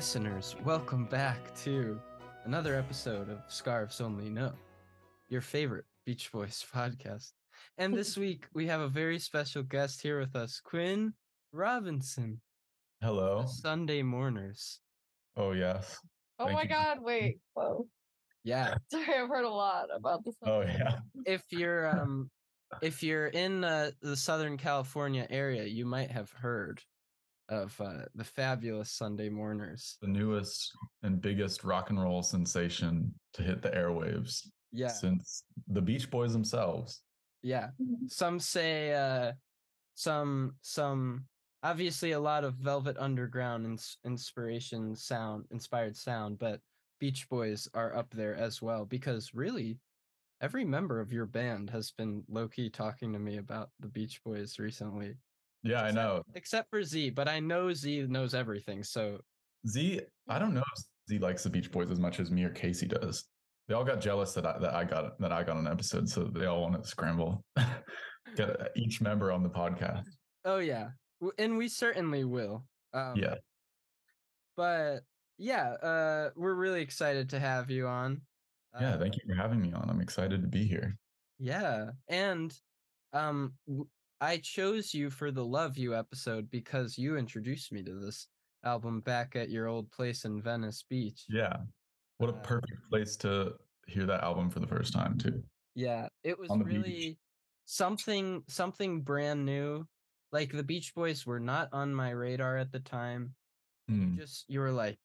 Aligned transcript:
listeners, 0.00 0.56
welcome 0.64 1.04
back 1.04 1.54
to 1.54 2.00
another 2.46 2.74
episode 2.74 3.28
of 3.28 3.42
Scarves 3.48 4.00
Only 4.00 4.30
Know, 4.30 4.54
your 5.28 5.42
favorite 5.42 5.84
Beach 6.06 6.32
Boys 6.32 6.64
podcast. 6.74 7.32
And 7.76 7.92
this 7.92 8.16
week 8.26 8.46
we 8.54 8.66
have 8.66 8.80
a 8.80 8.88
very 8.88 9.18
special 9.18 9.62
guest 9.62 10.00
here 10.00 10.18
with 10.18 10.34
us, 10.34 10.58
Quinn 10.64 11.12
Robinson, 11.52 12.40
Hello. 13.02 13.44
Sunday 13.46 14.02
Mourners. 14.02 14.80
Oh 15.36 15.52
yes. 15.52 15.98
Oh 16.38 16.46
Thank 16.46 16.56
my 16.56 16.62
you. 16.62 16.68
god, 16.70 17.02
wait. 17.02 17.38
Whoa. 17.52 17.86
Yeah, 18.42 18.76
Sorry, 18.90 19.04
I've 19.04 19.28
heard 19.28 19.44
a 19.44 19.50
lot 19.50 19.88
about 19.94 20.24
this. 20.24 20.34
Oh 20.46 20.62
yeah. 20.62 21.00
if 21.26 21.42
you're 21.50 21.86
um 21.90 22.30
if 22.80 23.02
you're 23.02 23.26
in 23.26 23.64
uh, 23.64 23.90
the 24.00 24.16
Southern 24.16 24.56
California 24.56 25.26
area, 25.28 25.64
you 25.64 25.84
might 25.84 26.10
have 26.10 26.30
heard 26.30 26.80
of 27.50 27.78
uh, 27.80 28.04
the 28.14 28.24
fabulous 28.24 28.92
Sunday 28.92 29.28
Mourners, 29.28 29.98
The 30.00 30.08
newest 30.08 30.72
and 31.02 31.20
biggest 31.20 31.64
rock 31.64 31.90
and 31.90 32.00
roll 32.02 32.22
sensation 32.22 33.12
to 33.34 33.42
hit 33.42 33.60
the 33.60 33.70
airwaves 33.70 34.46
Yeah, 34.72 34.88
since 34.88 35.44
the 35.68 35.82
Beach 35.82 36.10
Boys 36.10 36.32
themselves. 36.32 37.02
yeah. 37.42 37.70
some 38.06 38.38
say 38.40 38.94
uh 38.94 39.32
some 39.94 40.54
some 40.62 41.24
obviously 41.62 42.12
a 42.12 42.20
lot 42.20 42.44
of 42.44 42.54
velvet 42.54 42.96
underground 42.98 43.66
ins- 43.66 43.98
inspiration 44.04 44.94
sound 44.96 45.44
inspired 45.50 45.96
sound 45.96 46.38
but 46.38 46.60
beach 47.00 47.28
boys 47.28 47.68
are 47.74 47.94
up 47.96 48.08
there 48.14 48.34
as 48.36 48.62
well 48.62 48.84
because 48.84 49.34
really 49.34 49.78
every 50.40 50.64
member 50.64 51.00
of 51.00 51.12
your 51.12 51.26
band 51.26 51.68
has 51.70 51.90
been 51.90 52.22
low-key 52.28 52.70
talking 52.70 53.12
to 53.12 53.18
me 53.18 53.36
about 53.38 53.70
the 53.80 53.88
beach 53.88 54.20
boys 54.24 54.58
recently 54.58 55.14
Yeah, 55.62 55.82
I 55.82 55.90
know. 55.90 56.22
except 56.34 56.70
for 56.70 56.82
z 56.82 57.10
but 57.10 57.28
i 57.28 57.38
know 57.38 57.72
z 57.72 58.06
knows 58.08 58.34
everything 58.34 58.82
so 58.82 59.18
Z, 59.66 60.00
I 60.26 60.38
don't 60.38 60.54
know 60.54 60.62
if 60.74 60.84
Z 61.10 61.18
likes 61.18 61.42
the 61.42 61.50
Beach 61.50 61.70
Boys 61.70 61.90
as 61.90 62.00
much 62.00 62.18
as 62.18 62.30
me 62.30 62.44
or 62.44 62.48
Casey 62.48 62.86
does. 62.86 63.26
They 63.68 63.74
all 63.74 63.84
got 63.84 64.00
jealous 64.00 64.32
that 64.32 64.46
I, 64.46 64.58
that 64.58 64.72
I 64.72 64.84
got 64.84 65.20
that 65.20 65.32
I 65.32 65.42
got 65.42 65.58
an 65.58 65.66
episode, 65.66 66.08
so 66.08 66.24
they 66.24 66.46
all 66.46 66.62
want 66.62 66.82
to 66.82 66.88
scramble. 66.88 67.44
Get 68.36 68.70
each 68.74 69.02
member 69.02 69.30
on 69.30 69.42
the 69.42 69.50
podcast. 69.50 70.06
oh 70.46 70.56
yeah 70.58 70.88
and 71.36 71.58
we 71.58 71.68
certainly 71.68 72.24
will 72.24 72.64
um, 72.94 73.16
Yeah. 73.16 73.34
but 74.56 75.00
yeah 75.36 75.72
uh 75.82 76.30
we're 76.36 76.54
really 76.54 76.80
excited 76.80 77.28
to 77.30 77.38
have 77.38 77.70
you 77.70 77.86
on 77.86 78.22
Yeah, 78.80 78.94
Uh, 78.94 78.98
thank 78.98 79.14
you 79.16 79.22
for 79.28 79.34
having 79.34 79.60
me 79.60 79.72
on. 79.74 79.90
I'm 79.90 80.00
excited 80.00 80.40
to 80.42 80.48
be 80.48 80.64
here. 80.66 80.96
Yeah, 81.38 81.90
and 82.08 82.50
um, 83.12 83.52
I 84.20 84.38
chose 84.38 84.92
you 84.94 85.10
for 85.10 85.30
the 85.30 85.44
"Love 85.44 85.78
You" 85.78 85.94
episode 85.94 86.50
because 86.50 86.98
you 86.98 87.16
introduced 87.16 87.72
me 87.72 87.82
to 87.84 87.94
this 87.94 88.28
album 88.64 89.00
back 89.00 89.36
at 89.36 89.48
your 89.50 89.66
old 89.66 89.90
place 89.90 90.24
in 90.24 90.42
Venice 90.42 90.82
Beach. 90.82 91.24
Yeah. 91.28 91.64
What 92.18 92.30
a 92.30 92.34
Uh, 92.34 92.42
perfect 92.42 92.88
place 92.90 93.16
to 93.18 93.58
hear 93.86 94.06
that 94.06 94.22
album 94.22 94.50
for 94.50 94.60
the 94.60 94.66
first 94.66 94.92
time 94.92 95.18
too. 95.18 95.42
Yeah, 95.74 96.08
it 96.22 96.38
was 96.38 96.56
the 96.56 96.64
beach. 96.64 96.66
really 96.66 97.20
something 97.64 98.44
something 98.48 99.02
brand 99.02 99.44
new. 99.46 99.86
Like 100.32 100.52
the 100.52 100.62
Beach 100.64 100.94
Boys 100.94 101.26
were 101.26 101.40
not 101.40 101.72
on 101.72 101.94
my 101.94 102.10
radar 102.10 102.56
at 102.58 102.72
the 102.72 102.80
time. 102.80 103.36
You 103.88 103.96
Mm. 103.96 104.16
just 104.18 104.48
you 104.48 104.60
were 104.60 104.72
like 104.72 105.00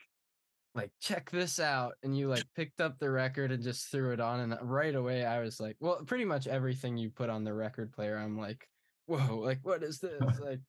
like 0.75 0.91
check 1.01 1.31
this 1.31 1.59
out 1.59 1.95
and 2.03 2.17
you 2.17 2.29
like 2.29 2.45
picked 2.55 2.81
up 2.81 2.99
the 2.99 3.09
record 3.11 3.51
and 3.51 3.63
just 3.63 3.89
threw 3.91 4.13
it 4.13 4.19
on 4.19 4.41
and 4.41 4.69
right 4.69 4.95
away 4.95 5.25
I 5.25 5.41
was 5.41 5.59
like, 5.59 5.77
well, 5.79 6.03
pretty 6.05 6.25
much 6.25 6.47
everything 6.47 6.97
you 6.97 7.11
put 7.11 7.29
on 7.29 7.43
the 7.45 7.53
record 7.53 7.93
player 7.93 8.17
I'm 8.17 8.37
like, 8.37 8.69
whoa, 9.05 9.37
like 9.37 9.59
what 9.63 9.83
is 9.83 9.99
this? 9.99 10.21
like 10.41 10.59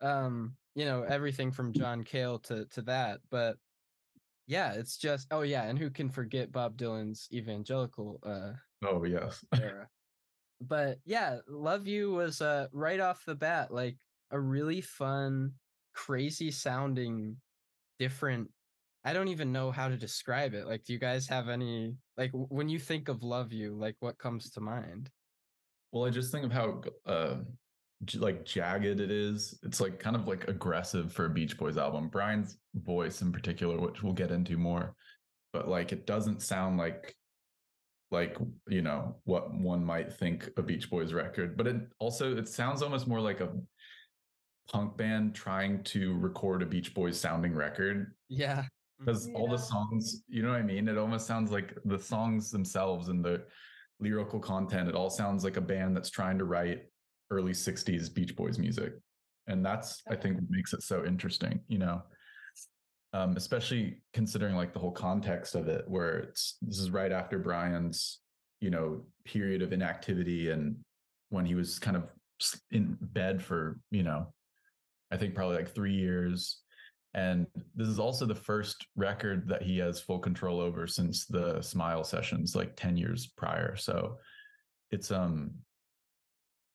um, 0.00 0.54
you 0.74 0.84
know, 0.84 1.02
everything 1.02 1.50
from 1.50 1.72
John 1.72 2.04
Cale 2.04 2.38
to 2.40 2.66
to 2.66 2.82
that, 2.82 3.20
but 3.30 3.56
yeah, 4.46 4.72
it's 4.72 4.96
just 4.96 5.26
oh 5.30 5.42
yeah, 5.42 5.64
and 5.64 5.78
who 5.78 5.90
can 5.90 6.08
forget 6.08 6.52
Bob 6.52 6.76
Dylan's 6.76 7.28
evangelical 7.32 8.20
uh 8.24 8.52
Oh 8.84 9.04
yes. 9.04 9.44
era. 9.60 9.88
But 10.60 10.98
yeah, 11.04 11.38
Love 11.48 11.86
You 11.86 12.12
was 12.12 12.40
uh 12.40 12.68
right 12.72 13.00
off 13.00 13.24
the 13.24 13.34
bat 13.34 13.72
like 13.72 13.96
a 14.30 14.40
really 14.40 14.80
fun, 14.80 15.52
crazy 15.94 16.50
sounding 16.50 17.36
different 17.98 18.48
I 19.04 19.12
don't 19.12 19.28
even 19.28 19.52
know 19.52 19.70
how 19.70 19.88
to 19.88 19.96
describe 19.96 20.54
it. 20.54 20.66
Like 20.66 20.84
do 20.84 20.92
you 20.92 20.98
guys 20.98 21.26
have 21.28 21.48
any 21.48 21.94
like 22.16 22.30
when 22.32 22.68
you 22.68 22.78
think 22.78 23.08
of 23.08 23.22
Love 23.22 23.52
You, 23.52 23.74
like 23.74 23.96
what 24.00 24.18
comes 24.18 24.50
to 24.50 24.60
mind? 24.60 25.10
Well, 25.92 26.04
I 26.04 26.10
just 26.10 26.30
think 26.32 26.44
of 26.44 26.52
how 26.52 26.82
uh, 27.06 27.36
like 28.16 28.44
jagged 28.44 29.00
it 29.00 29.10
is. 29.10 29.58
It's 29.62 29.80
like 29.80 29.98
kind 29.98 30.16
of 30.16 30.28
like 30.28 30.48
aggressive 30.48 31.12
for 31.12 31.24
a 31.24 31.30
Beach 31.30 31.58
Boys 31.58 31.76
album. 31.76 32.08
Brian's 32.08 32.58
voice 32.74 33.22
in 33.22 33.32
particular, 33.32 33.78
which 33.78 34.02
we'll 34.02 34.12
get 34.12 34.30
into 34.30 34.56
more, 34.56 34.94
but 35.52 35.68
like 35.68 35.92
it 35.92 36.06
doesn't 36.06 36.42
sound 36.42 36.78
like 36.78 37.14
like 38.10 38.38
you 38.68 38.82
know 38.82 39.16
what 39.24 39.52
one 39.52 39.84
might 39.84 40.12
think 40.12 40.48
a 40.56 40.62
Beach 40.62 40.88
Boys 40.90 41.12
record. 41.12 41.56
But 41.56 41.66
it 41.66 41.76
also 41.98 42.36
it 42.36 42.48
sounds 42.48 42.82
almost 42.82 43.06
more 43.08 43.20
like 43.20 43.40
a 43.40 43.50
punk 44.70 44.96
band 44.96 45.34
trying 45.34 45.82
to 45.82 46.16
record 46.18 46.62
a 46.62 46.66
Beach 46.66 46.94
Boys 46.94 47.18
sounding 47.18 47.54
record 47.54 48.14
Yeah. 48.28 48.64
because 48.98 49.26
mm-hmm. 49.26 49.36
all 49.36 49.48
the 49.48 49.56
songs 49.56 50.22
you 50.28 50.42
know 50.42 50.50
what 50.50 50.58
i 50.58 50.62
mean 50.62 50.88
it 50.88 50.98
almost 50.98 51.26
sounds 51.26 51.50
like 51.50 51.74
the 51.86 51.98
songs 51.98 52.50
themselves 52.50 53.08
and 53.08 53.24
the 53.24 53.44
lyrical 53.98 54.38
content 54.38 54.88
it 54.88 54.94
all 54.94 55.08
sounds 55.08 55.42
like 55.42 55.56
a 55.56 55.60
band 55.62 55.96
that's 55.96 56.10
trying 56.10 56.36
to 56.38 56.44
write 56.44 56.82
early 57.30 57.52
60s 57.52 58.12
beach 58.12 58.34
boys 58.36 58.58
music 58.58 58.94
and 59.46 59.64
that's 59.64 60.02
i 60.10 60.16
think 60.16 60.36
what 60.36 60.50
makes 60.50 60.72
it 60.72 60.82
so 60.82 61.04
interesting 61.04 61.60
you 61.68 61.78
know? 61.78 62.02
Um, 63.14 63.38
especially 63.38 64.02
considering 64.12 64.54
like 64.54 64.74
the 64.74 64.78
whole 64.78 64.92
context 64.92 65.54
of 65.54 65.66
it 65.66 65.84
where 65.88 66.18
it's 66.18 66.58
this 66.60 66.78
is 66.78 66.90
right 66.90 67.10
after 67.10 67.38
brian's 67.38 68.20
you 68.60 68.68
know 68.68 69.02
period 69.24 69.62
of 69.62 69.72
inactivity 69.72 70.50
and 70.50 70.76
when 71.30 71.46
he 71.46 71.54
was 71.54 71.78
kind 71.78 71.96
of 71.96 72.04
in 72.70 72.98
bed 73.00 73.42
for 73.42 73.80
you 73.90 74.02
know 74.02 74.26
i 75.10 75.16
think 75.16 75.34
probably 75.34 75.56
like 75.56 75.74
three 75.74 75.94
years. 75.94 76.60
And 77.14 77.46
this 77.74 77.88
is 77.88 77.98
also 77.98 78.26
the 78.26 78.34
first 78.34 78.86
record 78.94 79.48
that 79.48 79.62
he 79.62 79.78
has 79.78 80.00
full 80.00 80.18
control 80.18 80.60
over 80.60 80.86
since 80.86 81.24
the 81.26 81.60
Smile 81.62 82.04
sessions, 82.04 82.54
like 82.54 82.76
10 82.76 82.96
years 82.96 83.32
prior. 83.36 83.76
So 83.76 84.18
it's 84.90 85.10
um 85.10 85.50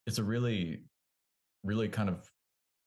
it's 0.06 0.18
a 0.18 0.24
really, 0.24 0.82
really 1.62 1.88
kind 1.88 2.08
of 2.08 2.28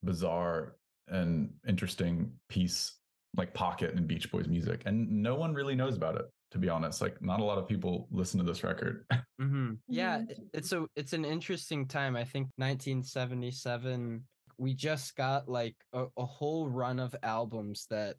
bizarre 0.04 0.76
and 1.08 1.54
interesting 1.68 2.32
piece, 2.50 3.00
like 3.36 3.54
pocket 3.54 3.96
in 3.96 4.06
Beach 4.06 4.32
Boys 4.32 4.48
music. 4.48 4.84
And 4.86 5.10
no 5.10 5.36
one 5.36 5.54
really 5.54 5.76
knows 5.76 5.96
about 5.96 6.16
it, 6.16 6.26
to 6.52 6.58
be 6.58 6.70
honest. 6.70 7.02
Like 7.02 7.22
not 7.22 7.40
a 7.40 7.44
lot 7.44 7.58
of 7.58 7.68
people 7.68 8.08
listen 8.12 8.40
to 8.40 8.46
this 8.46 8.64
record. 8.64 9.06
hmm 9.40 9.74
Yeah, 9.88 10.24
it's 10.54 10.72
a 10.72 10.86
it's 10.96 11.14
an 11.14 11.26
interesting 11.26 11.88
time. 11.88 12.16
I 12.16 12.24
think 12.24 12.48
1977. 12.58 14.24
We 14.60 14.74
just 14.74 15.16
got 15.16 15.48
like 15.48 15.76
a, 15.94 16.06
a 16.18 16.26
whole 16.26 16.68
run 16.68 17.00
of 17.00 17.16
albums 17.22 17.86
that 17.92 18.16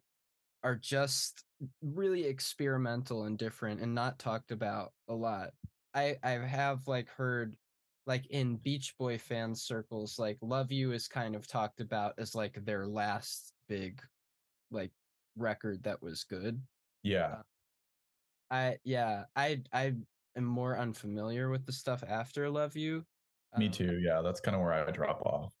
are 0.63 0.75
just 0.75 1.43
really 1.81 2.25
experimental 2.25 3.25
and 3.25 3.37
different 3.37 3.81
and 3.81 3.93
not 3.93 4.19
talked 4.19 4.51
about 4.51 4.93
a 5.07 5.13
lot. 5.13 5.51
I 5.93 6.17
I 6.23 6.31
have 6.31 6.87
like 6.87 7.09
heard 7.09 7.55
like 8.09 8.25
in 8.31 8.55
Beach 8.57 8.95
Boy 8.97 9.19
fan 9.19 9.53
circles, 9.53 10.17
like 10.17 10.39
Love 10.41 10.71
You 10.71 10.93
is 10.93 11.07
kind 11.07 11.35
of 11.35 11.45
talked 11.47 11.79
about 11.79 12.15
as 12.17 12.33
like 12.33 12.65
their 12.65 12.87
last 12.87 13.53
big 13.67 14.01
like 14.71 14.91
record 15.37 15.83
that 15.83 16.01
was 16.01 16.23
good. 16.23 16.59
yeah. 17.03 17.43
I 18.51 18.77
yeah, 18.83 19.25
I 19.35 19.61
I 19.71 19.93
am 20.35 20.43
more 20.43 20.75
unfamiliar 20.79 21.51
with 21.51 21.67
the 21.67 21.71
stuff 21.71 22.03
after 22.07 22.49
Love 22.49 22.75
You. 22.75 23.05
Me 23.59 23.67
Um, 23.67 23.71
too. 23.71 23.99
Yeah. 23.99 24.21
That's 24.23 24.39
kind 24.39 24.55
of 24.55 24.61
where 24.63 24.73
I 24.73 24.89
drop 24.89 25.21
off. 25.21 25.53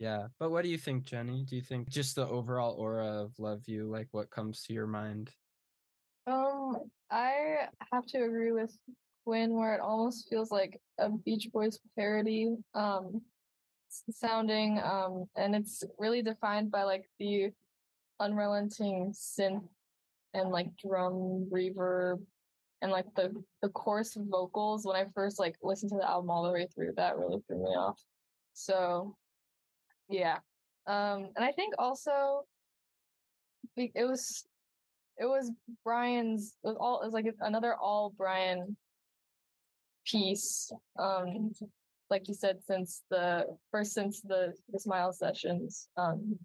Yeah, 0.00 0.26
but 0.40 0.50
what 0.50 0.62
do 0.62 0.68
you 0.68 0.78
think, 0.78 1.04
Jenny? 1.04 1.44
Do 1.48 1.54
you 1.54 1.62
think 1.62 1.88
just 1.88 2.16
the 2.16 2.26
overall 2.26 2.74
aura 2.74 3.06
of 3.22 3.38
Love 3.38 3.62
You, 3.68 3.88
like 3.88 4.08
what 4.10 4.30
comes 4.30 4.64
to 4.64 4.72
your 4.72 4.88
mind? 4.88 5.30
Um, 6.26 6.90
I 7.08 7.68
have 7.92 8.04
to 8.06 8.24
agree 8.24 8.50
with 8.50 8.76
Quinn 9.24 9.54
where 9.54 9.74
it 9.74 9.80
almost 9.80 10.28
feels 10.28 10.50
like 10.50 10.80
a 10.98 11.08
Beach 11.08 11.48
Boys 11.52 11.78
parody, 11.96 12.56
um, 12.74 13.22
sounding, 14.10 14.80
um, 14.80 15.26
and 15.36 15.54
it's 15.54 15.82
really 15.98 16.22
defined 16.22 16.70
by 16.70 16.82
like 16.82 17.08
the 17.18 17.50
unrelenting 18.20 19.12
synth 19.12 19.66
and 20.34 20.50
like 20.50 20.68
drum 20.76 21.48
reverb 21.52 22.20
and 22.82 22.90
like 22.90 23.06
the 23.16 23.32
the 23.62 23.68
coarse 23.70 24.16
vocals. 24.18 24.84
When 24.84 24.96
I 24.96 25.06
first 25.14 25.38
like 25.38 25.56
listened 25.62 25.90
to 25.92 25.96
the 25.96 26.08
album 26.08 26.30
all 26.30 26.44
the 26.44 26.52
way 26.52 26.68
through, 26.74 26.92
that 26.96 27.16
really 27.16 27.40
threw 27.46 27.62
me 27.62 27.70
off. 27.70 28.00
So, 28.52 29.16
yeah, 30.08 30.38
um, 30.86 31.30
and 31.36 31.44
I 31.44 31.52
think 31.52 31.74
also 31.78 32.44
it 33.76 34.06
was 34.06 34.44
it 35.18 35.24
was 35.24 35.50
Brian's 35.84 36.56
it 36.62 36.68
was 36.68 36.76
all 36.78 37.00
it 37.00 37.06
was 37.06 37.14
like 37.14 37.26
another 37.40 37.74
all 37.74 38.12
Brian 38.16 38.76
piece. 40.04 40.70
Um 40.98 41.50
like 42.10 42.28
you 42.28 42.34
said, 42.34 42.58
since 42.66 43.02
the 43.10 43.46
first 43.70 43.92
since 43.92 44.20
the 44.20 44.52
the 44.72 44.78
smile 44.78 45.12
sessions. 45.12 45.88
Um 45.96 46.38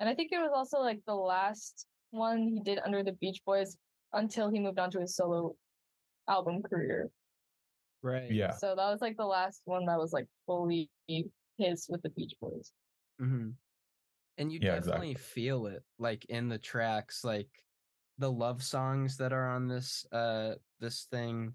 and 0.00 0.08
I 0.08 0.14
think 0.14 0.32
it 0.32 0.38
was 0.38 0.52
also 0.54 0.78
like 0.80 1.00
the 1.06 1.14
last 1.14 1.86
one 2.10 2.48
he 2.48 2.60
did 2.60 2.80
under 2.84 3.02
the 3.02 3.12
Beach 3.12 3.40
Boys 3.46 3.76
until 4.12 4.50
he 4.50 4.58
moved 4.58 4.78
on 4.78 4.90
to 4.90 5.00
his 5.00 5.16
solo 5.16 5.54
album 6.28 6.62
career. 6.62 7.10
Right. 8.02 8.30
Yeah. 8.30 8.50
So 8.50 8.74
that 8.76 8.90
was 8.90 9.00
like 9.00 9.16
the 9.16 9.26
last 9.26 9.62
one 9.64 9.86
that 9.86 9.98
was 9.98 10.12
like 10.12 10.26
fully 10.46 10.90
his 11.56 11.86
with 11.88 12.02
the 12.02 12.10
Beach 12.10 12.34
Boys. 12.40 12.72
Mm-hmm. 13.20 13.50
And 14.38 14.52
you 14.52 14.58
Yeah, 14.60 14.76
definitely 14.76 15.14
feel 15.14 15.66
it, 15.66 15.82
like 15.98 16.24
in 16.24 16.48
the 16.48 16.58
tracks, 16.58 17.22
like 17.22 17.48
the 18.18 18.30
love 18.30 18.62
songs 18.62 19.16
that 19.18 19.32
are 19.32 19.48
on 19.48 19.68
this 19.68 20.04
uh 20.10 20.54
this 20.80 21.06
thing. 21.10 21.54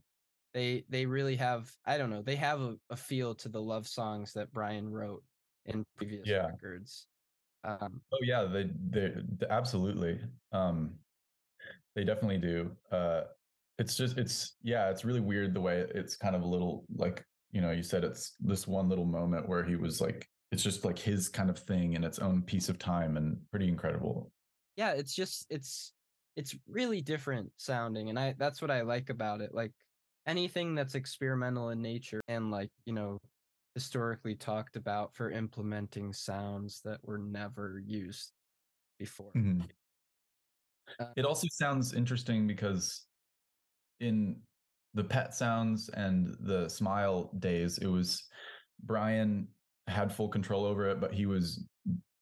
They 0.58 0.86
they 0.90 1.06
really 1.06 1.36
have 1.36 1.72
I 1.86 2.00
don't 2.00 2.10
know 2.10 2.24
they 2.24 2.36
have 2.38 2.60
a, 2.62 2.78
a 2.90 2.98
feel 2.98 3.36
to 3.36 3.50
the 3.50 3.62
love 3.62 3.88
songs 3.88 4.34
that 4.34 4.52
Brian 4.52 4.90
wrote 4.90 5.24
in 5.66 5.86
previous 5.96 6.28
Yeah. 6.28 6.48
records. 6.48 7.08
Um, 7.64 8.02
Oh 8.12 8.20
yeah, 8.24 8.44
they 8.46 8.64
they 8.90 9.14
they- 9.38 9.48
absolutely. 9.50 10.20
Um 10.52 11.00
they 11.96 12.04
definitely 12.04 12.40
do. 12.40 12.76
Uh 12.92 13.24
it's 13.80 13.96
just 13.96 14.18
it's 14.18 14.58
yeah, 14.64 14.90
it's 14.90 15.06
really 15.06 15.20
weird 15.22 15.54
the 15.54 15.62
way 15.62 15.82
it's 15.94 16.16
kind 16.18 16.36
of 16.36 16.42
a 16.44 16.48
little 16.48 16.86
like, 16.96 17.26
you 17.52 17.62
know, 17.62 17.72
you 17.72 17.84
said 17.84 18.04
it's 18.04 18.36
this 18.40 18.68
one 18.68 18.90
little 18.90 19.06
moment 19.06 19.48
where 19.50 19.64
he 19.64 19.76
was 19.76 20.02
like 20.02 20.28
it's 20.52 20.64
just 20.64 20.86
like 20.86 20.98
his 21.00 21.30
kind 21.30 21.50
of 21.50 21.60
thing 21.60 21.94
in 21.94 22.04
its 22.04 22.20
own 22.20 22.44
piece 22.44 22.70
of 22.70 22.80
time 22.80 23.18
and 23.18 23.38
pretty 23.52 23.68
incredible. 23.68 24.32
yeah, 24.76 24.92
it's 24.94 25.14
just 25.16 25.46
it's 25.50 25.94
it's 26.36 26.56
really 26.68 27.02
different 27.02 27.52
sounding, 27.58 28.10
and 28.10 28.20
I 28.20 28.34
that's 28.38 28.62
what 28.62 28.72
I 28.72 28.82
like 28.82 29.10
about 29.10 29.42
it. 29.42 29.54
Like 29.54 29.74
anything 30.28 30.76
that's 30.76 30.96
experimental 30.96 31.70
in 31.70 31.82
nature 31.82 32.22
and 32.28 32.52
like 32.52 32.70
you 32.86 32.94
know 32.94 33.18
historically 33.74 34.36
talked 34.36 34.76
about 34.76 35.16
for 35.16 35.32
implementing 35.32 36.12
sounds 36.12 36.82
that 36.84 37.00
were 37.04 37.18
never 37.18 37.82
used 37.86 38.32
before. 39.00 39.32
Mhm. 39.34 39.70
Uh, 41.00 41.14
It 41.16 41.26
also 41.26 41.48
sounds 41.52 41.94
interesting 41.94 42.48
because 42.48 43.08
in 44.00 44.42
the 44.94 45.04
pet 45.04 45.34
sounds 45.34 45.90
and 45.90 46.36
the 46.40 46.68
smile 46.70 47.32
days, 47.38 47.78
it 47.78 47.88
was 47.88 48.28
Brian 48.84 49.48
had 49.88 50.12
full 50.12 50.30
control 50.30 50.66
over 50.66 50.88
it, 50.90 51.00
but 51.00 51.14
he 51.14 51.26
was 51.26 51.68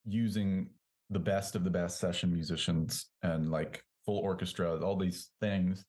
using 0.06 0.70
the 1.10 1.20
best 1.20 1.56
of 1.56 1.64
the 1.64 1.70
best 1.70 2.00
session 2.00 2.34
musicians 2.34 3.12
and 3.24 3.50
like 3.50 3.82
full 4.06 4.20
orchestra, 4.20 4.78
all 4.84 4.98
these 4.98 5.32
things. 5.40 5.86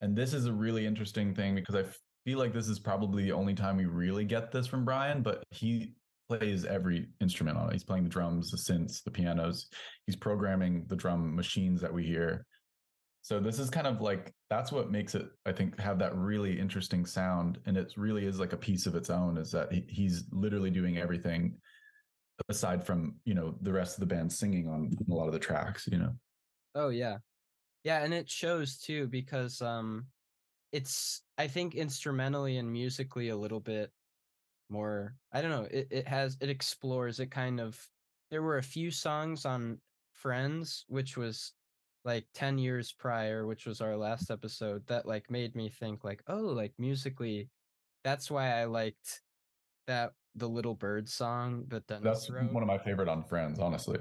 And 0.00 0.16
this 0.16 0.34
is 0.34 0.46
a 0.46 0.52
really 0.52 0.86
interesting 0.86 1.34
thing 1.34 1.54
because 1.54 1.74
I 1.74 1.84
feel 2.24 2.38
like 2.38 2.52
this 2.52 2.68
is 2.68 2.78
probably 2.78 3.22
the 3.22 3.32
only 3.32 3.54
time 3.54 3.76
we 3.76 3.86
really 3.86 4.24
get 4.24 4.52
this 4.52 4.66
from 4.66 4.84
Brian, 4.84 5.22
but 5.22 5.42
he 5.50 5.94
plays 6.28 6.64
every 6.64 7.06
instrument 7.20 7.56
on 7.56 7.68
it. 7.68 7.72
He's 7.72 7.84
playing 7.84 8.04
the 8.04 8.10
drums, 8.10 8.50
the 8.50 8.56
synths, 8.56 9.02
the 9.02 9.10
pianos. 9.10 9.68
He's 10.06 10.16
programming 10.16 10.84
the 10.88 10.96
drum 10.96 11.34
machines 11.34 11.80
that 11.80 11.92
we 11.92 12.04
hear. 12.04 12.44
So 13.22 13.40
this 13.40 13.58
is 13.58 13.70
kind 13.70 13.86
of 13.86 14.00
like 14.00 14.32
that's 14.50 14.70
what 14.70 14.90
makes 14.90 15.14
it, 15.14 15.26
I 15.46 15.52
think, 15.52 15.80
have 15.80 15.98
that 15.98 16.16
really 16.16 16.58
interesting 16.58 17.06
sound. 17.06 17.58
And 17.66 17.76
it 17.76 17.92
really 17.96 18.24
is 18.24 18.38
like 18.38 18.52
a 18.52 18.56
piece 18.56 18.86
of 18.86 18.94
its 18.94 19.10
own, 19.10 19.36
is 19.36 19.50
that 19.52 19.72
he, 19.72 19.84
he's 19.88 20.24
literally 20.30 20.70
doing 20.70 20.98
everything 20.98 21.56
aside 22.48 22.84
from, 22.84 23.16
you 23.24 23.34
know, 23.34 23.56
the 23.62 23.72
rest 23.72 23.96
of 23.96 24.00
the 24.00 24.14
band 24.14 24.32
singing 24.32 24.68
on 24.68 24.92
a 25.10 25.14
lot 25.14 25.26
of 25.26 25.32
the 25.32 25.38
tracks, 25.38 25.88
you 25.90 25.98
know. 25.98 26.12
Oh 26.74 26.90
yeah. 26.90 27.16
Yeah, 27.86 28.02
and 28.02 28.12
it 28.12 28.28
shows 28.28 28.78
too 28.78 29.06
because 29.06 29.62
um 29.62 30.08
it's 30.72 31.22
I 31.38 31.46
think 31.46 31.76
instrumentally 31.76 32.56
and 32.56 32.72
musically 32.72 33.28
a 33.28 33.36
little 33.36 33.60
bit 33.60 33.92
more 34.68 35.14
I 35.30 35.40
don't 35.40 35.52
know, 35.52 35.68
it, 35.70 35.86
it 35.92 36.08
has 36.08 36.36
it 36.40 36.50
explores 36.50 37.20
it 37.20 37.30
kind 37.30 37.60
of 37.60 37.88
there 38.32 38.42
were 38.42 38.58
a 38.58 38.62
few 38.62 38.90
songs 38.90 39.44
on 39.46 39.80
Friends, 40.10 40.84
which 40.88 41.16
was 41.16 41.52
like 42.04 42.26
10 42.34 42.58
years 42.58 42.92
prior, 42.92 43.46
which 43.46 43.66
was 43.66 43.80
our 43.80 43.96
last 43.96 44.32
episode, 44.32 44.84
that 44.88 45.06
like 45.06 45.30
made 45.30 45.54
me 45.54 45.68
think 45.68 46.02
like, 46.02 46.24
oh, 46.26 46.40
like 46.40 46.74
musically, 46.78 47.50
that's 48.02 48.32
why 48.32 48.60
I 48.60 48.64
liked 48.64 49.22
that 49.86 50.14
the 50.34 50.48
little 50.48 50.74
bird 50.74 51.08
song 51.08 51.66
that 51.68 51.86
Dennis 51.86 52.04
That's 52.04 52.30
wrote. 52.30 52.52
one 52.52 52.64
of 52.64 52.66
my 52.66 52.78
favorite 52.78 53.08
on 53.08 53.22
Friends, 53.22 53.60
honestly. 53.60 54.00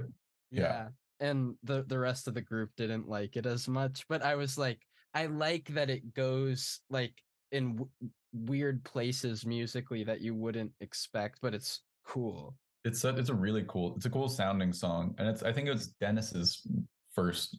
Yeah. 0.50 0.64
Yeah. 0.64 0.90
And 1.20 1.56
the 1.64 1.84
the 1.88 2.00
rest 2.00 2.28
of 2.28 2.34
the 2.34 2.42
group 2.42 2.72
didn't 2.78 3.08
like 3.08 3.36
it 3.38 3.46
as 3.46 3.68
much, 3.68 4.06
but 4.10 4.22
I 4.22 4.36
was 4.36 4.58
like 4.58 4.80
I 5.14 5.28
like 5.28 5.68
that 5.70 5.90
it 5.90 6.14
goes 6.14 6.82
like 6.90 7.14
in 7.52 7.74
w- 7.78 7.90
weird 8.34 8.84
places 8.84 9.46
musically 9.46 10.04
that 10.04 10.20
you 10.22 10.36
wouldn't 10.36 10.72
expect, 10.82 11.40
but 11.42 11.54
it's 11.54 11.82
cool. 12.06 12.56
It's 12.84 13.04
a, 13.06 13.16
it's 13.16 13.30
a 13.30 13.34
really 13.34 13.64
cool, 13.68 13.96
it's 13.96 14.06
a 14.06 14.10
cool 14.10 14.28
sounding 14.28 14.74
song. 14.74 15.16
And 15.18 15.28
it's, 15.28 15.42
I 15.42 15.54
think 15.54 15.68
it 15.68 15.72
was 15.72 15.88
Dennis's 16.02 16.68
first 17.14 17.58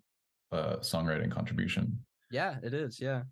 uh, 0.52 0.76
songwriting 0.76 1.30
contribution. 1.32 1.98
Yeah, 2.30 2.56
it 2.62 2.74
is. 2.74 3.00
Yeah. 3.00 3.22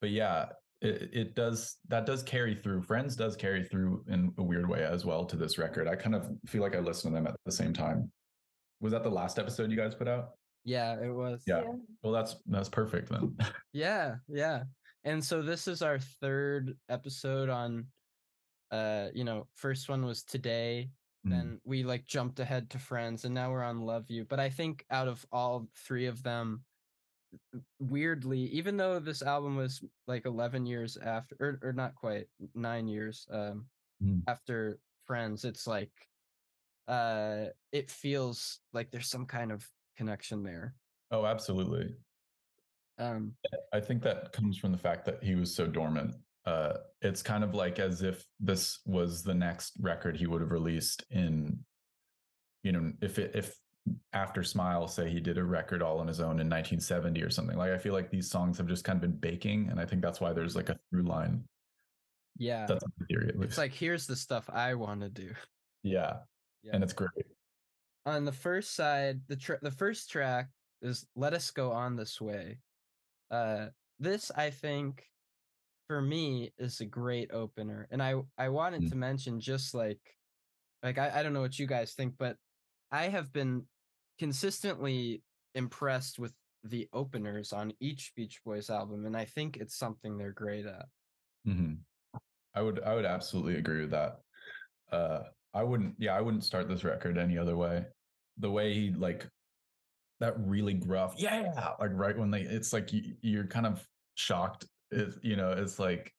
but 0.00 0.10
yeah 0.10 0.46
it, 0.80 1.10
it 1.12 1.34
does 1.36 1.76
that 1.88 2.04
does 2.06 2.22
carry 2.24 2.54
through 2.56 2.82
friends 2.82 3.14
does 3.14 3.36
carry 3.36 3.62
through 3.62 4.04
in 4.08 4.32
a 4.38 4.42
weird 4.42 4.68
way 4.68 4.84
as 4.84 5.04
well 5.04 5.24
to 5.24 5.36
this 5.36 5.56
record 5.58 5.86
i 5.86 5.94
kind 5.94 6.14
of 6.16 6.28
feel 6.46 6.60
like 6.62 6.74
i 6.74 6.80
listen 6.80 7.10
to 7.10 7.14
them 7.14 7.26
at 7.26 7.36
the 7.46 7.52
same 7.52 7.72
time 7.72 8.10
was 8.82 8.92
that 8.92 9.02
the 9.02 9.10
last 9.10 9.38
episode 9.38 9.70
you 9.70 9.76
guys 9.76 9.94
put 9.94 10.08
out 10.08 10.30
Yeah, 10.64 11.00
it 11.02 11.08
was. 11.10 11.42
Yeah. 11.46 11.62
well 12.02 12.12
that's 12.12 12.36
that's 12.46 12.68
perfect 12.68 13.08
then 13.08 13.34
Yeah, 13.72 14.16
yeah. 14.28 14.64
And 15.04 15.24
so 15.24 15.40
this 15.42 15.66
is 15.66 15.80
our 15.82 15.98
third 15.98 16.76
episode 16.90 17.48
on 17.48 17.86
uh, 18.70 19.08
you 19.14 19.24
know, 19.24 19.46
first 19.54 19.88
one 19.88 20.04
was 20.04 20.22
today, 20.22 20.90
Mm. 21.24 21.30
then 21.30 21.60
we 21.64 21.84
like 21.84 22.04
jumped 22.04 22.40
ahead 22.40 22.68
to 22.70 22.78
friends 22.80 23.24
and 23.24 23.32
now 23.32 23.52
we're 23.52 23.62
on 23.62 23.82
love 23.82 24.10
you 24.10 24.24
but 24.24 24.40
i 24.40 24.50
think 24.50 24.84
out 24.90 25.06
of 25.06 25.24
all 25.30 25.68
three 25.86 26.06
of 26.06 26.20
them 26.24 26.64
weirdly 27.78 28.40
even 28.46 28.76
though 28.76 28.98
this 28.98 29.22
album 29.22 29.54
was 29.56 29.84
like 30.08 30.26
11 30.26 30.66
years 30.66 30.96
after 30.96 31.36
or, 31.38 31.68
or 31.68 31.72
not 31.72 31.94
quite 31.94 32.26
nine 32.56 32.88
years 32.88 33.26
um 33.30 33.66
Mm. 34.02 34.24
after 34.26 34.80
friends 35.06 35.44
it's 35.44 35.64
like 35.68 35.92
uh 36.88 37.44
it 37.70 37.90
feels 37.90 38.58
like 38.72 38.90
there's 38.90 39.08
some 39.10 39.26
kind 39.26 39.52
of 39.52 39.66
connection 39.96 40.42
there. 40.42 40.74
Oh 41.10 41.26
absolutely. 41.26 41.94
Um 42.98 43.34
i 43.72 43.80
think 43.80 44.02
that 44.02 44.32
comes 44.32 44.56
from 44.58 44.72
the 44.72 44.78
fact 44.78 45.04
that 45.06 45.22
he 45.22 45.34
was 45.34 45.54
so 45.54 45.66
dormant. 45.66 46.14
Uh 46.44 46.74
it's 47.00 47.22
kind 47.22 47.44
of 47.44 47.54
like 47.54 47.78
as 47.78 48.02
if 48.02 48.24
this 48.40 48.80
was 48.84 49.22
the 49.22 49.34
next 49.34 49.74
record 49.80 50.16
he 50.16 50.26
would 50.26 50.40
have 50.40 50.50
released 50.50 51.04
in 51.10 51.58
you 52.62 52.72
know 52.72 52.92
if 53.00 53.18
it 53.18 53.32
if 53.34 53.54
after 54.12 54.44
smile 54.44 54.86
say 54.86 55.10
he 55.10 55.18
did 55.20 55.38
a 55.38 55.44
record 55.44 55.82
all 55.82 55.98
on 55.98 56.06
his 56.06 56.20
own 56.20 56.38
in 56.38 56.48
1970 56.48 57.22
or 57.22 57.30
something. 57.30 57.56
Like 57.56 57.72
i 57.72 57.78
feel 57.78 57.92
like 57.92 58.10
these 58.10 58.30
songs 58.30 58.58
have 58.58 58.66
just 58.66 58.84
kind 58.84 58.96
of 58.96 59.00
been 59.02 59.18
baking 59.18 59.68
and 59.70 59.78
i 59.80 59.86
think 59.86 60.02
that's 60.02 60.20
why 60.20 60.32
there's 60.32 60.56
like 60.56 60.68
a 60.68 60.78
through 60.90 61.04
line. 61.04 61.44
Yeah. 62.38 62.66
That's 62.66 62.84
my 62.84 63.06
theory 63.06 63.28
at 63.28 63.38
least. 63.38 63.50
it's 63.50 63.58
like 63.58 63.72
here's 63.72 64.06
the 64.06 64.16
stuff 64.16 64.50
i 64.52 64.74
want 64.74 65.00
to 65.02 65.08
do. 65.08 65.30
Yeah 65.82 66.18
yeah. 66.62 66.72
and 66.74 66.82
it's 66.84 66.92
great. 66.92 67.10
On 68.06 68.24
the 68.24 68.32
first 68.32 68.74
side 68.74 69.20
the 69.28 69.36
tr- 69.36 69.62
the 69.62 69.70
first 69.70 70.10
track 70.10 70.48
is 70.80 71.06
let 71.14 71.32
us 71.34 71.50
go 71.50 71.70
on 71.72 71.96
this 71.96 72.20
way. 72.20 72.58
Uh 73.30 73.66
this 73.98 74.30
i 74.36 74.50
think 74.50 75.04
for 75.86 76.02
me 76.02 76.52
is 76.58 76.80
a 76.80 76.84
great 76.84 77.30
opener 77.32 77.86
and 77.90 78.02
i 78.02 78.14
i 78.36 78.48
wanted 78.48 78.82
Mm. 78.82 78.90
to 78.90 78.96
mention 78.96 79.38
just 79.38 79.74
like 79.74 80.00
like 80.82 80.98
I, 80.98 81.20
I 81.20 81.22
don't 81.22 81.32
know 81.32 81.40
what 81.40 81.58
you 81.58 81.66
guys 81.66 81.92
think 81.92 82.14
but 82.18 82.36
i 82.90 83.04
have 83.04 83.32
been 83.32 83.64
consistently 84.18 85.22
impressed 85.54 86.18
with 86.18 86.32
the 86.64 86.88
openers 86.92 87.52
on 87.52 87.72
each 87.80 88.12
beach 88.16 88.40
boys 88.44 88.70
album 88.70 89.04
and 89.06 89.16
i 89.16 89.24
think 89.24 89.56
it's 89.58 89.76
something 89.76 90.16
they're 90.16 90.32
great 90.32 90.66
at. 90.66 90.86
Hmm 91.46 91.74
i 92.54 92.60
would 92.62 92.80
i 92.82 92.94
would 92.94 93.04
absolutely 93.06 93.56
agree 93.56 93.82
with 93.82 93.90
that. 93.92 94.18
Uh 94.90 95.22
i 95.54 95.62
wouldn't 95.62 95.94
yeah 95.98 96.16
i 96.16 96.20
wouldn't 96.20 96.44
start 96.44 96.68
this 96.68 96.84
record 96.84 97.18
any 97.18 97.38
other 97.38 97.56
way. 97.56 97.84
The 98.38 98.50
way 98.50 98.72
he 98.72 98.90
like 98.90 99.28
that 100.20 100.34
really 100.38 100.74
gruff 100.74 101.14
yeah! 101.18 101.72
like 101.80 101.90
right 101.94 102.16
when 102.16 102.30
they 102.30 102.42
it's 102.42 102.72
like 102.72 102.92
you, 102.92 103.14
you're 103.20 103.46
kind 103.46 103.66
of 103.66 103.86
shocked 104.14 104.66
it, 104.90 105.14
you 105.22 105.36
know 105.36 105.52
it's 105.52 105.78
like 105.78 106.12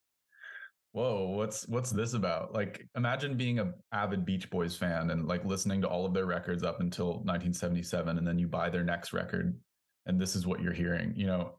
whoa 0.93 1.25
what's 1.35 1.67
what's 1.67 1.89
this 1.89 2.13
about? 2.13 2.53
Like 2.53 2.87
imagine 2.95 3.35
being 3.35 3.59
a 3.59 3.73
avid 3.91 4.25
beach 4.25 4.49
boys 4.49 4.75
fan 4.75 5.09
and 5.09 5.27
like 5.27 5.43
listening 5.43 5.81
to 5.81 5.87
all 5.87 6.05
of 6.05 6.13
their 6.13 6.27
records 6.27 6.63
up 6.63 6.79
until 6.79 7.07
1977 7.07 8.17
and 8.17 8.27
then 8.27 8.39
you 8.39 8.47
buy 8.47 8.69
their 8.69 8.83
next 8.83 9.11
record 9.11 9.57
and 10.05 10.19
this 10.21 10.35
is 10.35 10.47
what 10.47 10.61
you're 10.61 10.71
hearing 10.71 11.13
you 11.15 11.25
know? 11.25 11.53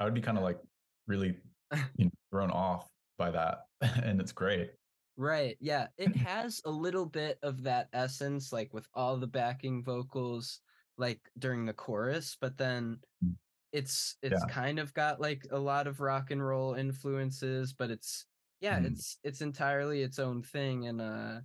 I 0.00 0.04
would 0.04 0.14
be 0.14 0.20
kind 0.20 0.36
of 0.36 0.44
like 0.44 0.58
really 1.06 1.36
you 1.96 2.06
know, 2.06 2.10
thrown 2.30 2.50
off 2.50 2.88
by 3.16 3.30
that 3.30 3.66
and 3.80 4.20
it's 4.20 4.32
great 4.32 4.72
Right. 5.16 5.56
Yeah. 5.60 5.88
It 5.96 6.16
has 6.16 6.60
a 6.64 6.70
little 6.70 7.06
bit 7.06 7.38
of 7.42 7.62
that 7.62 7.88
essence, 7.92 8.52
like 8.52 8.74
with 8.74 8.88
all 8.94 9.16
the 9.16 9.28
backing 9.28 9.82
vocals, 9.84 10.60
like 10.96 11.30
during 11.38 11.66
the 11.66 11.74
chorus, 11.74 12.36
but 12.40 12.56
then 12.58 13.00
Mm. 13.22 13.36
it's 13.72 14.16
it's 14.22 14.44
Yeah. 14.44 14.44
kind 14.44 14.78
of 14.78 14.94
got 14.94 15.20
like 15.20 15.46
a 15.50 15.58
lot 15.58 15.86
of 15.88 16.00
rock 16.00 16.30
and 16.32 16.44
roll 16.46 16.74
influences, 16.74 17.72
but 17.74 17.90
it's 17.90 18.26
yeah, 18.60 18.78
Mm. 18.78 18.84
it's 18.84 19.18
it's 19.24 19.42
entirely 19.42 20.02
its 20.02 20.18
own 20.20 20.42
thing. 20.42 20.86
And 20.88 21.00
uh 21.00 21.42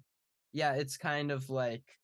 yeah, 0.54 0.76
it's 0.76 0.98
kind 0.98 1.32
of 1.32 1.50
like 1.50 2.00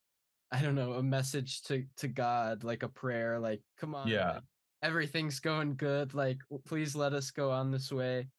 I 0.51 0.61
don't 0.63 0.75
know, 0.75 0.93
a 0.95 1.03
message 1.03 1.63
to 1.63 1.87
to 1.97 2.07
God, 2.09 2.63
like 2.65 2.83
a 2.83 2.89
prayer, 2.89 3.39
like 3.39 3.63
come 3.77 3.95
on, 3.95 4.13
Yeah. 4.13 4.41
like, 4.41 4.43
everything's 4.83 5.39
going 5.41 5.77
good, 5.77 6.13
like 6.15 6.39
please 6.65 6.95
let 6.95 7.13
us 7.13 7.31
go 7.31 7.51
on 7.51 7.71
this 7.71 7.91
way. 7.91 8.29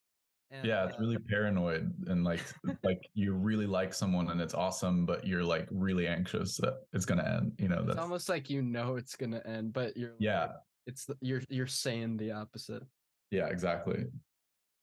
And, 0.51 0.73
yeah, 0.73 0.85
it's 0.87 0.95
uh, 0.95 0.99
really 0.99 1.19
paranoid 1.29 1.93
and 2.09 2.25
like 2.25 2.53
like 2.83 3.01
you 3.15 3.35
really 3.35 3.67
like 3.67 3.95
someone 3.95 4.31
and 4.31 4.41
it's 4.41 4.55
awesome, 4.55 5.07
but 5.07 5.27
you're 5.27 5.45
like 5.45 5.69
really 5.71 6.07
anxious 6.09 6.57
that 6.59 6.75
it's 6.93 7.05
gonna 7.07 7.25
end. 7.25 7.53
You 7.59 7.69
know, 7.69 7.85
it's 7.87 7.97
that's 7.97 8.01
almost 8.01 8.29
like 8.29 8.51
you 8.51 8.63
know 8.63 8.97
it's 8.97 9.17
gonna 9.17 9.43
end, 9.45 9.73
but 9.73 9.97
you're 9.97 10.17
yeah, 10.19 10.47
like, 10.47 10.53
it's 10.87 11.05
the, 11.07 11.17
you're 11.21 11.43
you're 11.49 11.67
saying 11.67 12.17
the 12.17 12.33
opposite. 12.33 12.83
yeah, 13.31 13.49
exactly. 13.49 14.07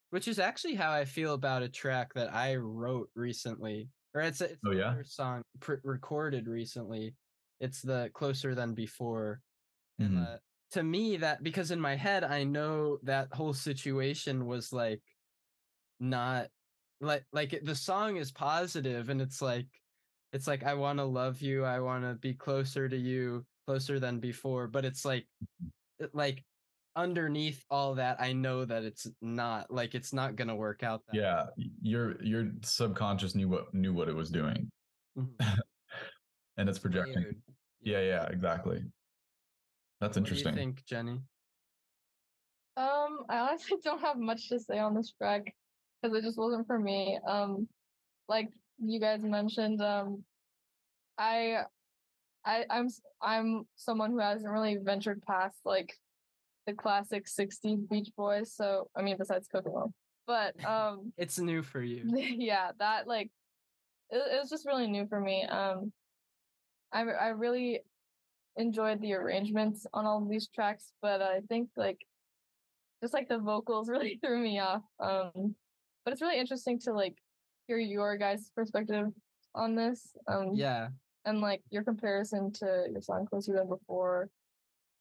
Which 0.09 0.27
is 0.27 0.37
actually 0.39 0.75
how 0.75 0.91
I 0.91 1.05
feel 1.05 1.33
about 1.33 1.63
a 1.63 1.69
track 1.69 2.13
that 2.13 2.31
I 2.33 2.55
wrote 2.55 3.09
recently, 3.15 3.89
or 4.13 4.21
it's 4.21 4.41
a, 4.41 4.51
it's 4.51 4.61
Oh, 4.65 4.71
yeah? 4.71 5.03
song 5.05 5.43
recorded 5.83 6.47
recently. 6.47 7.15
It's 7.59 7.81
the 7.81 8.11
closer 8.13 8.53
than 8.53 8.75
before, 8.75 9.41
and 9.99 10.17
Mhm. 10.17 10.19
uh, 10.19 10.39
to 10.71 10.83
me 10.83 11.17
that 11.17 11.43
because 11.43 11.71
in 11.71 11.81
my 11.81 11.95
head 11.95 12.23
I 12.25 12.43
know 12.45 12.99
that 13.03 13.33
whole 13.33 13.53
situation 13.53 14.45
was 14.47 14.73
like 14.73 15.03
not 15.99 16.49
like 17.01 17.25
like 17.31 17.59
the 17.63 17.75
song 17.75 18.17
is 18.17 18.31
positive 18.31 19.09
and 19.09 19.21
it's 19.21 19.41
like 19.41 19.67
it's 20.31 20.47
like 20.47 20.63
I 20.63 20.73
want 20.73 20.99
to 20.99 21.05
love 21.05 21.41
you, 21.41 21.63
I 21.63 21.79
want 21.79 22.03
to 22.03 22.15
be 22.15 22.33
closer 22.33 22.89
to 22.89 22.97
you, 22.97 23.45
closer 23.67 23.99
than 23.99 24.19
before, 24.19 24.67
but 24.67 24.85
it's 24.85 25.05
like 25.05 25.27
like 26.13 26.43
underneath 26.95 27.63
all 27.69 27.95
that 27.95 28.21
I 28.21 28.33
know 28.33 28.65
that 28.65 28.83
it's 28.83 29.07
not 29.21 29.71
like 29.71 29.95
it's 29.95 30.13
not 30.13 30.35
going 30.35 30.47
to 30.47 30.55
work 30.55 30.83
out 30.83 31.01
that 31.07 31.15
Yeah, 31.15 31.45
y- 31.57 31.65
your 31.81 32.21
your 32.23 32.51
subconscious 32.61 33.35
knew 33.35 33.49
what 33.49 33.73
knew 33.73 33.93
what 33.93 34.09
it 34.09 34.15
was 34.15 34.29
doing, 34.29 34.71
Mhm. 35.17 35.35
and 36.57 36.69
it's 36.69 36.79
projecting. 36.79 37.23
Layered. 37.23 37.41
Yeah, 37.81 37.99
yeah, 38.01 38.25
exactly. 38.27 38.83
That's 39.99 40.17
What 40.17 40.25
do 40.25 40.31
you 40.31 40.37
interesting. 40.37 40.55
think, 40.55 40.85
Jenny? 40.85 41.21
Um, 42.75 43.25
I 43.29 43.39
honestly 43.39 43.77
don't 43.83 44.01
have 44.01 44.17
much 44.17 44.49
to 44.49 44.59
say 44.59 44.79
on 44.79 44.93
this 44.95 45.11
track 45.11 45.53
because 46.03 46.17
it 46.17 46.23
just 46.23 46.37
wasn't 46.37 46.67
for 46.67 46.77
me. 46.77 47.19
Um, 47.25 47.67
like 48.27 48.49
you 48.83 48.99
guys 48.99 49.23
mentioned, 49.23 49.81
um, 49.81 50.23
I, 51.17 51.63
I, 52.45 52.65
I'm, 52.69 52.89
I'm 53.21 53.63
someone 53.75 54.11
who 54.11 54.19
hasn't 54.19 54.51
really 54.51 54.77
ventured 54.83 55.21
past 55.23 55.57
like 55.63 55.93
the 56.67 56.73
classic 56.73 57.25
'60s 57.25 57.89
Beach 57.89 58.09
Boys. 58.17 58.53
So 58.53 58.89
I 58.95 59.01
mean, 59.01 59.17
besides 59.17 59.47
Kokomo, 59.47 59.93
but 60.27 60.53
um, 60.65 61.13
It's 61.17 61.39
new 61.39 61.63
for 61.63 61.81
you. 61.81 62.03
yeah, 62.37 62.71
that 62.79 63.07
like 63.07 63.31
it, 64.09 64.17
it 64.17 64.39
was 64.41 64.49
just 64.49 64.65
really 64.65 64.87
new 64.87 65.07
for 65.07 65.19
me. 65.19 65.43
Um, 65.43 65.91
I 66.91 67.01
I 67.03 67.27
really 67.29 67.81
enjoyed 68.57 69.01
the 69.01 69.13
arrangements 69.13 69.87
on 69.93 70.05
all 70.05 70.25
these 70.25 70.47
tracks, 70.47 70.91
but 71.01 71.21
I 71.21 71.39
think 71.47 71.69
like 71.77 71.99
just 73.01 73.13
like 73.13 73.29
the 73.29 73.39
vocals 73.39 73.89
really 73.89 74.19
threw 74.21 74.41
me 74.41 74.59
off. 74.59 74.83
Um, 74.99 75.55
but 76.03 76.11
it's 76.13 76.21
really 76.21 76.37
interesting 76.39 76.79
to 76.79 76.93
like 76.93 77.17
hear 77.67 77.77
your 77.77 78.17
guys' 78.17 78.51
perspective 78.55 79.07
on 79.55 79.75
this. 79.75 80.15
Um, 80.27 80.51
Yeah. 80.53 80.89
and 81.25 81.39
like 81.41 81.61
your 81.69 81.83
comparison 81.83 82.51
to 82.53 82.87
your 82.91 83.01
song 83.01 83.25
"Closer 83.25 83.53
Than 83.53 83.67
Before" 83.69 84.29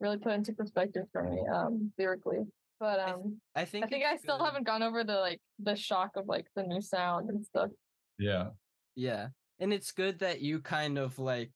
really 0.00 0.18
put 0.18 0.32
into 0.32 0.52
perspective 0.52 1.06
for 1.12 1.22
me 1.24 1.40
um 1.52 1.92
lyrically. 1.98 2.44
But 2.80 3.00
I 3.00 3.04
th- 3.06 3.14
um, 3.16 3.40
I 3.54 3.64
think 3.64 3.84
I 3.84 3.88
think 3.88 4.04
I 4.04 4.16
still 4.16 4.38
good. 4.38 4.44
haven't 4.44 4.66
gone 4.66 4.82
over 4.82 5.04
the 5.04 5.16
like 5.18 5.40
the 5.58 5.76
shock 5.76 6.16
of 6.16 6.26
like 6.26 6.46
the 6.56 6.62
new 6.64 6.80
sound 6.80 7.30
and 7.30 7.44
stuff. 7.44 7.70
Yeah, 8.18 8.50
Yeah. 8.96 9.28
And 9.60 9.72
it's 9.72 9.92
good 9.92 10.18
that 10.20 10.40
you 10.40 10.60
kind 10.60 10.98
of 10.98 11.18
like 11.18 11.52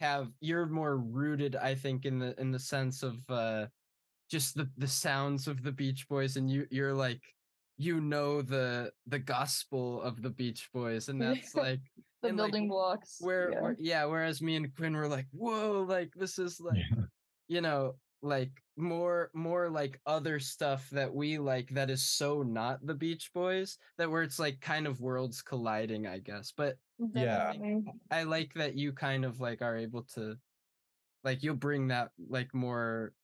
have 0.00 0.28
you're 0.40 0.66
more 0.66 0.96
rooted, 0.98 1.56
I 1.56 1.74
think, 1.74 2.04
in 2.04 2.18
the 2.18 2.38
in 2.40 2.50
the 2.52 2.58
sense 2.58 3.02
of 3.02 3.18
uh 3.28 3.66
just 4.30 4.54
the 4.56 4.68
the 4.76 4.88
sounds 4.88 5.46
of 5.48 5.62
the 5.62 5.72
Beach 5.72 6.08
Boys 6.08 6.36
and 6.36 6.48
you 6.50 6.66
you're 6.70 6.94
like 6.94 7.20
you 7.78 8.00
know 8.00 8.42
the 8.42 8.92
the 9.06 9.18
gospel 9.18 10.00
of 10.02 10.22
the 10.22 10.30
Beach 10.30 10.68
Boys 10.72 11.08
and 11.08 11.20
that's 11.20 11.54
like 11.54 11.80
The 12.22 12.28
and, 12.28 12.38
like, 12.38 12.52
building 12.52 12.68
blocks. 12.68 13.16
where 13.20 13.50
yeah. 13.50 13.60
where 13.60 13.76
yeah, 13.80 14.04
whereas 14.04 14.40
me 14.40 14.54
and 14.56 14.72
Quinn 14.76 14.94
were 14.96 15.08
like, 15.08 15.26
whoa, 15.32 15.84
like 15.88 16.12
this 16.14 16.38
is 16.38 16.60
like 16.60 16.76
Yeah. 16.76 17.04
you 17.48 17.60
know, 17.60 17.96
like 18.22 18.52
more 18.76 19.30
more 19.34 19.68
like 19.70 20.00
other 20.06 20.38
stuff 20.38 20.88
that 20.90 21.12
we 21.12 21.38
like 21.38 21.68
that 21.70 21.90
is 21.90 22.04
so 22.04 22.42
not 22.44 22.84
the 22.86 22.94
Beach 22.94 23.30
Boys 23.34 23.76
that 23.98 24.08
where 24.10 24.22
it's 24.22 24.38
like 24.38 24.60
kind 24.60 24.86
of 24.86 25.00
worlds 25.00 25.42
colliding, 25.42 26.06
I 26.06 26.18
guess. 26.20 26.52
But 26.56 26.76
Yeah. 27.14 27.52
I 28.12 28.22
like 28.22 28.54
that 28.54 28.76
you 28.76 28.92
kind 28.92 29.24
of 29.24 29.40
like 29.40 29.60
are 29.60 29.76
able 29.76 30.04
to 30.14 30.36
like 31.24 31.42
you'll 31.42 31.56
bring 31.56 31.88
that 31.88 32.10
like 32.28 32.54
more 32.54 33.14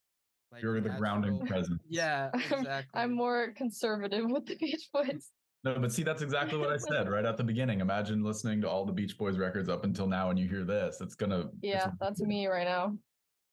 like 0.53 0.63
you're 0.63 0.81
the 0.81 0.89
grounding 0.91 1.33
natural- 1.39 1.49
presence. 1.49 1.83
Yeah, 1.89 2.31
I'm- 2.35 2.43
exactly. 2.61 3.01
I'm 3.01 3.13
more 3.15 3.53
conservative 3.57 4.31
with 4.31 4.47
the 4.47 4.57
Beach 4.57 4.89
Boys. 4.93 5.31
No, 5.65 5.77
but 5.79 5.93
see, 5.93 6.05
that's 6.05 6.23
exactly 6.23 6.57
what 6.59 6.71
I 6.71 6.77
said 6.77 7.09
right 7.09 7.25
at 7.25 7.37
the 7.37 7.43
beginning. 7.45 7.81
Imagine 7.81 8.23
listening 8.23 8.61
to 8.61 8.69
all 8.71 8.87
the 8.87 8.93
Beach 8.93 9.19
Boys 9.19 9.39
records 9.39 9.69
up 9.69 9.85
until 9.85 10.07
now, 10.07 10.31
and 10.31 10.39
you 10.39 10.49
hear 10.49 10.65
this. 10.65 11.01
It's 11.01 11.15
gonna. 11.17 11.41
it's 11.41 11.51
Yeah, 11.63 11.91
that's 12.01 12.21
me 12.21 12.47
right 12.47 12.65
now. 12.67 12.97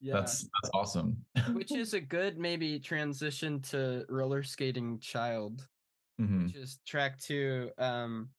yeah. 0.01 0.13
That's 0.13 0.43
that's 0.43 0.69
awesome. 0.73 1.17
which 1.53 1.71
is 1.71 1.93
a 1.95 1.99
good 2.17 2.37
maybe 2.37 2.79
transition 2.79 3.59
to 3.63 4.05
roller 4.09 4.43
skating 4.43 4.99
child. 4.99 5.67
Mhm. 6.21 6.45
which 6.45 6.55
is 6.55 6.79
track 6.85 7.19
two. 7.19 7.71
Um, 7.77 8.29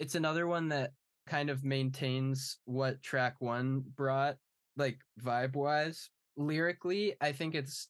it's 0.00 0.14
another 0.16 0.46
one 0.48 0.68
that 0.70 0.92
kind 1.28 1.50
of 1.50 1.62
maintains 1.62 2.58
what 2.64 3.00
track 3.02 3.36
one 3.38 3.84
brought, 3.94 4.36
like 4.76 4.98
vibe 5.22 5.54
wise. 5.54 6.08
Lyrically, 6.38 7.14
I 7.20 7.32
think 7.32 7.54
it's 7.54 7.88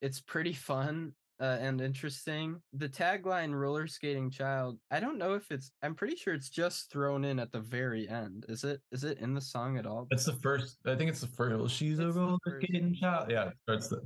it's 0.00 0.20
pretty 0.20 0.54
fun 0.54 1.12
uh, 1.40 1.58
and 1.60 1.80
interesting. 1.80 2.60
The 2.72 2.88
tagline 2.88 3.54
"roller 3.54 3.86
skating 3.86 4.30
child." 4.30 4.78
I 4.90 5.00
don't 5.00 5.18
know 5.18 5.34
if 5.34 5.50
it's. 5.50 5.70
I'm 5.82 5.94
pretty 5.94 6.16
sure 6.16 6.32
it's 6.32 6.48
just 6.48 6.90
thrown 6.90 7.24
in 7.24 7.38
at 7.38 7.52
the 7.52 7.60
very 7.60 8.08
end. 8.08 8.46
Is 8.48 8.64
it? 8.64 8.80
Is 8.90 9.04
it 9.04 9.18
in 9.18 9.34
the 9.34 9.40
song 9.40 9.76
at 9.76 9.86
all? 9.86 10.06
It's 10.10 10.24
the 10.24 10.32
first. 10.32 10.78
I 10.86 10.96
think 10.96 11.10
it's 11.10 11.20
the 11.20 11.26
first. 11.26 11.74
She's 11.74 11.98
a 11.98 12.06
It's 12.06 12.14
the 12.14 12.20
roller 12.20 12.38
skating 12.62 12.94
child. 12.94 13.30
Yeah, 13.30 13.48
it 13.48 13.54
starts 13.64 13.88
the. 13.88 14.00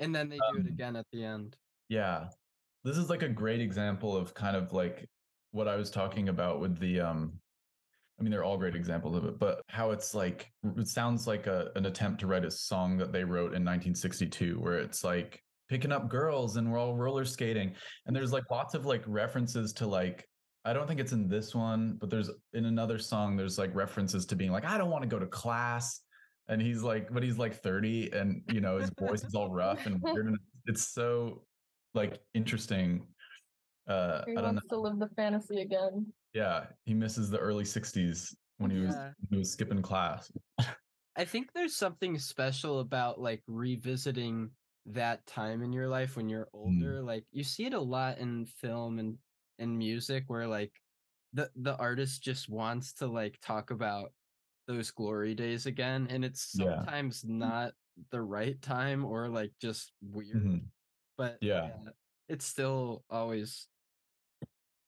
And 0.00 0.14
then 0.14 0.28
they 0.28 0.36
do 0.36 0.58
it 0.58 0.60
um, 0.60 0.66
again 0.66 0.96
at 0.96 1.06
the 1.12 1.24
end. 1.24 1.56
Yeah, 1.88 2.28
this 2.84 2.96
is 2.96 3.08
like 3.08 3.22
a 3.22 3.28
great 3.28 3.60
example 3.60 4.16
of 4.16 4.34
kind 4.34 4.56
of 4.56 4.72
like 4.72 5.08
what 5.52 5.68
I 5.68 5.76
was 5.76 5.90
talking 5.90 6.28
about 6.28 6.60
with 6.60 6.78
the. 6.78 7.00
um 7.00 7.38
I 8.20 8.22
mean, 8.22 8.30
they're 8.30 8.44
all 8.44 8.58
great 8.58 8.76
examples 8.76 9.16
of 9.16 9.24
it, 9.24 9.38
but 9.38 9.62
how 9.68 9.92
it's 9.92 10.14
like 10.14 10.46
it 10.76 10.88
sounds 10.88 11.26
like 11.26 11.46
a, 11.46 11.70
an 11.74 11.86
attempt 11.86 12.20
to 12.20 12.26
write 12.26 12.44
a 12.44 12.50
song 12.50 12.98
that 12.98 13.12
they 13.12 13.24
wrote 13.24 13.54
in 13.54 13.64
1962, 13.64 14.58
where 14.60 14.78
it's 14.78 15.02
like 15.02 15.42
picking 15.70 15.90
up 15.90 16.08
girls 16.10 16.56
and 16.56 16.70
we're 16.70 16.78
all 16.78 16.94
roller 16.96 17.24
skating, 17.24 17.74
and 18.06 18.14
there's 18.14 18.32
like 18.32 18.44
lots 18.50 18.74
of 18.74 18.84
like 18.84 19.02
references 19.06 19.72
to 19.74 19.86
like 19.86 20.26
I 20.66 20.74
don't 20.74 20.86
think 20.86 21.00
it's 21.00 21.12
in 21.12 21.26
this 21.28 21.54
one, 21.54 21.96
but 21.98 22.10
there's 22.10 22.30
in 22.52 22.66
another 22.66 22.98
song 22.98 23.36
there's 23.36 23.56
like 23.56 23.74
references 23.74 24.26
to 24.26 24.36
being 24.36 24.52
like 24.52 24.66
I 24.66 24.76
don't 24.76 24.90
want 24.90 25.02
to 25.02 25.08
go 25.08 25.18
to 25.18 25.26
class, 25.26 26.00
and 26.48 26.60
he's 26.60 26.82
like, 26.82 27.08
but 27.10 27.22
he's 27.22 27.38
like 27.38 27.62
30, 27.62 28.12
and 28.12 28.42
you 28.52 28.60
know 28.60 28.76
his 28.76 28.90
voice 28.98 29.24
is 29.24 29.34
all 29.34 29.50
rough 29.50 29.86
and 29.86 29.98
weird, 30.02 30.26
and 30.26 30.36
it's 30.66 30.92
so 30.92 31.42
like 31.94 32.18
interesting. 32.34 33.06
Uh, 33.88 34.22
He 34.26 34.36
I 34.36 34.42
don't 34.42 34.54
know. 34.54 34.60
wants 34.60 34.68
to 34.68 34.78
live 34.78 34.98
the 34.98 35.08
fantasy 35.16 35.62
again. 35.62 36.12
Yeah, 36.34 36.68
he 36.84 36.94
misses 36.94 37.30
the 37.30 37.38
early 37.38 37.64
60s 37.64 38.36
when 38.58 38.70
he 38.70 38.78
was 38.78 38.96
Yeah. 38.96 39.14
he 39.30 39.36
was 39.36 39.52
skipping 39.52 39.82
class. 39.82 40.30
I 41.16 41.24
think 41.24 41.52
there's 41.52 41.76
something 41.76 42.18
special 42.18 42.80
about 42.80 43.20
like 43.20 43.42
revisiting 43.46 44.52
that 44.86 45.26
time 45.26 45.62
in 45.62 45.72
your 45.72 45.88
life 45.88 46.16
when 46.16 46.28
you're 46.28 46.48
older. 46.52 47.02
Like 47.02 47.26
you 47.32 47.44
see 47.44 47.66
it 47.66 47.74
a 47.74 47.80
lot 47.80 48.18
in 48.18 48.46
film 48.46 48.98
and 48.98 49.18
and 49.58 49.76
music 49.76 50.24
where 50.28 50.46
like 50.46 50.80
the 51.32 51.50
the 51.56 51.76
artist 51.76 52.22
just 52.22 52.48
wants 52.48 52.94
to 52.94 53.06
like 53.06 53.38
talk 53.40 53.70
about 53.70 54.14
those 54.66 54.90
glory 54.90 55.34
days 55.34 55.66
again 55.66 56.06
and 56.10 56.24
it's 56.24 56.42
Yeah. 56.52 56.86
sometimes 56.86 57.24
not 57.24 57.74
the 58.10 58.22
right 58.22 58.60
time 58.62 59.04
or 59.04 59.28
like 59.28 59.52
just 59.60 59.92
weird. 60.00 60.52
Mhm. 60.52 60.70
But 61.18 61.42
Yeah. 61.42 61.92
it's 62.28 62.46
still 62.46 63.04
always 63.10 63.68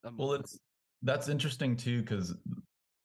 a 0.05 0.13
Well, 0.19 0.35
it's 0.35 0.59
that's 1.03 1.29
interesting 1.29 1.77
too 1.77 2.01
because 2.03 2.35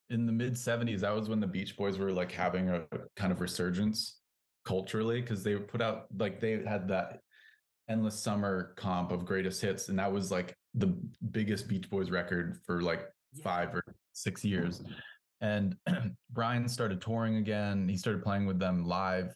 in 0.10 0.26
the 0.26 0.32
mid 0.32 0.54
70s, 0.54 1.02
that 1.02 1.14
was 1.16 1.30
when 1.30 1.40
the 1.40 1.48
Beach 1.48 1.76
Boys 1.76 1.98
were 1.98 2.12
like 2.12 2.32
having 2.32 2.70
a 2.70 2.86
kind 3.16 3.32
of 3.32 3.42
resurgence 3.42 4.20
culturally 4.66 5.22
because 5.22 5.44
they 5.44 5.56
put 5.56 5.82
out 5.82 6.06
like 6.18 6.40
they 6.40 6.64
had 6.64 6.88
that 6.90 7.20
endless 7.90 8.20
summer 8.20 8.74
comp 8.78 9.12
of 9.12 9.26
greatest 9.26 9.62
hits, 9.62 9.90
and 9.90 9.98
that 10.00 10.12
was 10.12 10.32
like 10.32 10.56
the 10.74 10.88
biggest 11.32 11.68
Beach 11.68 11.90
Boys 11.90 12.10
record 12.10 12.60
for 12.66 12.82
like 12.82 13.08
Yeah. 13.34 13.44
five 13.44 13.76
or 13.76 13.84
six 14.14 14.44
years. 14.46 14.82
And 15.42 15.76
Brian 16.32 16.68
started 16.68 17.02
touring 17.02 17.36
again. 17.38 17.88
He 17.88 17.98
started 17.98 18.24
playing 18.24 18.46
with 18.46 18.60
them 18.60 18.86
live. 18.86 19.34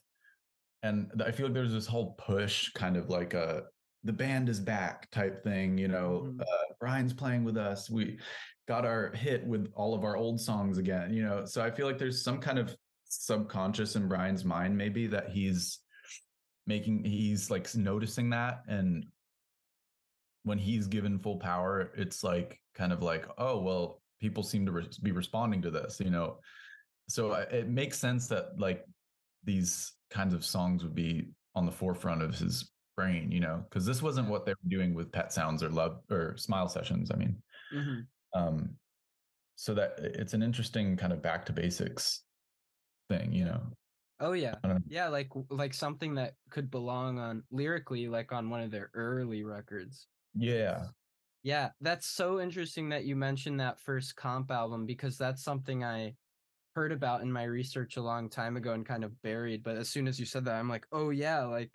And 0.83 1.21
I 1.23 1.31
feel 1.31 1.45
like 1.47 1.53
there's 1.53 1.73
this 1.73 1.85
whole 1.85 2.13
push, 2.17 2.71
kind 2.71 2.97
of 2.97 3.09
like 3.09 3.33
a 3.33 3.63
the 4.03 4.11
band 4.13 4.49
is 4.49 4.59
back 4.59 5.09
type 5.11 5.43
thing. 5.43 5.77
You 5.77 5.87
know, 5.87 6.23
Mhm. 6.25 6.41
uh, 6.41 6.73
Brian's 6.79 7.13
playing 7.13 7.43
with 7.43 7.55
us. 7.55 7.87
We 7.89 8.19
got 8.67 8.85
our 8.85 9.11
hit 9.11 9.45
with 9.45 9.71
all 9.75 9.93
of 9.93 10.03
our 10.03 10.15
old 10.15 10.39
songs 10.39 10.77
again. 10.77 11.13
You 11.13 11.23
know, 11.23 11.45
so 11.45 11.61
I 11.61 11.71
feel 11.71 11.85
like 11.85 11.97
there's 11.97 12.23
some 12.23 12.39
kind 12.39 12.59
of 12.59 12.75
subconscious 13.05 13.95
in 13.95 14.07
Brian's 14.07 14.45
mind, 14.45 14.77
maybe 14.77 15.07
that 15.07 15.29
he's 15.29 15.79
making 16.67 17.03
he's 17.03 17.49
like 17.49 17.73
noticing 17.75 18.29
that 18.29 18.61
and 18.67 19.05
when 20.43 20.57
he's 20.57 20.87
given 20.87 21.19
full 21.19 21.37
power 21.37 21.91
it's 21.97 22.23
like 22.23 22.59
kind 22.75 22.93
of 22.93 23.01
like 23.01 23.25
oh 23.37 23.59
well 23.59 24.01
people 24.19 24.43
seem 24.43 24.65
to 24.65 24.71
re- 24.71 24.87
be 25.01 25.11
responding 25.11 25.61
to 25.61 25.71
this 25.71 25.99
you 25.99 26.09
know 26.09 26.37
so 27.09 27.33
it 27.33 27.67
makes 27.67 27.99
sense 27.99 28.27
that 28.27 28.49
like 28.57 28.85
these 29.43 29.93
kinds 30.09 30.33
of 30.33 30.45
songs 30.45 30.83
would 30.83 30.95
be 30.95 31.29
on 31.55 31.65
the 31.65 31.71
forefront 31.71 32.21
of 32.21 32.37
his 32.37 32.71
brain 32.95 33.31
you 33.31 33.39
know 33.39 33.63
because 33.69 33.85
this 33.85 34.01
wasn't 34.01 34.27
what 34.27 34.45
they 34.45 34.51
were 34.51 34.69
doing 34.69 34.93
with 34.93 35.11
pet 35.11 35.33
sounds 35.33 35.63
or 35.63 35.69
love 35.69 35.99
or 36.11 36.37
smile 36.37 36.67
sessions 36.67 37.09
i 37.11 37.15
mean 37.15 37.35
mm-hmm. 37.73 38.01
Um 38.33 38.77
so 39.57 39.73
that 39.75 39.99
it's 39.99 40.33
an 40.33 40.43
interesting 40.43 40.97
kind 40.97 41.13
of 41.13 41.21
back 41.21 41.45
to 41.45 41.53
basics 41.53 42.25
thing 43.09 43.33
you 43.33 43.45
know 43.45 43.73
Oh 44.19 44.33
yeah. 44.33 44.59
Yeah, 44.85 45.07
like 45.07 45.29
like 45.49 45.73
something 45.73 46.15
that 46.15 46.35
could 46.49 46.69
belong 46.69 47.17
on 47.19 47.45
lyrically 47.51 48.07
like 48.07 48.31
on 48.31 48.49
one 48.49 48.61
of 48.61 48.71
their 48.71 48.89
early 48.93 49.43
records. 49.43 50.07
Yeah. 50.33 50.91
Yeah, 51.43 51.71
that's 51.81 52.07
so 52.07 52.39
interesting 52.39 52.89
that 52.89 53.05
you 53.05 53.15
mentioned 53.15 53.59
that 53.59 53.79
first 53.79 54.15
comp 54.15 54.51
album 54.51 54.85
because 54.85 55.17
that's 55.17 55.43
something 55.43 55.83
I 55.83 56.15
heard 56.75 56.91
about 56.93 57.21
in 57.23 57.31
my 57.31 57.45
research 57.45 57.97
a 57.97 58.03
long 58.03 58.29
time 58.29 58.57
ago 58.57 58.73
and 58.73 58.85
kind 58.85 59.03
of 59.03 59.21
buried, 59.23 59.63
but 59.63 59.77
as 59.77 59.89
soon 59.89 60.07
as 60.07 60.19
you 60.19 60.25
said 60.27 60.45
that 60.45 60.55
I'm 60.55 60.69
like, 60.69 60.87
"Oh 60.91 61.11
yeah, 61.11 61.43
like 61.45 61.71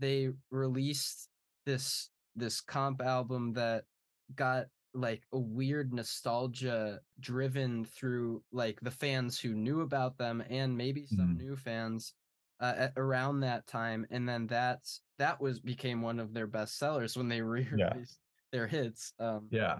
they 0.00 0.30
released 0.50 1.30
this 1.66 2.10
this 2.36 2.60
comp 2.62 3.02
album 3.02 3.54
that 3.54 3.86
got 4.34 4.68
like 4.96 5.22
a 5.32 5.38
weird 5.38 5.92
nostalgia 5.92 7.00
driven 7.20 7.84
through 7.84 8.42
like 8.52 8.78
the 8.80 8.90
fans 8.90 9.38
who 9.38 9.54
knew 9.54 9.82
about 9.82 10.16
them 10.18 10.42
and 10.48 10.76
maybe 10.76 11.06
some 11.06 11.36
mm. 11.36 11.38
new 11.38 11.56
fans 11.56 12.14
uh, 12.60 12.74
at, 12.76 12.92
around 12.96 13.40
that 13.40 13.66
time 13.66 14.06
and 14.10 14.28
then 14.28 14.46
that's 14.46 15.02
that 15.18 15.40
was 15.40 15.60
became 15.60 16.00
one 16.00 16.18
of 16.18 16.32
their 16.32 16.46
best 16.46 16.78
sellers 16.78 17.16
when 17.16 17.28
they 17.28 17.40
re-released 17.42 17.78
yeah. 17.78 18.50
their 18.52 18.66
hits 18.66 19.12
um 19.20 19.46
yeah 19.50 19.78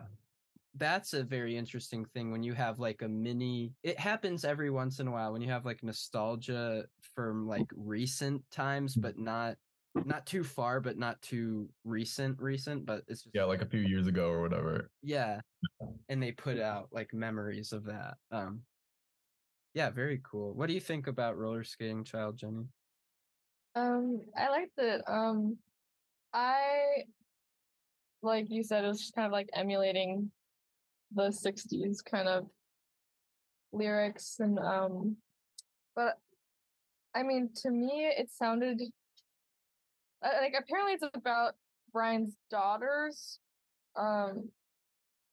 that's 0.79 1.15
a 1.15 1.23
very 1.23 1.57
interesting 1.57 2.05
thing 2.05 2.31
when 2.31 2.43
you 2.43 2.53
have 2.53 2.79
like 2.79 3.01
a 3.01 3.09
mini 3.09 3.73
it 3.83 3.99
happens 3.99 4.45
every 4.45 4.71
once 4.71 5.01
in 5.01 5.09
a 5.09 5.11
while 5.11 5.33
when 5.33 5.41
you 5.41 5.51
have 5.51 5.65
like 5.65 5.83
nostalgia 5.83 6.85
from 7.15 7.49
like 7.49 7.67
recent 7.75 8.43
times 8.51 8.95
mm. 8.95 9.03
but 9.03 9.19
not 9.19 9.57
not 10.05 10.27
too 10.27 10.45
far, 10.45 10.81
but 10.81 10.99
not 10.99 11.21
too 11.23 11.69
recent, 11.85 12.41
recent, 12.41 12.85
but 12.85 13.03
it's 13.09 13.23
just 13.23 13.35
yeah, 13.35 13.45
like 13.45 13.63
a 13.63 13.67
few 13.67 13.81
years 13.81 14.07
ago 14.07 14.29
or 14.29 14.43
whatever. 14.43 14.91
Yeah, 15.03 15.41
and 16.09 16.23
they 16.23 16.33
put 16.33 16.59
out 16.59 16.89
like 16.93 17.13
memories 17.13 17.73
of 17.73 17.85
that. 17.85 18.15
Um, 18.31 18.61
yeah, 19.75 19.91
very 19.91 20.21
cool. 20.23 20.55
What 20.55 20.69
do 20.69 20.75
you 20.75 20.81
think 20.81 21.07
about 21.07 21.39
roller 21.39 21.65
skating, 21.65 22.05
child 22.05 22.37
Jenny? 22.37 22.67
Um, 23.75 24.23
I 24.37 24.49
liked 24.49 24.79
it. 24.79 25.03
Um, 25.07 25.57
I 26.33 27.05
like 28.23 28.47
you 28.49 28.63
said, 28.63 28.85
it 28.85 28.89
was 28.89 29.01
just 29.01 29.15
kind 29.15 29.27
of 29.27 29.33
like 29.33 29.49
emulating 29.55 30.31
the 31.15 31.31
'60s 31.31 32.05
kind 32.05 32.29
of 32.29 32.47
lyrics 33.73 34.37
and 34.41 34.59
um, 34.59 35.17
but 35.95 36.19
I 37.15 37.23
mean, 37.23 37.49
to 37.63 37.71
me, 37.71 38.07
it 38.07 38.31
sounded 38.31 38.83
like 40.23 40.55
apparently 40.59 40.95
it's 40.95 41.05
about 41.15 41.55
Brian's 41.93 42.37
daughters. 42.51 43.39
Um 43.97 44.51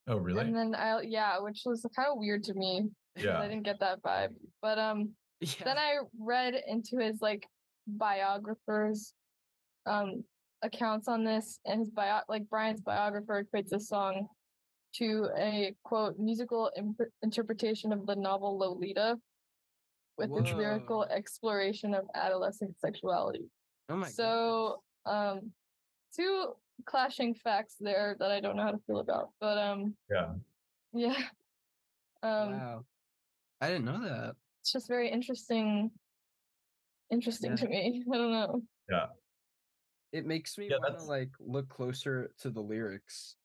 Oh 0.07 0.17
really? 0.17 0.41
And 0.41 0.55
then 0.55 0.75
I 0.75 1.01
yeah, 1.01 1.39
which 1.39 1.61
was 1.65 1.85
kind 1.95 2.09
of 2.09 2.17
weird 2.17 2.43
to 2.45 2.53
me. 2.53 2.89
Yeah. 3.15 3.39
I 3.39 3.47
didn't 3.47 3.63
get 3.63 3.79
that 3.79 4.01
vibe. 4.01 4.33
But 4.61 4.79
um 4.79 5.11
yeah. 5.39 5.63
then 5.63 5.77
I 5.77 5.99
read 6.19 6.55
into 6.67 6.97
his 6.97 7.21
like 7.21 7.47
biographers 7.87 9.13
um 9.85 10.23
accounts 10.61 11.07
on 11.07 11.25
this 11.25 11.59
and 11.65 11.79
his 11.79 11.89
bio 11.89 12.21
like 12.29 12.49
Brian's 12.49 12.81
biographer 12.81 13.43
equates 13.43 13.69
this 13.69 13.89
song 13.89 14.27
to 14.95 15.29
a 15.37 15.75
quote 15.83 16.17
musical 16.19 16.71
imp- 16.77 17.11
interpretation 17.21 17.91
of 17.91 18.05
the 18.05 18.15
novel 18.15 18.57
Lolita 18.57 19.17
with 20.17 20.29
Whoa. 20.29 20.39
its 20.39 20.51
lyrical 20.53 21.03
exploration 21.05 21.93
of 21.93 22.05
adolescent 22.13 22.75
sexuality. 22.79 23.49
Oh 23.89 23.95
my 23.95 24.07
So 24.07 24.81
um 25.05 25.51
two 26.15 26.53
clashing 26.85 27.33
facts 27.33 27.75
there 27.79 28.15
that 28.19 28.31
I 28.31 28.39
don't 28.39 28.55
know 28.55 28.63
how 28.63 28.71
to 28.71 28.81
feel 28.87 28.99
about. 28.99 29.29
But 29.39 29.57
um 29.57 29.95
Yeah. 30.09 30.33
Yeah. 30.93 31.17
Um 32.21 32.51
wow. 32.51 32.85
I 33.61 33.67
didn't 33.67 33.85
know 33.85 34.01
that. 34.03 34.35
It's 34.61 34.71
just 34.71 34.87
very 34.87 35.09
interesting 35.09 35.91
interesting 37.11 37.51
yeah. 37.51 37.57
to 37.57 37.67
me. 37.67 38.03
I 38.13 38.17
don't 38.17 38.31
know. 38.31 38.61
Yeah. 38.89 39.05
It 40.11 40.25
makes 40.25 40.57
me 40.57 40.67
yeah, 40.69 40.77
want 40.77 40.99
to 40.99 41.05
like 41.05 41.31
look 41.39 41.69
closer 41.69 42.31
to 42.39 42.49
the 42.49 42.61
lyrics. 42.61 43.35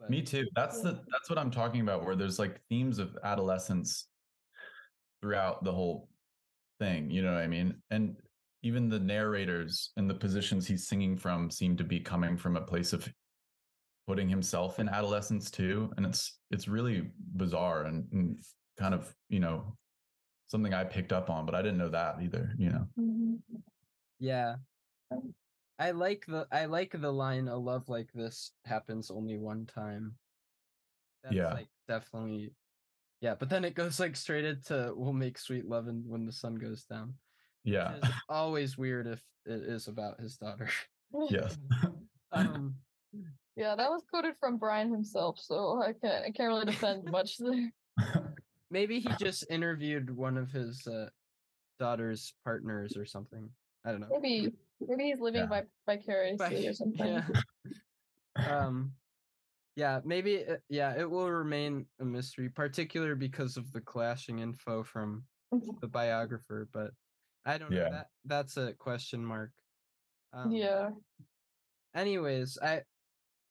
But... 0.00 0.10
Me 0.10 0.22
too. 0.22 0.46
That's 0.56 0.78
yeah. 0.78 0.90
the 0.90 1.00
that's 1.10 1.28
what 1.28 1.38
I'm 1.38 1.50
talking 1.50 1.82
about 1.82 2.04
where 2.04 2.16
there's 2.16 2.38
like 2.38 2.60
themes 2.68 2.98
of 2.98 3.16
adolescence 3.22 4.06
throughout 5.22 5.62
the 5.64 5.72
whole 5.72 6.08
thing, 6.78 7.10
you 7.10 7.22
know 7.22 7.32
what 7.32 7.42
I 7.42 7.46
mean? 7.46 7.76
And 7.90 8.16
even 8.62 8.88
the 8.88 8.98
narrators 8.98 9.90
and 9.96 10.08
the 10.08 10.14
positions 10.14 10.66
he's 10.66 10.86
singing 10.86 11.16
from 11.16 11.50
seem 11.50 11.76
to 11.76 11.84
be 11.84 12.00
coming 12.00 12.36
from 12.36 12.56
a 12.56 12.60
place 12.60 12.92
of 12.92 13.08
putting 14.06 14.28
himself 14.28 14.78
in 14.78 14.88
adolescence 14.88 15.50
too 15.50 15.90
and 15.96 16.06
it's 16.06 16.38
it's 16.50 16.68
really 16.68 17.10
bizarre 17.36 17.84
and, 17.84 18.06
and 18.12 18.38
kind 18.78 18.94
of 18.94 19.14
you 19.28 19.40
know 19.40 19.76
something 20.46 20.74
i 20.74 20.84
picked 20.84 21.12
up 21.12 21.30
on 21.30 21.46
but 21.46 21.54
i 21.54 21.62
didn't 21.62 21.78
know 21.78 21.88
that 21.88 22.16
either 22.20 22.52
you 22.58 22.70
know. 22.70 22.86
Mm-hmm. 22.98 23.34
yeah. 24.18 24.56
I 25.78 25.90
like 25.90 26.24
the 26.26 26.46
i 26.52 26.66
like 26.66 26.94
the 26.98 27.12
line 27.12 27.48
a 27.48 27.56
love 27.56 27.88
like 27.88 28.10
this 28.14 28.52
happens 28.64 29.10
only 29.10 29.36
one 29.36 29.66
time. 29.66 30.14
That's 31.22 31.34
yeah. 31.34 31.52
like 31.52 31.68
definitely 31.88 32.52
yeah 33.20 33.34
but 33.38 33.48
then 33.48 33.64
it 33.64 33.74
goes 33.74 33.98
like 34.00 34.16
straight 34.16 34.44
into 34.44 34.92
we'll 34.96 35.12
make 35.12 35.38
sweet 35.38 35.66
loving 35.68 36.02
when 36.06 36.26
the 36.26 36.32
sun 36.32 36.56
goes 36.56 36.84
down 36.84 37.14
yeah. 37.64 37.94
always 38.28 38.76
weird 38.76 39.06
if 39.06 39.22
it 39.46 39.62
is 39.62 39.88
about 39.88 40.20
his 40.20 40.36
daughter. 40.36 40.68
yes. 41.30 41.58
um, 42.32 42.74
yeah, 43.56 43.74
that 43.76 43.90
was 43.90 44.02
quoted 44.08 44.34
from 44.40 44.56
Brian 44.56 44.90
himself, 44.90 45.38
so 45.38 45.82
I 45.82 45.92
can't 45.92 46.24
I 46.24 46.30
can't 46.30 46.48
really 46.48 46.64
defend 46.64 47.04
much 47.04 47.36
there. 47.38 47.72
Maybe 48.70 49.00
he 49.00 49.10
just 49.18 49.44
interviewed 49.50 50.14
one 50.16 50.38
of 50.38 50.50
his 50.50 50.86
uh, 50.86 51.08
daughter's 51.78 52.32
partners 52.44 52.96
or 52.96 53.04
something. 53.04 53.50
I 53.84 53.90
don't 53.90 54.00
know. 54.00 54.08
Maybe 54.10 54.52
maybe 54.80 55.04
he's 55.04 55.20
living 55.20 55.46
yeah. 55.50 55.62
vicariously 55.86 56.68
or 56.68 56.72
something. 56.72 57.22
Yeah. 58.38 58.64
um 58.64 58.92
yeah, 59.76 60.00
maybe 60.04 60.44
uh, 60.46 60.56
yeah, 60.68 60.94
it 60.98 61.10
will 61.10 61.30
remain 61.30 61.86
a 62.00 62.04
mystery, 62.04 62.48
particularly 62.48 63.14
because 63.14 63.56
of 63.56 63.70
the 63.72 63.80
clashing 63.80 64.38
info 64.38 64.82
from 64.82 65.24
the 65.80 65.88
biographer, 65.88 66.68
but 66.72 66.90
I 67.44 67.58
don't 67.58 67.72
yeah. 67.72 67.84
know. 67.84 67.90
That 67.90 68.06
that's 68.24 68.56
a 68.56 68.72
question 68.74 69.24
mark. 69.24 69.50
Um, 70.32 70.52
yeah. 70.52 70.90
Anyways, 71.94 72.58
I 72.62 72.82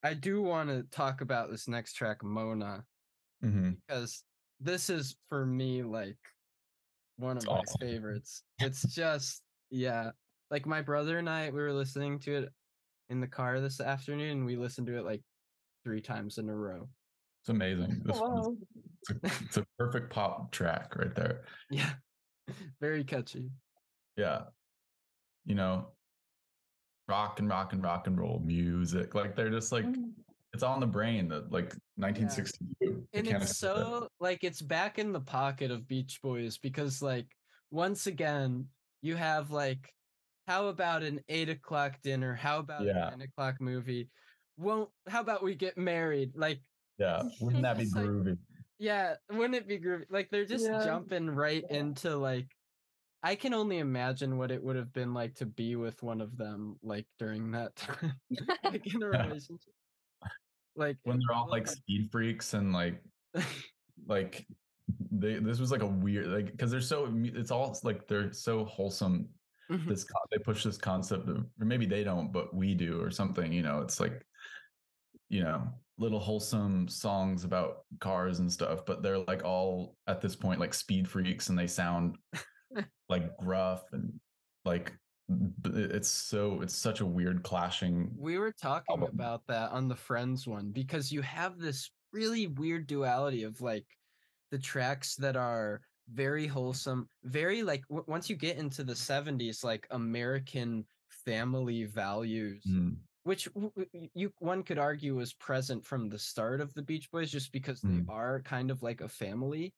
I 0.04 0.14
do 0.14 0.42
want 0.42 0.70
to 0.70 0.84
talk 0.92 1.22
about 1.22 1.52
this 1.52 1.68
next 1.68 1.94
track, 1.94 2.24
Mona, 2.24 2.84
mm-hmm. 3.44 3.72
because 3.88 4.24
this 4.60 4.90
is 4.90 5.16
for 5.30 5.46
me 5.46 5.84
like 5.84 6.18
one 7.18 7.38
of 7.38 7.44
it's 7.44 7.46
my 7.46 7.54
awesome. 7.54 7.80
favorites. 7.80 8.44
It's 8.60 8.82
just 8.94 9.42
yeah, 9.70 10.12
like 10.50 10.66
my 10.66 10.82
brother 10.82 11.18
and 11.20 11.30
I 11.30 11.50
we 11.50 11.62
were 11.62 11.74
listening 11.74 12.20
to 12.20 12.36
it 12.44 12.50
in 13.10 13.20
the 13.20 13.28
car 13.28 13.60
this 13.60 13.80
afternoon. 13.80 14.32
and 14.32 14.46
We 14.46 14.56
listened 14.56 14.88
to 14.88 14.98
it 14.98 15.06
like 15.06 15.22
three 15.84 16.02
times 16.02 16.38
in 16.38 16.50
a 16.50 16.56
row. 16.56 16.88
It's 17.42 17.50
amazing. 17.50 18.02
This 18.06 18.20
wow. 18.20 18.56
it's, 19.10 19.24
a, 19.24 19.44
it's 19.46 19.58
a 19.58 19.66
perfect 19.78 20.12
pop 20.14 20.52
track 20.52 20.96
right 20.96 21.14
there. 21.14 21.42
Yeah, 21.70 21.92
very 22.80 23.04
catchy 23.04 23.50
yeah. 24.18 24.42
You 25.46 25.56
know? 25.56 25.88
Rock 27.08 27.40
and 27.40 27.50
rock 27.50 27.74
and 27.74 27.84
rock 27.84 28.08
and 28.08 28.18
roll 28.18 28.42
music 28.46 29.16
like 29.16 29.36
they're 29.36 29.50
just 29.50 29.74
like 29.74 29.84
mm. 29.84 30.12
it's 30.54 30.64
on 30.64 30.80
the 30.80 30.88
brain 30.88 31.28
that 31.28 31.52
like 31.52 31.76
1962 31.98 33.06
yeah. 33.12 33.20
and 33.20 33.28
it's 33.28 33.58
so 33.58 34.08
like 34.22 34.46
it's 34.46 34.62
back 34.62 34.98
in 34.98 35.12
the 35.12 35.20
pocket 35.20 35.72
of 35.72 35.86
beach 35.90 36.20
boys 36.24 36.58
because 36.60 37.02
like 37.02 37.26
once 37.70 38.08
again 38.08 38.66
you 39.02 39.18
have 39.18 39.52
like 39.52 39.92
how 40.48 40.68
about 40.68 41.04
an 41.04 41.22
eight 41.30 41.50
o'clock 41.50 41.94
dinner? 42.04 42.34
How 42.34 42.60
about 42.60 42.84
yeah. 42.84 43.08
a 43.08 43.12
nine 43.12 43.22
o'clock 43.22 43.62
movie? 43.62 44.10
Won't 44.58 44.90
how 45.08 45.22
about 45.22 45.44
we 45.44 45.56
get 45.56 45.78
married? 45.78 46.32
Like 46.36 46.60
yeah 46.98 47.24
wouldn't 47.42 47.64
that 47.64 47.78
be 47.78 47.86
groovy 47.86 48.30
like, 48.30 48.38
yeah 48.80 49.16
wouldn't 49.32 49.56
it 49.56 49.68
be 49.68 49.80
groovy? 49.80 50.06
Like 50.10 50.30
they're 50.30 50.46
just 50.46 50.66
yeah. 50.66 50.84
jumping 50.84 51.30
right 51.30 51.64
into 51.70 52.18
like 52.18 52.48
I 53.24 53.36
can 53.36 53.54
only 53.54 53.78
imagine 53.78 54.38
what 54.38 54.52
it 54.52 54.64
would 54.64 54.76
have 54.76 54.92
been 54.94 55.14
like 55.14 55.36
to 55.36 55.46
be 55.46 55.76
with 55.76 56.02
one 56.02 56.22
of 56.22 56.38
them, 56.38 56.78
like 56.82 57.06
during 57.20 57.52
that 57.52 57.76
time, 57.76 58.14
like 58.64 58.94
in 58.94 59.04
a 59.04 59.08
relationship. 59.10 59.74
Like 60.76 60.98
when 61.04 61.20
they're 61.20 61.36
all 61.36 61.50
like 61.50 61.68
speed 61.68 62.10
freaks 62.12 62.54
and 62.54 62.74
like, 62.74 63.02
like 64.08 64.48
they 65.12 65.36
this 65.36 65.60
was 65.60 65.72
like 65.72 65.84
a 65.84 65.88
weird 65.88 66.28
like 66.28 66.52
because 66.52 66.72
they're 66.72 66.82
so 66.82 67.12
it's 67.24 67.52
all 67.52 67.78
like 67.84 68.08
they're 68.08 68.34
so 68.34 68.66
wholesome. 68.66 69.30
Mhm. 69.70 69.88
This 69.88 70.06
they 70.32 70.38
push 70.38 70.64
this 70.64 70.78
concept 70.78 71.30
of 71.30 71.46
or 71.60 71.66
maybe 71.66 71.86
they 71.86 72.04
don't, 72.04 72.32
but 72.32 72.54
we 72.56 72.74
do 72.74 73.02
or 73.02 73.12
something. 73.12 73.54
You 73.54 73.62
know, 73.62 73.82
it's 73.82 74.00
like 74.00 74.26
you 75.30 75.44
know 75.44 75.68
little 75.98 76.20
wholesome 76.20 76.88
songs 76.88 77.44
about 77.44 77.86
cars 78.00 78.40
and 78.40 78.52
stuff, 78.52 78.86
but 78.86 79.04
they're 79.04 79.20
like 79.20 79.44
all 79.44 79.96
at 80.08 80.20
this 80.20 80.36
point 80.36 80.60
like 80.60 80.74
speed 80.74 81.08
freaks 81.08 81.50
and 81.50 81.58
they 81.58 81.68
sound 81.68 82.18
like 83.10 83.38
gruff 83.38 83.84
and 83.94 84.20
like 84.66 84.94
it's 85.66 86.10
so 86.10 86.62
it's 86.62 86.76
such 86.76 87.00
a 87.02 87.06
weird 87.06 87.44
clashing. 87.44 88.16
We 88.16 88.38
were 88.38 88.52
talking 88.52 89.04
album. 89.04 89.16
about 89.16 89.48
that 89.48 89.72
on 89.72 89.88
the 89.88 89.96
Friends 89.96 90.48
one 90.48 90.72
because 90.72 91.12
you 91.12 91.22
have 91.22 91.58
this 91.60 91.90
really 92.12 92.48
weird 92.48 92.88
duality 92.88 93.44
of 93.44 93.62
like 93.62 93.86
the 94.52 94.60
tracks 94.60 95.16
that 95.18 95.36
are 95.38 95.82
very 96.10 96.48
wholesome, 96.48 97.10
very 97.24 97.64
like 97.64 97.84
w- 97.90 98.06
once 98.08 98.30
you 98.30 98.36
get 98.36 98.58
into 98.58 98.84
the 98.84 98.96
70s, 98.96 99.64
like 99.64 99.88
American 99.92 100.86
family 101.10 101.86
values, 101.86 102.64
Mm, 102.66 103.02
which 103.24 103.46
w- 103.54 103.72
you 104.16 104.34
one 104.40 104.64
could 104.64 104.78
argue 104.80 105.16
was 105.16 105.34
present 105.36 105.86
from 105.86 106.10
the 106.10 106.20
start 106.20 106.62
of 106.62 106.74
the 106.74 106.84
Beach 106.84 107.10
Boys 107.12 107.32
just 107.32 107.52
because 107.54 107.84
they 107.84 108.02
Mm. 108.02 108.08
are 108.10 108.42
kind 108.44 108.72
of 108.72 108.84
like 108.84 109.02
a 109.02 109.10
family. 109.10 109.74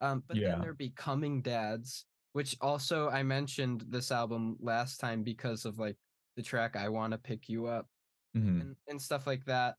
Um, 0.00 0.24
but 0.28 0.38
Yeah. 0.38 0.48
then 0.48 0.60
they're 0.60 0.74
becoming 0.74 1.42
dads, 1.42 2.06
which 2.36 2.54
also 2.60 3.08
I 3.08 3.22
mentioned 3.22 3.86
this 3.88 4.12
album 4.12 4.58
last 4.60 4.98
time 4.98 5.22
because 5.22 5.64
of 5.64 5.78
like 5.78 5.96
the 6.36 6.42
track 6.42 6.76
I 6.76 6.90
Want 6.90 7.12
to 7.12 7.18
Pick 7.18 7.48
You 7.48 7.64
Up 7.66 7.88
mhm, 8.34 8.60
and, 8.60 8.76
and 8.88 9.00
stuff 9.00 9.26
like 9.26 9.46
that, 9.46 9.76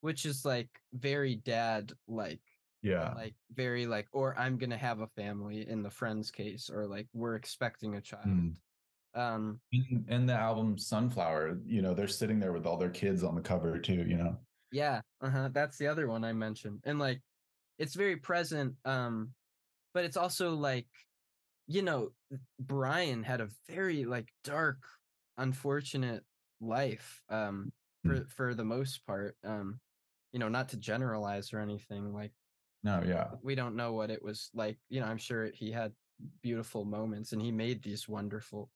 which 0.00 0.24
is 0.24 0.44
like 0.46 0.70
very 0.94 1.36
dad 1.36 1.92
like, 2.08 2.40
Yeah. 2.82 3.12
like 3.14 3.36
very 3.52 3.86
like, 3.86 4.08
or 4.12 4.38
I'm 4.38 4.56
gonna 4.58 4.78
have 4.78 5.00
a 5.00 5.08
family 5.08 5.68
in 5.68 5.82
the 5.82 5.90
friend's 5.90 6.30
case, 6.30 6.70
or 6.70 6.86
like 6.86 7.08
we're 7.12 7.36
expecting 7.36 7.96
a 7.96 8.00
child. 8.00 8.28
Mm. 8.28 8.56
Um, 9.14 9.60
in, 9.72 10.04
in 10.08 10.26
the 10.26 10.32
album 10.34 10.78
Sunflower, 10.78 11.60
you 11.64 11.82
know, 11.82 11.94
they're 11.94 12.08
sitting 12.08 12.38
there 12.40 12.52
with 12.52 12.66
all 12.66 12.76
their 12.78 12.90
kids 12.90 13.22
on 13.22 13.34
the 13.34 13.40
cover 13.42 13.78
too, 13.78 14.04
you 14.06 14.16
know. 14.16 14.38
yeah, 14.70 15.00
uh-huh, 15.20 15.48
that's 15.52 15.78
the 15.78 15.86
other 15.86 16.06
one 16.08 16.24
I 16.24 16.32
mentioned, 16.32 16.80
and 16.84 16.98
like, 16.98 17.22
it's 17.78 17.94
very 17.94 18.16
present. 18.16 18.76
Um, 18.84 19.34
but 19.94 20.04
it's 20.04 20.16
also 20.16 20.54
like, 20.54 20.88
you 21.68 21.82
know, 21.82 22.10
Brian 22.60 23.22
had 23.24 23.40
a 23.42 23.50
very 23.68 24.04
like 24.06 24.32
dark, 24.44 24.78
unfortunate 25.38 26.24
life. 26.60 27.22
Um, 27.30 27.72
for 28.06 28.20
Mm. 28.20 28.30
for 28.30 28.54
the 28.54 28.64
most 28.64 29.06
part. 29.06 29.36
Um, 29.44 29.80
you 30.32 30.38
know, 30.40 30.48
not 30.48 30.70
to 30.70 30.78
generalize 30.78 31.52
or 31.52 31.60
anything. 31.60 32.12
Like 32.14 32.32
No, 32.84 33.02
yeah. 33.02 33.34
we 33.42 33.54
don't 33.56 33.76
know 33.76 33.92
what 33.94 34.10
it 34.10 34.22
was 34.22 34.50
like. 34.54 34.78
You 34.88 35.00
know, 35.00 35.06
I'm 35.06 35.18
sure 35.18 35.50
he 35.52 35.72
had 35.72 35.94
beautiful 36.42 36.84
moments 36.84 37.32
and 37.32 37.42
he 37.42 37.52
made 37.52 37.82
these 37.82 38.08
wonderful, 38.08 38.70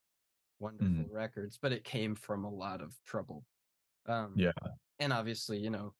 wonderful 0.60 1.06
records, 1.10 1.58
but 1.62 1.72
it 1.72 1.84
came 1.84 2.14
from 2.16 2.44
a 2.44 2.50
lot 2.50 2.80
of 2.82 2.96
trouble. 3.04 3.46
Um, 4.06 4.34
Yeah. 4.36 4.52
And 4.98 5.12
obviously, 5.12 5.58
you 5.58 5.70
know, 5.70 5.94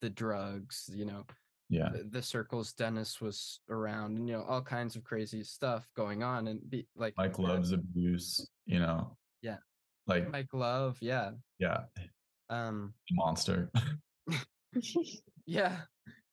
the 0.00 0.10
drugs, 0.10 0.90
you 0.92 1.04
know, 1.04 1.26
Yeah. 1.72 1.88
the, 2.10 2.20
circles 2.20 2.74
Dennis 2.74 3.20
was 3.20 3.60
around 3.70 4.18
and, 4.18 4.28
you 4.28 4.34
know, 4.34 4.42
all 4.42 4.60
kinds 4.60 4.94
of 4.94 5.04
crazy 5.04 5.42
stuff 5.42 5.88
going 5.96 6.22
on. 6.22 6.46
And 6.48 6.60
be 6.68 6.86
like, 6.94 7.14
Mike 7.16 7.38
uh, 7.38 7.42
Love's 7.42 7.72
abuse, 7.72 8.46
you 8.66 8.78
know. 8.78 9.16
Yeah. 9.40 9.56
Like, 10.06 10.30
Mike 10.30 10.52
Love. 10.52 10.98
Yeah. 11.00 11.30
yeah, 11.58 11.84
Um, 12.50 12.92
monster. 13.10 13.70
Yeah. 15.46 15.80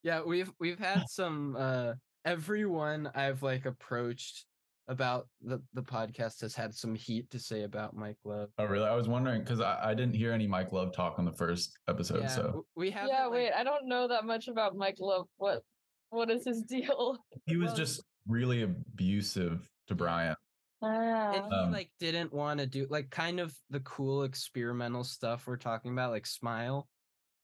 Yeah, 0.02 0.22
we've 0.22 0.52
we've 0.60 0.78
had 0.78 1.04
some 1.08 1.56
uh 1.58 1.94
everyone 2.24 3.10
I've 3.14 3.42
like 3.42 3.66
approached 3.66 4.46
about 4.88 5.28
the 5.42 5.62
the 5.74 5.82
podcast 5.82 6.40
has 6.40 6.54
had 6.54 6.74
some 6.74 6.94
heat 6.94 7.30
to 7.30 7.38
say 7.38 7.62
about 7.62 7.94
Mike 7.94 8.18
Love. 8.24 8.48
oh, 8.58 8.64
really? 8.64 8.86
I 8.86 8.94
was 8.94 9.08
wondering 9.08 9.40
because 9.42 9.60
I, 9.60 9.78
I 9.90 9.94
didn't 9.94 10.14
hear 10.14 10.32
any 10.32 10.46
Mike 10.46 10.72
Love 10.72 10.92
talk 10.92 11.18
on 11.18 11.24
the 11.24 11.32
first 11.32 11.78
episode. 11.88 12.22
yeah, 12.22 12.28
so 12.28 12.64
we 12.76 12.90
have 12.90 13.08
yeah, 13.08 13.28
wait, 13.28 13.52
I 13.52 13.62
don't 13.64 13.86
know 13.86 14.08
that 14.08 14.24
much 14.24 14.48
about 14.48 14.76
Mike 14.76 14.96
Love. 14.98 15.26
What 15.36 15.62
what 16.10 16.30
is 16.30 16.44
his 16.44 16.62
deal? 16.62 17.18
he 17.46 17.56
was 17.56 17.72
just 17.74 18.02
really 18.26 18.62
abusive 18.62 19.68
to 19.88 19.94
Brian. 19.94 20.34
Ah. 20.82 21.32
and 21.34 21.44
he 21.52 21.58
Um, 21.58 21.72
like 21.72 21.90
didn't 22.00 22.32
want 22.32 22.58
to 22.58 22.66
do 22.66 22.86
like 22.90 23.10
kind 23.10 23.38
of 23.38 23.54
the 23.68 23.80
cool 23.80 24.22
experimental 24.24 25.04
stuff 25.04 25.46
we're 25.46 25.56
talking 25.56 25.92
about 25.92 26.10
like 26.10 26.26
smile. 26.26 26.88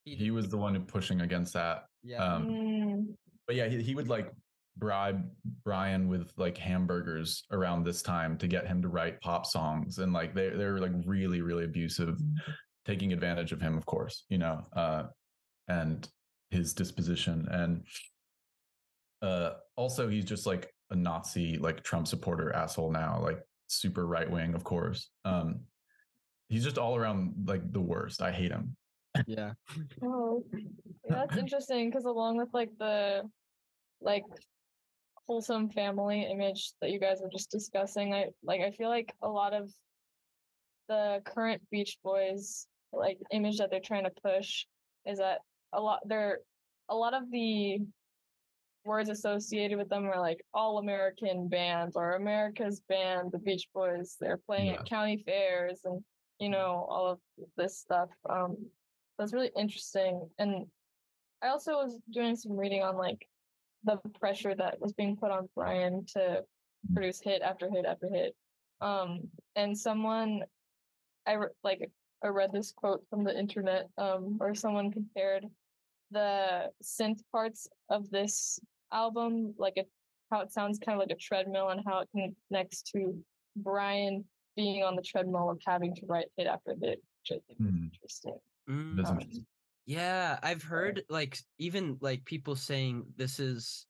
He 0.05 0.31
was 0.31 0.49
the 0.49 0.57
one 0.57 0.81
pushing 0.87 1.21
against 1.21 1.53
that. 1.55 1.85
yeah. 2.03 2.23
um, 2.35 2.47
Mm. 2.49 3.07
But 3.47 3.57
yeah, 3.57 3.69
he, 3.69 3.83
he 3.83 3.95
would 3.95 4.09
like 4.09 4.33
bribe 4.77 5.25
Brian 5.65 6.09
with 6.09 6.33
like 6.37 6.57
hamburgers 6.59 7.45
around 7.51 7.85
this 7.85 8.03
time 8.03 8.37
to 8.39 8.47
get 8.47 8.67
him 8.67 8.83
to 8.83 8.89
write 8.89 9.21
pop 9.21 9.47
songs. 9.47 9.99
And 9.99 10.13
like 10.13 10.35
they 10.35 10.51
they're 10.51 10.79
like 10.79 10.93
really, 11.05 11.41
really 11.41 11.65
abusive, 11.65 12.19
taking 12.85 13.13
advantage 13.13 13.53
of 13.53 13.61
him, 13.61 13.77
of 13.77 13.87
course, 13.87 14.25
you 14.29 14.39
know, 14.39 14.63
uh, 14.75 15.05
and 15.69 16.09
his 16.51 16.75
disposition. 16.75 17.49
And 17.51 17.85
uh 19.23 19.55
also 19.77 20.09
he's 20.09 20.27
just 20.27 20.47
like 20.47 20.73
a 20.91 20.97
Nazi, 20.97 21.59
like 21.59 21.83
Trump 21.83 22.07
supporter 22.07 22.53
asshole 22.53 22.93
now, 22.93 23.21
like 23.23 23.41
super 23.67 24.07
right 24.07 24.31
wing, 24.31 24.55
of 24.55 24.63
course. 24.63 25.11
Um 25.25 25.61
he's 26.49 26.65
just 26.65 26.79
all 26.79 26.97
around 26.97 27.35
like 27.47 27.73
the 27.73 27.81
worst. 27.81 28.23
I 28.23 28.31
hate 28.31 28.53
him. 28.53 28.77
yeah. 29.27 29.53
Oh, 30.05 30.45
yeah, 30.53 30.61
that's 31.09 31.37
interesting 31.37 31.89
because 31.89 32.05
along 32.05 32.37
with 32.37 32.49
like 32.53 32.71
the 32.79 33.23
like 34.01 34.25
wholesome 35.27 35.69
family 35.71 36.23
image 36.31 36.73
that 36.81 36.91
you 36.91 37.01
guys 37.01 37.19
were 37.21 37.29
just 37.31 37.51
discussing, 37.51 38.15
I 38.15 38.27
like 38.43 38.61
I 38.61 38.71
feel 38.71 38.89
like 38.89 39.13
a 39.23 39.29
lot 39.29 39.53
of 39.55 39.73
the 40.89 41.21
current 41.25 41.63
Beach 41.71 41.99
Boys 42.05 42.67
like 42.93 43.19
image 43.33 43.59
that 43.59 43.71
they're 43.71 43.81
trying 43.81 44.05
to 44.05 44.13
push 44.25 44.65
is 45.05 45.19
that 45.19 45.39
a 45.73 45.81
lot 45.81 46.01
they're 46.07 46.39
a 46.89 46.95
lot 46.95 47.15
of 47.15 47.31
the 47.31 47.79
words 48.85 49.09
associated 49.09 49.77
with 49.77 49.89
them 49.89 50.05
are 50.07 50.21
like 50.21 50.41
all 50.55 50.79
American 50.79 51.49
band 51.49 51.93
or 51.97 52.13
America's 52.15 52.81
band, 52.89 53.33
the 53.33 53.39
Beach 53.39 53.67
Boys. 53.75 54.17
They're 54.21 54.37
playing 54.47 54.67
Yeah. 54.69 54.75
at 54.75 54.87
county 54.87 55.23
fairs 55.27 55.81
and 55.85 56.05
you 56.39 56.49
know 56.49 56.87
all 56.89 57.07
of 57.09 57.19
this 57.57 57.79
stuff. 57.79 58.11
Um, 58.31 58.57
that's 59.19 59.33
really 59.33 59.51
interesting. 59.57 60.29
And 60.39 60.67
I 61.43 61.49
also 61.49 61.73
was 61.73 61.99
doing 62.13 62.37
some 62.37 62.57
reading 62.57 62.83
on 62.83 62.97
like 62.97 63.27
the 63.87 63.97
pressure 64.21 64.55
that 64.55 64.81
was 64.81 64.93
being 64.93 65.17
put 65.17 65.31
on 65.31 65.49
Brian 65.55 66.05
to 66.15 66.45
produce 66.93 67.21
hit 67.21 67.41
after 67.43 67.71
hit 67.71 67.87
after 67.87 68.09
hit. 68.09 68.35
Um, 68.81 69.29
and 69.55 69.77
someone, 69.77 70.43
I 71.27 71.33
re- 71.35 71.49
like 71.65 71.91
I 72.23 72.29
read 72.29 72.53
this 72.53 72.73
quote 72.73 73.03
from 73.09 73.25
the 73.25 73.37
internet, 73.39 73.89
um, 73.97 74.37
where 74.39 74.55
someone 74.55 74.91
compared 74.91 75.45
the 76.11 76.71
synth 76.83 77.21
parts 77.33 77.69
of 77.89 78.11
this 78.11 78.59
album, 78.93 79.55
like 79.59 79.75
it, 79.77 79.89
how 80.31 80.41
it 80.41 80.53
sounds 80.53 80.79
kind 80.79 81.01
of 81.01 81.07
like 81.07 81.17
a 81.17 81.21
treadmill, 81.21 81.69
and 81.71 81.81
how 81.87 82.01
it 82.01 82.09
connects 82.51 82.83
to 82.83 83.17
Brian 83.57 84.25
being 84.57 84.83
on 84.83 84.97
the 84.97 85.03
treadmill 85.03 85.51
of 85.51 85.61
having 85.67 85.95
to 85.95 86.07
write 86.07 86.27
hit 86.37 86.47
after 86.47 86.75
hit, 86.81 87.03
which 87.23 87.31
I 87.33 87.39
think 87.47 87.61
is 87.61 87.67
Mhm. 87.67 87.85
interesting. 87.93 88.39
Mm. 88.69 88.97
That's 88.97 89.11
Um, 89.11 89.21
interesting. 89.21 89.47
Yeah, 89.87 90.39
I've 90.43 90.65
heard 90.65 91.03
like 91.09 91.39
even 91.59 91.97
like 92.01 92.25
people 92.25 92.57
saying 92.57 93.05
this 93.17 93.39
is 93.39 93.87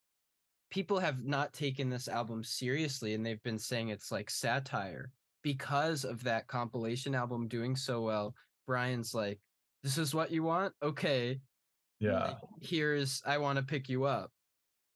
people 0.71 0.99
have 0.99 1.25
not 1.25 1.55
taken 1.55 1.89
this 1.89 2.07
album 2.07 2.45
seriously 2.45 3.15
and 3.15 3.25
they've 3.25 3.43
been 3.43 3.59
saying 3.59 3.89
it's 3.89 4.13
like 4.13 4.29
satire 4.29 5.11
because 5.43 6.05
of 6.05 6.23
that 6.25 6.49
compilation 6.49 7.15
album 7.15 7.49
doing 7.49 7.75
so 7.77 8.03
well. 8.03 8.35
Brian's 8.67 9.15
like, 9.15 9.39
this 9.83 9.97
is 9.97 10.15
what 10.15 10.31
you 10.31 10.43
want? 10.43 10.75
Okay. 10.83 11.41
Yeah. 11.99 12.25
Like, 12.25 12.37
here's 12.61 13.23
I 13.25 13.39
want 13.39 13.57
to 13.57 13.65
pick 13.65 13.89
you 13.89 14.05
up. 14.05 14.31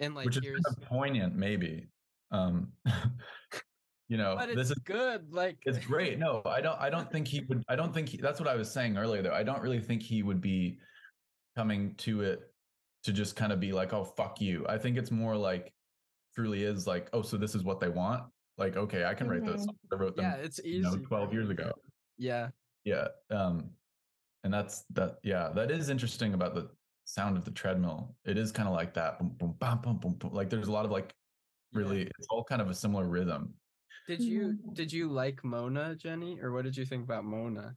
And 0.00 0.14
like 0.14 0.26
Which 0.26 0.36
is 0.36 0.42
here's 0.42 0.60
kind 0.60 0.76
of 0.82 0.88
poignant, 0.88 1.34
maybe. 1.34 1.88
Um 2.30 2.72
you 4.10 4.16
know, 4.16 4.34
but 4.36 4.48
this 4.48 4.70
it's 4.70 4.72
is 4.72 4.78
good. 4.84 5.32
Like 5.32 5.58
it's 5.64 5.78
great. 5.86 6.18
No, 6.18 6.42
I 6.44 6.60
don't 6.60 6.78
I 6.80 6.90
don't 6.90 7.10
think 7.12 7.28
he 7.28 7.42
would 7.48 7.62
I 7.68 7.76
don't 7.76 7.94
think 7.94 8.08
he, 8.08 8.16
that's 8.16 8.40
what 8.40 8.48
I 8.48 8.56
was 8.56 8.68
saying 8.68 8.96
earlier 8.96 9.22
though. 9.22 9.32
I 9.32 9.44
don't 9.44 9.62
really 9.62 9.78
think 9.78 10.02
he 10.02 10.24
would 10.24 10.40
be 10.40 10.80
coming 11.56 11.94
to 11.98 12.22
it 12.22 12.40
to 13.04 13.12
just 13.12 13.36
kind 13.36 13.52
of 13.52 13.60
be 13.60 13.70
like, 13.70 13.92
"Oh, 13.92 14.02
fuck 14.02 14.40
you." 14.40 14.66
I 14.68 14.78
think 14.78 14.98
it's 14.98 15.12
more 15.12 15.36
like 15.36 15.72
truly 16.34 16.64
is 16.64 16.88
like, 16.88 17.08
"Oh, 17.12 17.22
so 17.22 17.36
this 17.36 17.54
is 17.54 17.62
what 17.62 17.78
they 17.78 17.88
want?" 17.88 18.24
Like, 18.58 18.76
"Okay, 18.76 19.04
I 19.04 19.14
can 19.14 19.28
write 19.28 19.46
those. 19.46 19.60
Mhm. 19.60 19.66
songs. 19.66 19.78
I 19.92 19.94
wrote 19.94 20.16
them, 20.16 20.24
yeah, 20.24 20.34
it's 20.34 20.58
easy. 20.58 20.78
you 20.78 20.82
know, 20.82 20.96
12 20.96 21.32
years 21.32 21.48
ago." 21.48 21.70
Yeah. 22.18 22.48
Yeah. 22.82 23.06
Um 23.30 23.70
and 24.42 24.52
that's 24.52 24.82
that 24.90 25.18
yeah, 25.22 25.50
that 25.54 25.70
is 25.70 25.88
interesting 25.88 26.34
about 26.34 26.56
the 26.56 26.68
sound 27.04 27.36
of 27.36 27.44
the 27.44 27.52
treadmill. 27.52 28.16
It 28.24 28.36
is 28.36 28.50
kind 28.50 28.66
of 28.68 28.74
like 28.74 28.92
that. 28.94 29.20
Boom 29.20 29.36
boom 29.38 29.54
bam 29.60 29.78
boom 29.82 29.98
boom 29.98 30.14
boom. 30.14 30.32
Like 30.32 30.50
there's 30.50 30.66
a 30.66 30.72
lot 30.72 30.84
of 30.84 30.90
like 30.90 31.14
yeah. 31.72 31.78
really 31.78 32.02
it's 32.02 32.26
all 32.28 32.42
kind 32.42 32.60
of 32.60 32.68
a 32.70 32.74
similar 32.74 33.06
rhythm. 33.06 33.54
Did 34.06 34.20
you 34.20 34.54
Mhm. 34.54 34.74
did 34.74 34.92
you 34.92 35.08
like 35.08 35.44
Mona, 35.44 35.94
Jenny? 35.96 36.40
Or 36.40 36.52
what 36.52 36.64
did 36.64 36.76
you 36.76 36.84
think 36.84 37.04
about 37.04 37.24
Mona? 37.24 37.76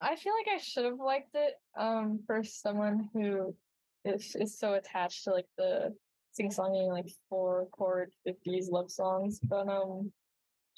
I 0.00 0.16
feel 0.16 0.32
like 0.32 0.48
I 0.48 0.58
should 0.58 0.84
have 0.84 0.98
liked 0.98 1.34
it 1.34 1.54
um 1.76 2.22
for 2.26 2.42
someone 2.42 3.10
who 3.12 3.56
is 4.04 4.34
is 4.36 4.58
so 4.58 4.74
attached 4.74 5.24
to 5.24 5.30
like 5.32 5.48
the 5.56 5.96
sing 6.32 6.50
songing 6.50 6.88
like 6.88 7.08
four 7.28 7.66
chord 7.70 8.14
50s 8.24 8.70
love 8.70 8.90
songs, 8.90 9.40
but 9.40 9.68
um 9.68 10.12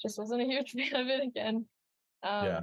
just 0.01 0.17
wasn't 0.17 0.41
a 0.41 0.45
huge 0.45 0.71
fan 0.73 0.95
of 0.95 1.07
it 1.07 1.23
again. 1.23 1.69
Um 2.23 2.47
Yeah. 2.47 2.61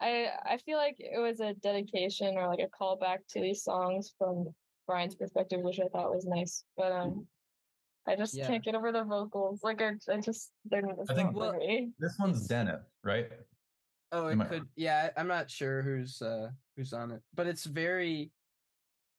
I 0.00 0.30
I 0.44 0.58
feel 0.58 0.78
like 0.78 0.96
it 0.98 1.18
was 1.20 1.40
a 1.40 1.54
dedication 1.54 2.36
or 2.36 2.48
like 2.48 2.60
a 2.60 2.68
callback 2.68 3.26
to 3.28 3.40
these 3.40 3.62
songs 3.62 4.14
from 4.18 4.54
Brian's 4.86 5.14
perspective, 5.14 5.60
which 5.62 5.78
I 5.80 5.88
thought 5.88 6.14
was 6.14 6.26
nice. 6.26 6.64
But 6.76 6.92
um 6.92 7.28
I 8.06 8.16
just 8.16 8.34
Yeah. 8.34 8.46
can't 8.46 8.64
get 8.64 8.74
over 8.74 8.92
the 8.92 9.04
vocals. 9.04 9.62
Like 9.62 9.80
I, 9.82 9.92
I 10.10 10.20
just 10.20 10.52
they're 10.64 10.84
it's 10.98 11.10
I 11.10 11.14
think- 11.14 11.34
Well. 11.36 11.52
This 11.98 12.16
one's 12.18 12.36
It's- 12.36 12.48
Dennis, 12.48 12.82
right? 13.04 13.30
Oh, 14.12 14.26
it 14.28 14.32
Am 14.32 14.42
I- 14.42 14.46
could. 14.46 14.68
Yeah, 14.76 15.10
I- 15.16 15.20
I'm 15.20 15.28
not 15.28 15.50
sure 15.50 15.82
who's 15.82 16.20
uh 16.22 16.50
who's 16.76 16.92
on 16.92 17.10
it, 17.12 17.22
but 17.34 17.46
it's 17.46 17.64
very, 17.64 18.32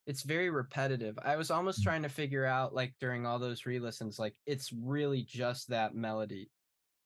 it's 0.07 0.23
very 0.23 0.49
repetitive. 0.49 1.17
I 1.23 1.35
was 1.37 1.51
almost 1.51 1.81
Mm. 1.81 1.83
trying 1.83 2.03
to 2.03 2.09
figure 2.09 2.45
out 2.45 2.73
like 2.73 2.93
during 2.99 3.25
all 3.25 3.39
those 3.39 3.65
re-listens, 3.65 4.17
like 4.19 4.35
it's 4.45 4.73
really 4.73 5.23
just 5.23 5.67
that 5.69 5.93
melody, 5.95 6.49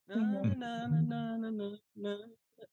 na, 0.08 0.16
na, 0.44 0.88
na, 0.88 1.76
na. 1.96 2.18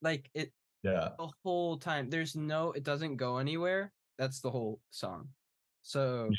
like 0.01 0.31
it 0.35 0.53
Yeah. 0.85 1.11
the 1.19 1.29
whole 1.43 1.77
time. 1.77 2.09
There's 2.09 2.35
no, 2.37 2.73
it 2.73 2.85
doesn't 2.85 3.17
go 3.17 3.39
anywhere. 3.39 3.93
That's 4.17 4.41
the 4.41 4.51
whole 4.51 4.81
song. 4.91 5.29
So 5.83 6.31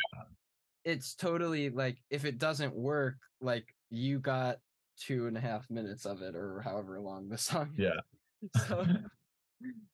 it's 0.86 1.16
totally 1.16 1.70
like 1.70 1.98
if 2.10 2.26
it 2.26 2.38
doesn't 2.40 2.76
work, 2.76 3.16
like 3.42 3.66
you 3.90 4.20
got 4.20 4.58
two 4.98 5.28
and 5.28 5.38
a 5.38 5.42
half 5.42 5.70
minutes 5.70 6.06
of 6.06 6.22
it 6.22 6.36
or 6.36 6.62
however 6.62 7.00
long 7.00 7.30
the 7.30 7.38
song. 7.50 7.74
is. 7.78 7.86
Yeah. 7.86 8.62
So 8.68 8.86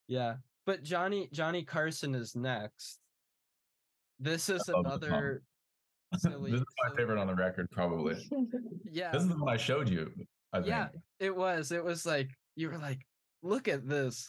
yeah, 0.08 0.34
but 0.66 0.82
Johnny 0.82 1.28
Johnny 1.32 1.62
Carson 1.64 2.14
is 2.14 2.34
next. 2.34 2.98
This 4.18 4.48
is 4.48 4.68
love 4.68 4.84
the 4.84 4.90
song. 4.90 5.08
another 5.08 5.42
silly. 6.18 6.50
this 6.52 6.60
is 6.60 6.66
my 6.82 6.88
silly- 6.88 6.96
favorite 6.98 7.18
on 7.20 7.26
the 7.28 7.34
record, 7.34 7.66
probably. 7.70 8.16
Yeah, 8.92 9.12
This 9.12 9.22
is 9.22 9.28
the 9.28 9.36
one 9.38 9.48
I 9.54 9.56
showed 9.56 9.88
you. 9.88 10.10
I 10.52 10.56
think. 10.58 10.68
yeah, 10.68 10.88
it 11.20 11.34
was. 11.34 11.70
It 11.70 11.84
was 11.84 12.04
like 12.04 12.28
you 12.56 12.68
were 12.68 12.78
like, 12.78 12.98
look 13.44 13.68
at 13.68 13.88
this. 13.88 14.28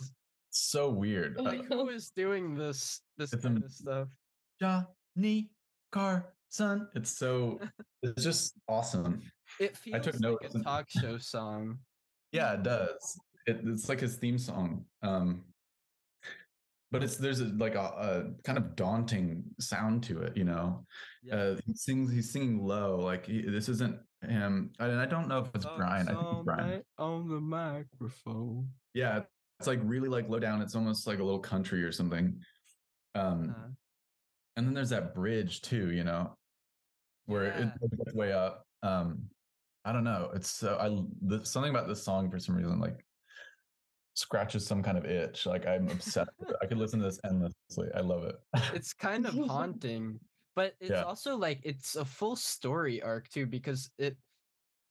so 0.52 0.88
weird. 0.91 1.38
Like 1.39 1.65
who 1.65 1.89
is 1.89 2.12
doing 2.15 2.54
this 2.56 3.02
this 3.17 3.34
It's 3.34 3.41
kind 3.43 3.58
am- 3.58 3.63
of 3.63 3.71
stuff? 3.71 4.08
Johnny 4.62 5.50
Carson. 6.57 6.87
It's 6.95 7.17
so. 7.17 7.59
It's 8.03 8.23
just 8.23 8.55
awesome. 8.67 9.21
It 9.59 9.77
feels 9.77 9.95
I 9.95 9.99
took 9.99 10.13
like 10.15 10.21
notes 10.21 10.55
a 10.55 10.63
talk 10.63 10.89
show 10.89 11.19
song. 11.19 11.77
Yeah, 12.31 12.53
it 12.53 12.63
does. 12.63 13.19
It, 13.45 13.59
it's 13.63 13.87
like 13.89 13.99
his 13.99 14.15
theme 14.15 14.39
song. 14.39 14.85
Um, 15.03 15.43
but 16.91 17.03
it's 17.03 17.17
there's 17.17 17.41
a, 17.41 17.45
like 17.45 17.75
a, 17.75 17.79
a 17.79 18.43
kind 18.43 18.57
of 18.57 18.75
daunting 18.75 19.43
sound 19.59 20.01
to 20.05 20.21
it, 20.23 20.35
you 20.35 20.45
know. 20.45 20.83
Yeah. 21.21 21.35
Uh, 21.35 21.55
he 21.63 21.75
sings. 21.75 22.11
He's 22.11 22.31
singing 22.31 22.65
low. 22.65 22.97
Like 22.97 23.27
he, 23.27 23.43
this 23.43 23.69
isn't 23.69 23.99
him. 24.27 24.71
And 24.79 24.99
I 24.99 25.05
don't 25.05 25.27
know 25.27 25.41
if 25.41 25.49
it's 25.53 25.67
Brian. 25.77 26.09
I 26.09 26.13
think 26.15 26.25
it's 26.31 26.43
Brian. 26.43 26.81
on 26.97 27.29
the 27.29 27.39
microphone. 27.39 28.67
Yeah, 28.95 29.21
it's 29.59 29.67
like 29.67 29.79
really 29.83 30.09
like 30.09 30.27
low 30.27 30.39
down. 30.39 30.59
It's 30.63 30.75
almost 30.75 31.05
like 31.05 31.19
a 31.19 31.23
little 31.23 31.39
country 31.39 31.83
or 31.83 31.91
something. 31.91 32.39
Um, 33.13 33.55
Uh, 33.55 33.69
and 34.57 34.67
then 34.67 34.73
there's 34.73 34.89
that 34.89 35.13
bridge 35.15 35.61
too, 35.61 35.91
you 35.91 36.03
know, 36.03 36.35
where 37.25 37.45
Yeah. 37.45 37.71
it 37.81 37.97
gets 37.97 38.13
way 38.13 38.31
up. 38.34 38.65
Um, 38.84 39.29
I 39.86 39.91
don't 39.93 40.03
know. 40.03 40.31
It's 40.34 40.49
so 40.51 40.77
I 40.77 40.89
the, 41.27 41.43
something 41.45 41.69
about 41.71 41.88
this 41.88 42.03
song 42.03 42.29
for 42.29 42.39
some 42.39 42.55
reason 42.55 42.79
like 42.79 43.03
scratches 44.13 44.65
some 44.67 44.84
kind 44.84 44.97
of 44.97 45.05
itch. 45.05 45.45
Like 45.45 45.65
I'm 45.65 45.89
obsessed. 45.89 46.29
with 46.39 46.49
it. 46.49 46.55
I 46.62 46.65
could 46.65 46.77
listen 46.77 46.99
to 46.99 47.05
this 47.05 47.19
endlessly. 47.25 47.89
I 47.95 48.01
love 48.01 48.23
it. 48.25 48.36
it's 48.73 48.93
kind 48.93 49.25
of 49.25 49.34
haunting 49.47 50.19
but 50.53 50.75
it's 50.81 50.91
Yeah. 50.91 51.03
also 51.03 51.38
like 51.38 51.62
it's 51.63 51.95
a 51.95 52.03
full 52.03 52.36
story 52.36 53.01
arc 53.01 53.29
too 53.29 53.45
because 53.45 53.89
it 53.97 54.17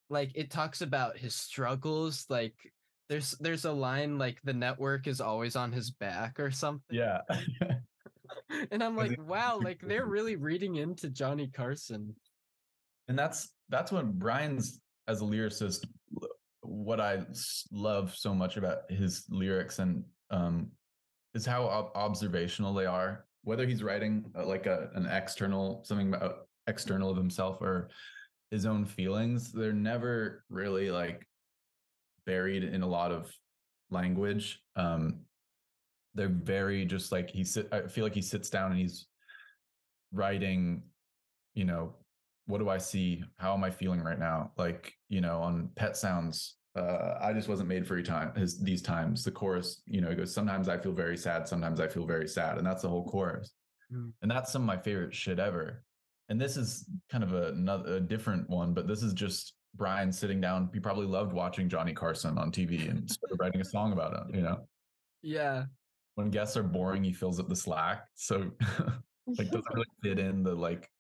like 0.09 0.33
it 0.35 0.51
talks 0.51 0.81
about 0.81 1.19
his 1.19 1.35
struggles 1.35 2.25
like 2.31 2.55
there's 3.11 3.33
there's 3.41 3.67
a 3.67 3.73
line 3.73 4.17
like 4.19 4.41
the 4.43 4.55
network 4.55 5.07
is 5.07 5.21
always 5.21 5.57
on 5.57 5.71
his 5.71 5.91
back 5.91 6.41
or 6.41 6.51
something 6.51 6.97
yeah. 6.97 7.21
and 8.71 8.83
I'm 8.83 8.97
like 8.97 9.19
wow 9.27 9.59
like 9.63 9.81
they're 9.83 10.07
really 10.07 10.37
reading 10.37 10.77
into 10.77 11.11
johnny 11.11 11.49
carson. 11.49 12.15
And 13.09 13.19
that's 13.19 13.49
that's 13.69 13.93
when 13.93 14.13
Brian's 14.13 14.81
as 15.09 15.21
a 15.21 15.25
lyricist 15.25 15.87
what 16.63 17.01
I 17.01 17.23
love 17.73 18.15
so 18.15 18.35
much 18.35 18.57
about 18.57 18.91
his 18.91 19.25
lyrics 19.29 19.79
and 19.79 20.05
um 20.31 20.69
is 21.35 21.47
how 21.47 21.65
ob- 21.65 21.93
observational 21.95 22.75
they 22.75 22.87
are. 22.87 23.25
Whether 23.43 23.67
he's 23.67 23.83
writing 23.83 24.31
uh, 24.37 24.47
like 24.47 24.67
a 24.67 24.91
an 24.95 25.07
external 25.07 25.83
something 25.85 26.13
about 26.15 26.47
external 26.67 27.11
of 27.11 27.17
himself 27.17 27.61
or 27.61 27.91
his 28.51 28.67
own 28.67 28.85
feelings 28.85 29.53
they're 29.53 29.73
never 29.73 30.45
really 30.51 30.91
like 30.91 31.27
buried 32.27 32.65
in 32.65 32.83
a 32.83 32.87
lot 32.87 33.13
of 33.13 33.33
language 33.91 34.61
um 34.77 35.21
they're 36.15 36.29
very 36.29 36.85
just 36.85 37.13
like 37.13 37.31
he 37.31 37.45
sit 37.45 37.69
i 37.73 37.83
feel 37.87 38.05
like 38.05 38.15
he 38.15 38.23
sits 38.23 38.51
down 38.51 38.71
and 38.71 38.81
he's 38.81 39.07
writing 40.13 40.83
you 41.55 41.65
know 41.65 41.95
what 42.51 42.59
do 42.59 42.69
I 42.69 42.79
see? 42.79 43.23
How 43.37 43.55
am 43.55 43.65
I 43.65 43.71
feeling 43.71 44.01
right 44.01 44.19
now? 44.19 44.51
Like, 44.59 44.93
you 45.09 45.21
know, 45.21 45.41
on 45.41 45.71
Pet 45.77 45.97
Sounds, 45.97 46.57
uh, 46.77 47.15
I 47.21 47.33
just 47.33 47.49
wasn't 47.49 47.69
made 47.69 47.87
for 47.87 48.01
time 48.03 48.35
his 48.35 48.61
these 48.61 48.83
times. 48.83 49.25
The 49.25 49.31
chorus, 49.31 49.83
you 49.87 50.01
know, 50.01 50.11
it 50.11 50.17
goes, 50.17 50.35
sometimes 50.35 50.69
I 50.69 50.77
feel 50.77 50.93
very 50.93 51.17
sad, 51.17 51.49
sometimes 51.49 51.81
I 51.81 51.89
feel 51.89 52.05
very 52.05 52.29
sad. 52.29 52.59
And 52.59 52.67
that's 52.67 52.83
the 52.83 52.89
whole 52.89 53.05
chorus. 53.05 53.53
Mm. 53.93 54.13
And 54.23 54.31
that's 54.31 54.53
some 54.53 54.63
of 54.63 54.67
my 54.67 54.77
favorite 54.77 55.15
shit 55.15 55.39
ever. 55.39 55.85
And 56.29 56.41
this 56.41 56.57
is 56.57 56.89
kind 57.11 57.25
of 57.25 57.33
a, 57.33 57.49
another 57.49 57.97
a 57.97 58.01
different 58.01 58.49
one, 58.49 58.73
but 58.73 58.87
this 58.87 59.03
is 59.03 59.13
just 59.13 59.55
Brian 59.75 60.13
sitting 60.13 60.41
down. 60.41 60.71
He 60.73 60.81
probably 60.81 61.07
loved 61.07 61.33
watching 61.33 61.69
Johnny 61.69 61.93
Carson 61.93 62.39
on 62.39 62.53
TV 62.53 62.89
and 62.89 63.11
started 63.11 63.37
writing 63.41 63.61
a 63.61 63.65
song 63.65 63.93
about 63.93 64.15
him, 64.15 64.35
you 64.35 64.43
know. 64.43 64.67
yeah 65.23 65.65
When 66.21 66.31
guests 66.31 66.57
are 66.57 66.63
boring, 66.63 67.03
he 67.03 67.13
fills 67.13 67.41
up 67.41 67.49
the 67.49 67.57
slack. 67.57 68.09
So 68.15 68.53
like 69.27 69.51
doesn't 69.51 69.75
really 69.75 69.87
fit 70.03 70.19
in 70.19 70.43
the 70.43 70.55
like 70.55 70.91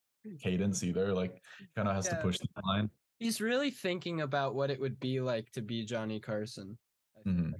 cadence 0.40 0.82
either. 0.82 1.12
Like 1.12 1.42
kind 1.76 1.88
of 1.88 1.94
has 1.94 2.08
to 2.08 2.16
push 2.16 2.38
the 2.38 2.48
line. 2.64 2.90
he's 3.18 3.40
really 3.40 3.70
thinking 3.70 4.22
about 4.22 4.54
what 4.54 4.70
it 4.70 4.80
would 4.80 4.98
be 4.98 5.20
like 5.20 5.50
to 5.52 5.60
be 5.62 5.84
johnny 5.84 6.20
carson 6.20 6.78
I 7.18 7.22
feel 7.22 7.32
Mhm. 7.34 7.52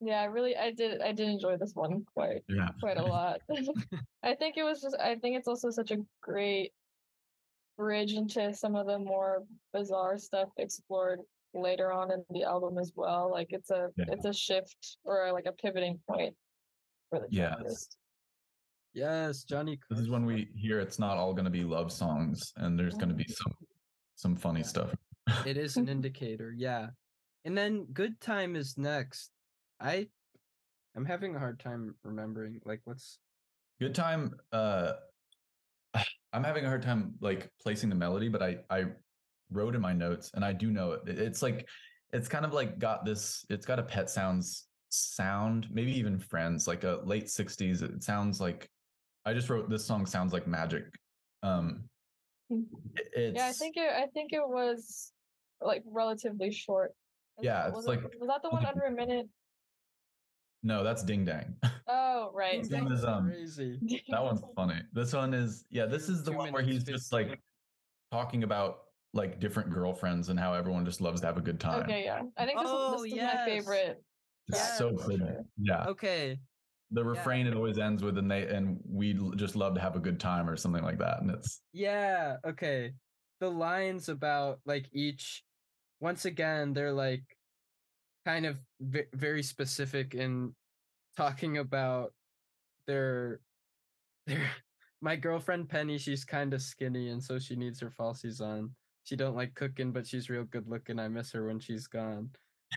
yeah, 0.00 0.20
I 0.20 0.24
really 0.24 0.56
I 0.56 0.72
did 0.72 1.00
I 1.00 1.12
did 1.12 1.28
enjoy 1.28 1.56
this 1.56 1.74
one 1.74 2.04
quite 2.12 2.42
Yeah. 2.48 2.70
quite 2.80 2.98
a 2.98 3.04
lot. 3.16 3.40
I 4.22 4.34
think 4.34 4.56
it 4.56 4.64
was 4.64 4.82
just 4.82 4.96
I 4.98 5.14
think 5.16 5.36
it's 5.38 5.48
also 5.48 5.70
such 5.70 5.90
a 5.92 6.04
great 6.20 6.72
bridge 7.76 8.14
into 8.14 8.52
some 8.52 8.74
of 8.74 8.86
the 8.86 8.98
more 8.98 9.44
bizarre 9.72 10.18
stuff 10.18 10.48
explored 10.56 11.20
later 11.60 11.92
on 11.92 12.10
in 12.12 12.24
the 12.30 12.44
album 12.44 12.78
as 12.78 12.92
well. 12.94 13.30
Like 13.30 13.48
it's 13.50 13.70
a 13.70 13.88
Yeah. 13.96 14.04
it's 14.08 14.24
a 14.26 14.32
shift 14.32 14.98
or 15.04 15.32
like 15.32 15.46
a 15.46 15.52
pivoting 15.52 15.98
point 16.08 16.34
for 17.10 17.20
the 17.20 17.26
Yes. 17.30 17.54
artist. 17.58 17.96
yes 18.94 19.44
johnny 19.44 19.78
This 19.90 19.98
is 20.00 20.08
when 20.08 20.24
we 20.24 20.48
hear 20.54 20.80
it's 20.80 20.98
not 20.98 21.16
all 21.18 21.32
going 21.34 21.44
to 21.44 21.50
be 21.50 21.64
love 21.64 21.92
songs, 21.92 22.52
and 22.56 22.78
there's 22.78 22.94
going 22.94 23.08
to 23.10 23.14
be 23.14 23.28
some 23.28 23.52
some 24.14 24.36
funny 24.36 24.62
stuff. 24.62 24.94
it 25.44 25.56
is 25.56 25.76
an 25.76 25.88
indicator 25.88 26.52
yeah 26.56 26.88
and 27.44 27.56
then 27.58 27.84
good 27.92 28.18
time 28.20 28.56
is 28.56 28.78
next 28.78 29.30
i 29.80 30.06
i'm 30.96 31.04
having 31.04 31.34
a 31.36 31.38
hard 31.38 31.58
time 31.60 31.94
remembering 32.04 32.60
like 32.64 32.80
what's 32.84 33.18
Good 33.78 33.94
time. 33.94 34.34
Uh, 34.52 34.94
I'm 36.32 36.42
having 36.44 36.64
a 36.64 36.68
hard 36.68 36.82
time 36.82 37.14
like 37.20 37.50
placing 37.60 37.90
the 37.90 37.94
melody, 37.94 38.28
but 38.30 38.42
I 38.42 38.58
I 38.70 38.86
wrote 39.50 39.74
in 39.74 39.80
my 39.80 39.92
notes, 39.92 40.30
and 40.34 40.44
I 40.44 40.52
do 40.52 40.70
know 40.70 40.92
it. 40.92 41.08
It- 41.08 41.18
It's 41.18 41.42
like 41.42 41.68
it's 42.12 42.28
kind 42.28 42.44
of 42.44 42.52
like 42.52 42.78
got 42.78 43.04
this. 43.04 43.44
It's 43.50 43.66
got 43.66 43.78
a 43.78 43.82
Pet 43.82 44.08
Sounds 44.10 44.68
sound, 44.88 45.68
maybe 45.70 45.92
even 45.92 46.18
Friends, 46.18 46.66
like 46.68 46.84
a 46.84 47.00
late 47.04 47.26
'60s. 47.26 47.82
It 47.82 48.02
sounds 48.02 48.40
like 48.40 48.68
I 49.24 49.34
just 49.34 49.50
wrote 49.50 49.68
this 49.68 49.84
song 49.84 50.06
sounds 50.06 50.32
like 50.32 50.46
magic. 50.46 50.84
Um, 51.42 51.88
it's 52.48 53.36
Yeah, 53.36 53.46
I 53.46 53.52
think 53.52 53.76
it 53.76 53.90
I 53.92 54.06
think 54.14 54.32
it 54.32 54.46
was 54.46 55.12
like 55.60 55.82
relatively 55.86 56.52
short. 56.52 56.92
Is 57.38 57.44
Yeah, 57.44 57.62
that- 57.62 57.68
it's 57.68 57.76
was 57.76 57.86
it- 57.86 57.88
like- 57.90 58.02
was 58.20 58.28
that 58.28 58.42
the 58.42 58.50
one 58.50 58.64
under 58.64 58.84
a 58.84 58.90
minute? 58.90 59.28
no, 60.62 60.82
that's 60.82 61.02
Ding 61.04 61.24
Dang. 61.24 61.54
Oh 61.86 62.30
right. 62.34 62.62
This 62.62 62.72
one 62.72 62.90
is 62.92 63.04
um 63.04 63.28
crazy 63.30 63.78
That 64.08 64.22
one's 64.22 64.42
funny. 64.56 64.80
This 64.92 65.12
one 65.12 65.34
is 65.34 65.64
yeah. 65.70 65.86
This 65.86 66.06
Two- 66.06 66.12
is 66.12 66.22
the 66.24 66.30
two 66.32 66.36
one 66.36 66.52
where 66.52 66.62
minutes, 66.62 66.86
he's 66.86 66.94
just 66.96 67.12
like 67.12 67.40
talking 68.12 68.42
about 68.44 68.78
like 69.16 69.40
different 69.40 69.70
girlfriends 69.70 70.28
and 70.28 70.38
how 70.38 70.52
everyone 70.54 70.84
just 70.84 71.00
loves 71.00 71.20
to 71.22 71.26
have 71.26 71.36
a 71.38 71.40
good 71.40 71.58
time. 71.58 71.82
Okay, 71.84 72.04
yeah. 72.04 72.22
I 72.36 72.44
think 72.46 72.58
this 72.60 72.68
Oh, 72.70 72.94
is 72.94 73.02
this 73.02 73.12
is 73.12 73.16
yes. 73.16 73.34
my 73.34 73.44
favorite. 73.46 74.02
It's 74.48 74.58
Yeah, 74.58 74.74
so 74.76 74.92
good. 74.92 75.18
sure. 75.18 75.44
Yeah. 75.58 75.84
okay 75.88 76.38
The 76.92 77.02
refrain 77.04 77.46
it 77.46 77.54
always 77.54 77.78
ends 77.78 78.02
with 78.02 78.16
and 78.18 78.30
they 78.30 78.46
and 78.46 78.78
we 78.88 79.18
just 79.36 79.56
love 79.56 79.74
to 79.74 79.80
have 79.80 79.96
a 79.96 80.00
good 80.00 80.20
time 80.20 80.48
or 80.48 80.56
something 80.56 80.84
like 80.84 80.98
that. 80.98 81.20
And 81.22 81.30
it's 81.30 81.62
yeah 81.72 82.36
okay 82.46 82.92
the 83.40 83.50
lines 83.50 84.08
about 84.08 84.60
like 84.66 84.86
each 84.92 85.42
once 86.00 86.24
again 86.26 86.72
they're 86.72 86.92
like 86.92 87.24
kind 88.24 88.46
of 88.46 88.58
v- 88.80 89.10
very 89.14 89.42
specific 89.42 90.14
in 90.14 90.54
talking 91.16 91.58
about 91.58 92.12
their 92.86 93.40
their 94.26 94.50
my 95.02 95.14
girlfriend 95.16 95.68
Penny, 95.68 95.98
she's 95.98 96.24
kind 96.24 96.54
of 96.54 96.62
skinny, 96.62 97.10
and 97.10 97.22
so 97.22 97.38
she 97.38 97.54
needs 97.56 97.80
her 97.80 97.90
falsies 97.90 98.40
on. 98.40 98.70
She 99.06 99.14
don't 99.14 99.36
like 99.36 99.54
cooking, 99.54 99.92
but 99.92 100.04
she's 100.04 100.28
real 100.28 100.42
good 100.42 100.66
looking. 100.68 100.98
I 100.98 101.06
miss 101.06 101.30
her 101.30 101.46
when 101.46 101.60
she's 101.60 101.86
gone. 101.86 102.30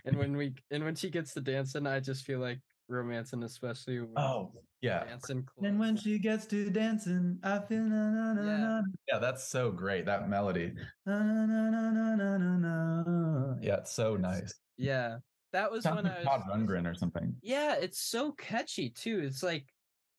And 0.04 0.16
when 0.16 0.36
we 0.36 0.54
and 0.70 0.84
when 0.84 0.94
she 0.94 1.10
gets 1.10 1.34
to 1.34 1.40
dancing, 1.40 1.88
I 1.88 1.98
just 1.98 2.24
feel 2.24 2.38
like 2.38 2.60
romancing, 2.88 3.42
especially 3.42 3.98
when 4.00 4.12
Oh, 4.16 4.52
yeah. 4.80 5.02
dancing. 5.04 5.44
And 5.60 5.76
when 5.80 5.96
she 5.96 6.20
gets 6.20 6.46
to 6.46 6.70
dancing, 6.70 7.40
I 7.42 7.58
feel 7.58 7.82
na 7.82 8.10
na 8.10 8.32
na 8.34 8.42
Yeah. 8.44 8.56
na. 8.58 8.82
Yeah, 9.08 9.18
that's 9.18 9.48
so 9.48 9.72
great. 9.72 10.06
That 10.06 10.28
melody. 10.28 10.72
Na, 11.04 11.18
na, 11.18 11.46
na, 11.46 11.90
na, 11.90 12.14
na, 12.16 12.38
na, 12.38 13.02
na. 13.02 13.54
Yeah, 13.60 13.78
it's 13.78 13.92
so 13.92 14.14
It's- 14.14 14.22
nice. 14.40 14.54
yeah, 14.76 15.18
that 15.52 15.68
was 15.72 15.82
Sounds 15.82 15.96
when 15.96 16.04
like 16.04 16.14
I 16.14 16.18
was. 16.18 16.26
Todd 16.26 16.42
Rundgren 16.48 16.86
or 16.88 16.94
something. 16.94 17.34
Yeah, 17.42 17.74
it's 17.74 17.98
so 18.00 18.30
catchy 18.32 18.88
too. 18.90 19.18
It's 19.18 19.42
like 19.42 19.66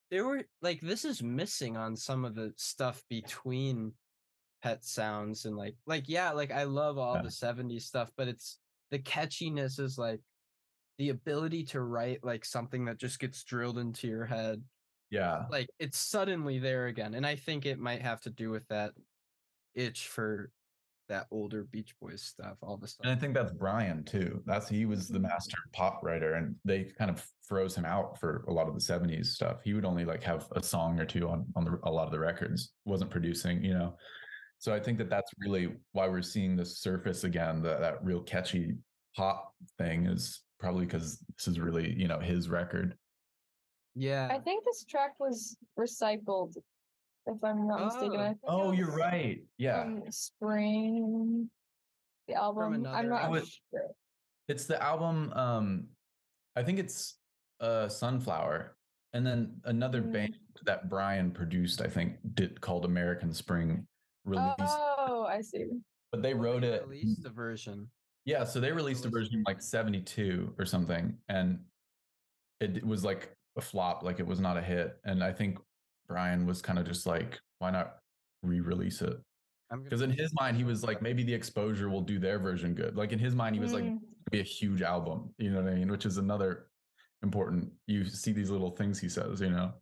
there 0.09 0.25
were 0.25 0.43
like 0.61 0.81
this 0.81 1.05
is 1.05 1.23
missing 1.23 1.77
on 1.77 1.95
some 1.95 2.25
of 2.25 2.35
the 2.35 2.51
stuff 2.57 3.01
between 3.09 3.93
pet 4.61 4.83
sounds 4.85 5.45
and 5.45 5.55
like 5.57 5.75
like 5.85 6.07
yeah, 6.07 6.31
like 6.31 6.51
I 6.51 6.63
love 6.63 6.97
all 6.97 7.15
Yeah. 7.15 7.23
the 7.23 7.29
70s 7.29 7.83
stuff, 7.83 8.11
but 8.17 8.27
it's 8.27 8.59
the 8.91 8.99
catchiness 8.99 9.79
is 9.79 9.97
like 9.97 10.21
the 10.97 11.09
ability 11.09 11.63
to 11.63 11.81
write 11.81 12.23
like 12.23 12.45
something 12.45 12.85
that 12.85 12.97
just 12.97 13.19
gets 13.19 13.43
drilled 13.43 13.77
into 13.77 14.07
your 14.07 14.25
head. 14.25 14.63
Yeah. 15.09 15.45
Like 15.49 15.67
it's 15.79 15.97
suddenly 15.97 16.59
there 16.59 16.87
again. 16.87 17.15
And 17.15 17.25
I 17.25 17.35
think 17.35 17.65
it 17.65 17.79
might 17.79 18.01
have 18.01 18.21
to 18.21 18.29
do 18.29 18.49
with 18.49 18.67
that 18.67 18.91
itch 19.75 20.07
for 20.07 20.51
that 21.11 21.27
older 21.29 21.65
Beach 21.65 21.93
Boys 22.01 22.21
stuff 22.21 22.57
all 22.61 22.75
of 22.75 22.83
a 22.83 22.87
And. 23.03 23.11
I 23.11 23.15
think 23.15 23.33
that's 23.33 23.51
Brian 23.51 24.03
too. 24.03 24.41
That's 24.45 24.69
he 24.69 24.85
was 24.85 25.07
the 25.07 25.15
mm-hmm. 25.15 25.27
master 25.27 25.57
pop 25.73 25.99
writer, 26.03 26.35
and 26.35 26.55
they 26.63 26.85
kind 26.97 27.11
of 27.11 27.25
froze 27.43 27.75
him 27.75 27.83
out 27.85 28.17
for 28.17 28.45
a 28.47 28.53
lot 28.53 28.67
of 28.69 28.73
the 28.73 28.79
'70s 28.79 29.25
stuff. 29.25 29.57
He 29.63 29.73
would 29.73 29.83
only 29.83 30.05
like 30.05 30.23
have 30.23 30.47
a 30.55 30.63
song 30.63 30.99
or 30.99 31.05
two 31.05 31.27
on 31.27 31.45
on 31.55 31.65
the, 31.65 31.79
a 31.83 31.91
lot 31.91 32.05
of 32.05 32.11
the 32.11 32.19
records. 32.19 32.71
wasn't 32.85 33.11
producing, 33.11 33.61
you 33.63 33.73
know. 33.73 33.95
So 34.61 34.71
I 34.75 34.79
think 34.79 34.99
that 34.99 35.09
that's 35.09 35.31
really 35.39 35.73
why 35.93 36.07
we're 36.07 36.21
seeing 36.21 36.55
this 36.55 36.77
surface 36.77 37.23
again. 37.23 37.63
That 37.63 37.81
that 37.81 38.05
real 38.05 38.21
catchy 38.21 38.75
pop 39.17 39.53
thing 39.79 40.05
is 40.05 40.43
probably 40.59 40.85
because 40.85 41.17
this 41.35 41.47
is 41.47 41.59
really 41.59 41.93
you 41.97 42.07
know 42.07 42.19
his 42.19 42.47
record. 42.47 42.95
yeah. 43.95 44.27
I 44.31 44.37
think 44.37 44.63
this 44.63 44.85
track 44.85 45.19
was 45.19 45.57
recycled, 45.79 46.55
if 47.25 47.43
I'm 47.43 47.67
not 47.67 47.85
mistaken. 47.85 48.19
Oh. 48.19 48.23
I 48.23 48.27
think 48.27 48.39
Oh, 48.47 48.71
you're 48.71 48.95
right. 48.95 49.41
Yeah, 49.57 49.95
Spring, 50.11 51.49
the 52.27 52.35
album. 52.35 52.85
I'm 52.85 53.09
not 53.09 53.23
album. 53.23 53.43
sure. 53.71 53.81
it's 54.47 54.67
the 54.67 54.81
album. 54.81 55.33
Um, 55.33 55.87
I 56.55 56.61
think 56.61 56.77
it's 56.77 57.15
uh 57.61 57.87
Sunflower, 57.89 58.75
and 59.13 59.25
then 59.25 59.59
another 59.65 60.03
Mm. 60.03 60.13
band 60.13 60.37
that 60.65 60.87
Brian 60.87 61.31
produced. 61.31 61.81
I 61.81 61.87
think 61.87 62.17
did 62.35 62.61
called 62.61 62.85
American 62.85 63.33
Spring 63.33 63.87
released. 64.25 64.55
Oh, 64.59 65.25
I 65.29 65.41
see. 65.41 65.65
but 66.11 66.21
they 66.21 66.33
wrote 66.33 66.61
they 66.61 66.69
it 66.69 66.87
Released 66.87 67.25
a 67.25 67.29
version. 67.29 67.89
yeah 68.25 68.43
so 68.43 68.59
they 68.59 68.71
released 68.71 69.05
a 69.05 69.09
version 69.09 69.35
in 69.35 69.43
like 69.47 69.61
72 69.61 70.53
or 70.59 70.65
something 70.65 71.17
and 71.29 71.59
it 72.59 72.85
was 72.85 73.03
like 73.03 73.35
a 73.57 73.61
flop 73.61 74.03
like 74.03 74.19
it 74.19 74.27
was 74.27 74.39
not 74.39 74.57
a 74.57 74.61
hit 74.61 74.97
and 75.05 75.23
i 75.23 75.31
think 75.31 75.57
brian 76.07 76.45
was 76.45 76.61
kind 76.61 76.77
of 76.77 76.85
just 76.85 77.05
like 77.05 77.39
why 77.59 77.71
not 77.71 77.95
re-release 78.43 79.01
it 79.01 79.17
because 79.83 80.01
in 80.01 80.11
his 80.11 80.31
mind 80.39 80.55
he 80.57 80.63
was 80.63 80.83
like 80.83 81.01
maybe 81.01 81.23
the 81.23 81.33
exposure 81.33 81.89
will 81.89 82.01
do 82.01 82.19
their 82.19 82.37
version 82.39 82.73
good 82.75 82.95
like 82.95 83.11
in 83.11 83.19
his 83.19 83.33
mind 83.35 83.55
he 83.55 83.61
was 83.61 83.73
like 83.73 83.83
Mm, 83.83 83.99
be 84.31 84.39
a 84.39 84.43
huge 84.43 84.81
album 84.81 85.33
you 85.37 85.49
know 85.49 85.61
what 85.61 85.71
i 85.71 85.75
mean 85.75 85.89
which 85.89 86.05
is 86.05 86.17
another 86.17 86.67
important 87.23 87.69
you 87.87 88.05
see 88.05 88.31
these 88.31 88.49
little 88.49 88.71
things 88.71 88.99
he 88.99 89.09
says 89.09 89.41
you 89.41 89.49
know 89.49 89.73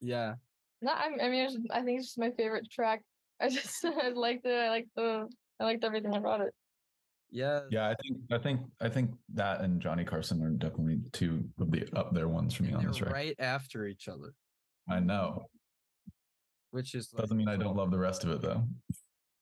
yeah. 0.00 0.34
no, 0.82 0.92
I'm, 0.92 1.14
I 1.20 1.28
mean, 1.30 1.48
I 1.70 1.80
think 1.82 1.98
it's 1.98 2.08
just 2.08 2.18
my 2.18 2.30
favorite 2.32 2.70
track. 2.70 3.02
I 3.40 3.48
just 3.48 3.84
I 4.02 4.08
liked 4.10 4.46
it. 4.46 4.54
I 4.54 4.68
liked 4.68 4.90
the 4.96 5.28
I 5.60 5.64
liked 5.64 5.84
everything 5.84 6.14
about 6.14 6.40
it. 6.40 6.54
Yeah. 7.30 7.62
yeah 7.68 7.88
i 7.88 7.96
think 8.00 8.18
i 8.30 8.38
think 8.38 8.60
i 8.80 8.88
think 8.88 9.10
that 9.32 9.60
and 9.60 9.80
johnny 9.80 10.04
carson 10.04 10.40
are 10.40 10.50
definitely 10.50 11.00
two 11.10 11.42
of 11.58 11.68
the 11.72 11.88
up 11.96 12.14
there 12.14 12.28
ones 12.28 12.54
for 12.54 12.62
me 12.62 12.68
and 12.68 12.78
on 12.78 12.86
this 12.86 13.00
record 13.00 13.12
right 13.12 13.34
after 13.40 13.88
each 13.88 14.06
other, 14.06 14.34
i 14.88 15.00
know 15.00 15.44
which 16.74 16.96
is 16.96 17.12
like, 17.12 17.22
Doesn't 17.22 17.36
mean 17.36 17.48
I 17.48 17.56
don't 17.56 17.76
love 17.76 17.92
the 17.92 17.98
rest 17.98 18.24
of 18.24 18.30
it 18.30 18.42
though. 18.42 18.64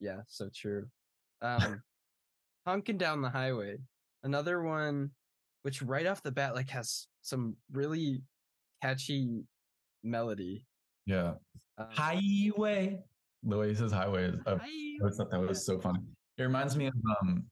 Yeah, 0.01 0.21
so 0.29 0.49
true. 0.55 0.87
Um, 1.43 1.83
honking 2.65 2.99
down 2.99 3.21
the 3.21 3.29
highway, 3.29 3.79
another 4.23 4.63
one, 4.63 5.11
which 5.63 5.83
right 5.83 6.07
off 6.07 6.23
the 6.23 6.31
bat 6.31 6.55
like 6.55 6.71
has 6.71 7.09
some 7.23 7.57
really 7.73 8.23
catchy 8.81 9.43
melody. 10.05 10.65
Yeah. 11.05 11.33
Um, 11.79 11.87
Highway. 11.91 13.01
The 13.43 13.57
way 13.59 13.69
he 13.69 13.75
says 13.75 13.93
highway 13.93 14.27
is 14.29 14.35
always 14.47 15.17
thought 15.17 15.31
that 15.31 15.41
was 15.41 15.67
so 15.67 15.81
funny. 15.81 16.01
It 16.39 16.43
reminds 16.43 16.77
me 16.77 16.87
of 16.87 16.95
um 17.21 17.45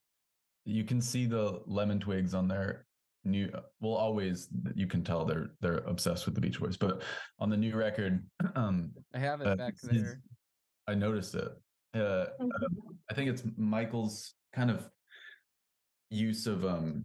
you 0.64 0.84
can 0.84 1.00
see 1.00 1.26
the 1.26 1.60
lemon 1.66 1.98
twigs 1.98 2.34
on 2.34 2.46
their 2.48 2.86
new 3.24 3.50
well 3.80 3.94
always 3.94 4.48
you 4.74 4.86
can 4.86 5.02
tell 5.04 5.24
they're 5.24 5.50
they're 5.60 5.78
obsessed 5.78 6.26
with 6.26 6.34
the 6.34 6.40
Beach 6.40 6.60
Boys, 6.60 6.76
but 6.76 7.02
on 7.38 7.50
the 7.50 7.56
new 7.56 7.74
record, 7.76 8.24
um 8.54 8.92
I 9.14 9.18
have 9.18 9.40
it 9.40 9.46
uh, 9.46 9.56
back 9.56 9.74
there. 9.82 10.20
I 10.86 10.94
noticed 10.94 11.34
it. 11.34 11.48
Uh, 11.94 11.98
uh, 11.98 12.26
I 13.10 13.14
think 13.14 13.30
it's 13.30 13.42
Michael's 13.56 14.34
kind 14.52 14.70
of 14.70 14.88
use 16.10 16.46
of 16.46 16.64
um 16.64 17.04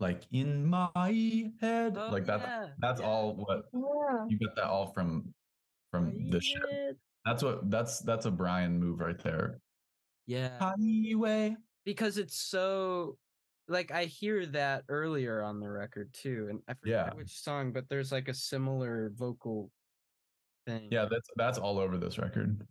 like 0.00 0.22
in 0.32 0.66
my 0.66 1.52
head. 1.60 1.96
Oh, 1.98 2.08
like 2.10 2.26
that 2.26 2.40
yeah, 2.40 2.66
that's 2.78 3.00
yeah. 3.00 3.06
all 3.06 3.34
what 3.34 3.62
Yeah. 3.72 4.26
you 4.28 4.38
get 4.38 4.54
that 4.56 4.66
all 4.66 4.92
from 4.92 5.32
from 5.90 6.30
the 6.30 6.40
shit. 6.40 6.96
That's 7.24 7.42
what 7.42 7.70
that's 7.70 8.00
that's 8.00 8.26
a 8.26 8.30
Brian 8.30 8.78
move 8.80 9.00
right 9.00 9.18
there. 9.22 9.60
Yeah. 10.26 10.58
Highway. 10.58 11.56
because 11.84 12.18
it's 12.18 12.36
so 12.36 13.18
like 13.68 13.90
I 13.90 14.04
hear 14.06 14.44
that 14.46 14.84
earlier 14.88 15.42
on 15.42 15.60
the 15.60 15.68
record 15.70 16.12
too, 16.12 16.48
and 16.50 16.60
I 16.68 16.74
forget 16.74 17.06
Yeah. 17.08 17.14
which 17.14 17.30
song, 17.40 17.72
but 17.72 17.88
there's 17.88 18.10
like 18.12 18.28
a 18.28 18.34
similar 18.34 19.10
vocal 19.14 19.70
thing. 20.66 20.88
Yeah, 20.90 21.06
that's 21.10 21.28
that's 21.36 21.58
all 21.58 21.78
over 21.78 21.96
this 21.98 22.18
record. 22.18 22.66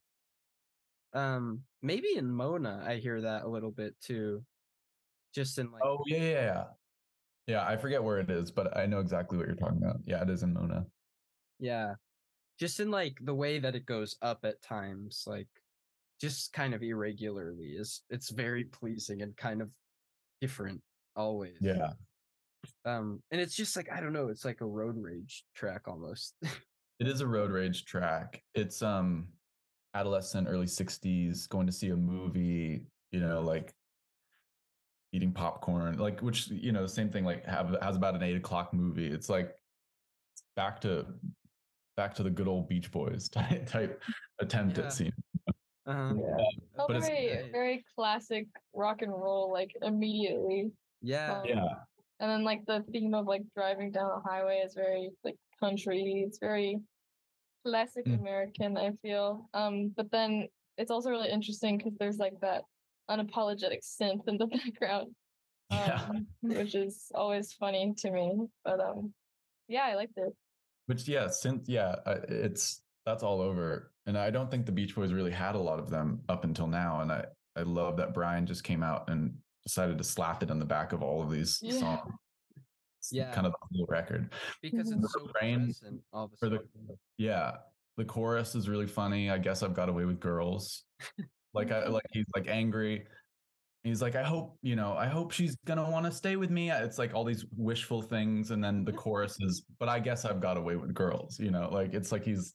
Um, 1.14 1.64
maybe 1.82 2.16
in 2.16 2.32
Mona 2.32 2.84
I 2.86 2.98
hear 2.98 3.22
that 3.22 3.44
a 3.44 3.48
little 3.50 3.72
bit 3.72 3.96
too, 4.02 4.46
just 5.34 5.58
in 5.58 5.72
like 5.72 5.82
Oh 5.84 6.04
yeah, 6.08 6.18
yeah, 6.18 6.32
yeah. 6.32 6.64
Yeah, 7.48 7.68
I 7.68 7.76
forget 7.76 8.04
where 8.04 8.20
it 8.20 8.30
is, 8.30 8.52
but 8.52 8.78
I 8.78 8.86
know 8.86 9.00
exactly 9.00 9.38
what 9.38 9.48
you're 9.48 9.56
talking 9.56 9.78
about. 9.84 9.98
Yeah, 10.06 10.22
it 10.22 10.30
is 10.30 10.44
in 10.44 10.54
Mona. 10.54 10.86
yeah, 11.60 11.96
just 12.62 12.80
in 12.80 12.92
like 12.92 13.18
the 13.24 13.34
way 13.34 13.58
that 13.58 13.76
it 13.76 13.88
goes 13.88 14.16
up 14.22 14.46
at 14.46 14.62
times, 14.62 15.24
like 15.26 15.48
just 16.22 16.54
kind 16.54 16.76
of 16.76 16.84
irregularly 16.84 17.70
is 17.70 18.04
it's 18.12 18.30
very 18.30 18.66
pleasing 18.66 19.24
and 19.24 19.36
kind 19.36 19.64
of 19.64 19.70
different 20.42 20.80
always. 21.16 21.58
Yeah. 21.60 21.94
Um, 22.86 23.24
and 23.32 23.42
it's 23.42 23.56
just 23.56 23.76
like 23.76 23.92
I 23.92 24.00
don't 24.00 24.14
know, 24.14 24.28
it's 24.28 24.46
like 24.46 24.62
a 24.62 24.66
road 24.66 24.96
rage 24.96 25.44
track 25.56 25.88
almost. 25.88 26.36
It 27.00 27.08
is 27.08 27.22
a 27.22 27.26
road 27.26 27.50
rage 27.50 27.86
track. 27.86 28.44
It's 28.54 28.84
um 28.84 29.30
adolescent, 29.96 30.48
early 30.48 30.68
60s, 30.68 31.50
going 31.50 31.66
to 31.66 31.74
see 31.74 31.90
a 31.90 31.96
movie, 31.96 32.86
you 33.12 33.20
know, 33.20 33.42
like 33.42 33.74
eating 35.12 35.32
popcorn, 35.32 35.98
like 35.98 36.20
which, 36.20 36.50
you 36.50 36.72
know, 36.72 36.86
same 36.86 37.10
thing, 37.10 37.26
like 37.26 37.44
have 37.48 37.76
has 37.82 37.96
about 37.96 38.14
an 38.14 38.22
eight 38.22 38.36
o'clock 38.36 38.72
movie. 38.72 39.08
It's 39.08 39.30
like 39.30 39.56
back 40.56 40.80
to 40.82 41.08
back 42.02 42.16
to 42.16 42.24
the 42.24 42.30
good 42.32 42.48
old 42.48 42.68
Beach 42.68 42.90
Boys 42.92 43.30
type, 43.38 43.68
type 43.68 44.02
attempt 44.40 44.78
Yeah. 44.78 44.86
at 44.86 44.94
scene. 44.94 45.12
uh-huh. 45.86 46.14
Yeah. 46.18 46.46
But 46.76 46.88
very 47.02 47.28
great. 47.28 47.52
very 47.52 47.86
classic 47.96 48.48
rock 48.74 49.04
and 49.04 49.12
roll, 49.12 49.52
like 49.52 49.72
immediately. 49.84 50.72
Yeah. 51.02 51.40
Um, 51.40 51.46
Yeah. 51.46 51.66
And 52.20 52.30
then 52.32 52.44
like 52.44 52.66
the 52.66 52.84
theme 52.92 53.14
of 53.14 53.26
like 53.28 53.44
driving 53.56 53.92
down 53.92 54.10
a 54.12 54.20
highway 54.30 54.58
is 54.66 54.74
very 54.74 55.10
like 55.24 55.36
country. 55.60 56.24
It's 56.28 56.40
very 56.40 56.80
classic 57.66 58.06
Mm. 58.06 58.20
American, 58.20 58.78
I 58.78 58.92
feel. 59.04 59.48
Um, 59.54 59.90
but 59.96 60.10
then 60.12 60.48
it's 60.78 60.92
also 60.92 61.10
really 61.12 61.30
interesting 61.30 61.78
because 61.78 61.94
there's 62.00 62.18
like 62.18 62.38
that 62.42 62.64
unapologetic 63.10 63.82
synth 63.84 64.28
in 64.28 64.38
the 64.38 64.48
background. 64.58 65.16
Yeah. 65.70 66.02
Um, 66.10 66.28
which 66.42 66.74
is 66.76 67.12
always 67.14 67.54
funny 67.54 67.94
to 68.02 68.10
me. 68.12 68.28
But 68.66 68.80
um 68.80 69.14
yeah, 69.68 69.84
I 69.92 69.96
liked 69.96 70.18
it. 70.18 70.34
Which 70.92 71.08
yeah, 71.08 71.30
since 71.30 71.70
yeah, 71.70 71.96
uh, 72.06 72.20
it's 72.28 72.82
that's 73.06 73.24
all 73.24 73.40
over. 73.40 73.94
And 74.08 74.18
I 74.18 74.30
don't 74.30 74.52
think 74.52 74.66
the 74.66 74.74
Beach 74.74 74.94
Boys 74.94 75.14
really 75.14 75.32
had 75.32 75.56
a 75.56 75.58
lot 75.58 75.80
of 75.80 75.90
them 75.90 76.20
up 76.28 76.44
until 76.44 76.68
now. 76.68 77.00
And 77.00 77.10
I 77.10 77.24
I 77.56 77.62
love 77.62 77.96
that 77.96 78.14
Brian 78.14 78.46
just 78.46 78.66
came 78.66 78.84
out 78.84 79.10
and 79.10 79.34
decided 79.64 79.98
to 80.00 80.04
slap 80.04 80.44
it 80.44 80.52
on 80.52 80.60
the 80.60 80.66
back 80.66 80.92
of 80.92 81.02
all 81.02 81.22
of 81.24 81.32
these 81.32 81.60
Yeah. 81.64 81.80
songs. 81.80 82.14
It's 83.00 83.14
Yeah. 83.14 83.32
kind 83.32 83.48
of 83.48 83.54
the 83.54 83.78
whole 83.78 83.86
record. 83.88 84.34
because 84.62 84.92
it's 84.92 85.14
so 85.14 85.28
present 85.28 86.02
all 86.12 86.26
of 86.26 86.34
a 86.34 86.36
for 86.36 86.50
the- 86.50 86.68
Yeah, 87.18 87.60
the 87.96 88.04
chorus 88.04 88.54
is 88.54 88.68
really 88.68 88.88
funny. 88.88 89.30
I 89.32 89.38
guess 89.38 89.64
I've 89.64 89.74
got 89.74 89.88
away 89.88 90.04
with 90.04 90.20
girls. 90.20 90.84
like 91.54 91.72
I 91.72 91.88
like 91.88 92.04
he's 92.12 92.28
like 92.36 92.50
angry. 92.50 93.08
He's 93.84 94.02
like, 94.02 94.16
I 94.16 94.24
hope 94.24 94.58
you 94.62 94.76
know, 94.76 94.94
I 94.94 95.08
hope 95.08 95.32
she's 95.32 95.56
gonna 95.66 95.90
want 95.90 96.06
to 96.06 96.12
stay 96.12 96.36
with 96.36 96.52
me. 96.52 96.70
It's 96.72 97.00
like 97.00 97.14
all 97.16 97.24
these 97.24 97.46
wishful 97.56 98.02
things, 98.02 98.52
and 98.52 98.64
then 98.64 98.86
the 98.86 98.92
chorus 98.94 99.38
is, 99.42 99.66
but 99.80 99.90
I 99.90 100.00
guess 100.00 100.24
I've 100.26 100.40
got 100.40 100.58
away 100.58 100.76
with 100.76 100.94
girls. 100.94 101.40
You 101.40 101.50
know, 101.52 101.68
like 101.72 101.94
it's 101.94 102.12
like 102.12 102.24
he's, 102.24 102.54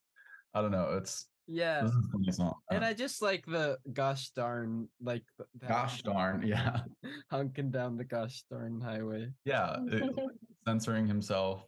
I 0.55 0.63
don't 0.63 0.71
know, 0.71 0.95
it's 0.97 1.27
Yeah. 1.49 1.83
This 1.83 1.93
is 2.29 2.37
song. 2.37 2.55
And 2.71 2.85
I 2.85 2.93
just 2.95 3.23
like 3.23 3.45
the 3.47 3.77
gosh 3.93 4.31
darn, 4.31 4.89
like 5.01 5.25
gosh 5.67 6.03
darn, 6.03 6.47
yeah, 6.47 6.83
hunking 7.33 7.71
down 7.73 7.97
the 7.97 8.05
gosh 8.05 8.45
darn 8.51 8.81
highway. 8.81 9.31
yeah, 9.45 9.77
it- 9.89 10.11
censoring 10.67 11.07
himself. 11.07 11.63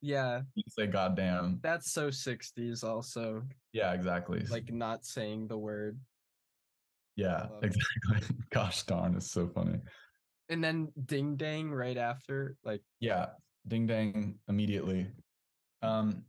Yeah, 0.00 0.42
You 0.54 0.62
say 0.68 0.86
goddamn. 0.86 1.60
that's 1.62 1.90
so 1.92 2.08
60s 2.10 2.84
also, 2.84 3.42
Yeah, 3.72 3.92
exactly. 3.94 4.44
like 4.50 4.70
not 4.72 5.04
saying 5.06 5.48
the 5.48 5.56
word. 5.58 5.98
Yeah, 7.16 7.46
it. 7.62 7.72
exactly. 8.10 8.36
Gosh 8.50 8.82
darn, 8.84 9.16
it's 9.16 9.30
so 9.30 9.48
funny. 9.48 9.78
And 10.48 10.62
then 10.62 10.92
ding 11.06 11.36
dang 11.36 11.70
right 11.70 11.96
after, 11.96 12.56
like 12.64 12.82
Yeah, 13.00 13.30
ding 13.66 13.86
dang 13.86 14.38
immediately. 14.48 15.10
Um, 15.82 16.24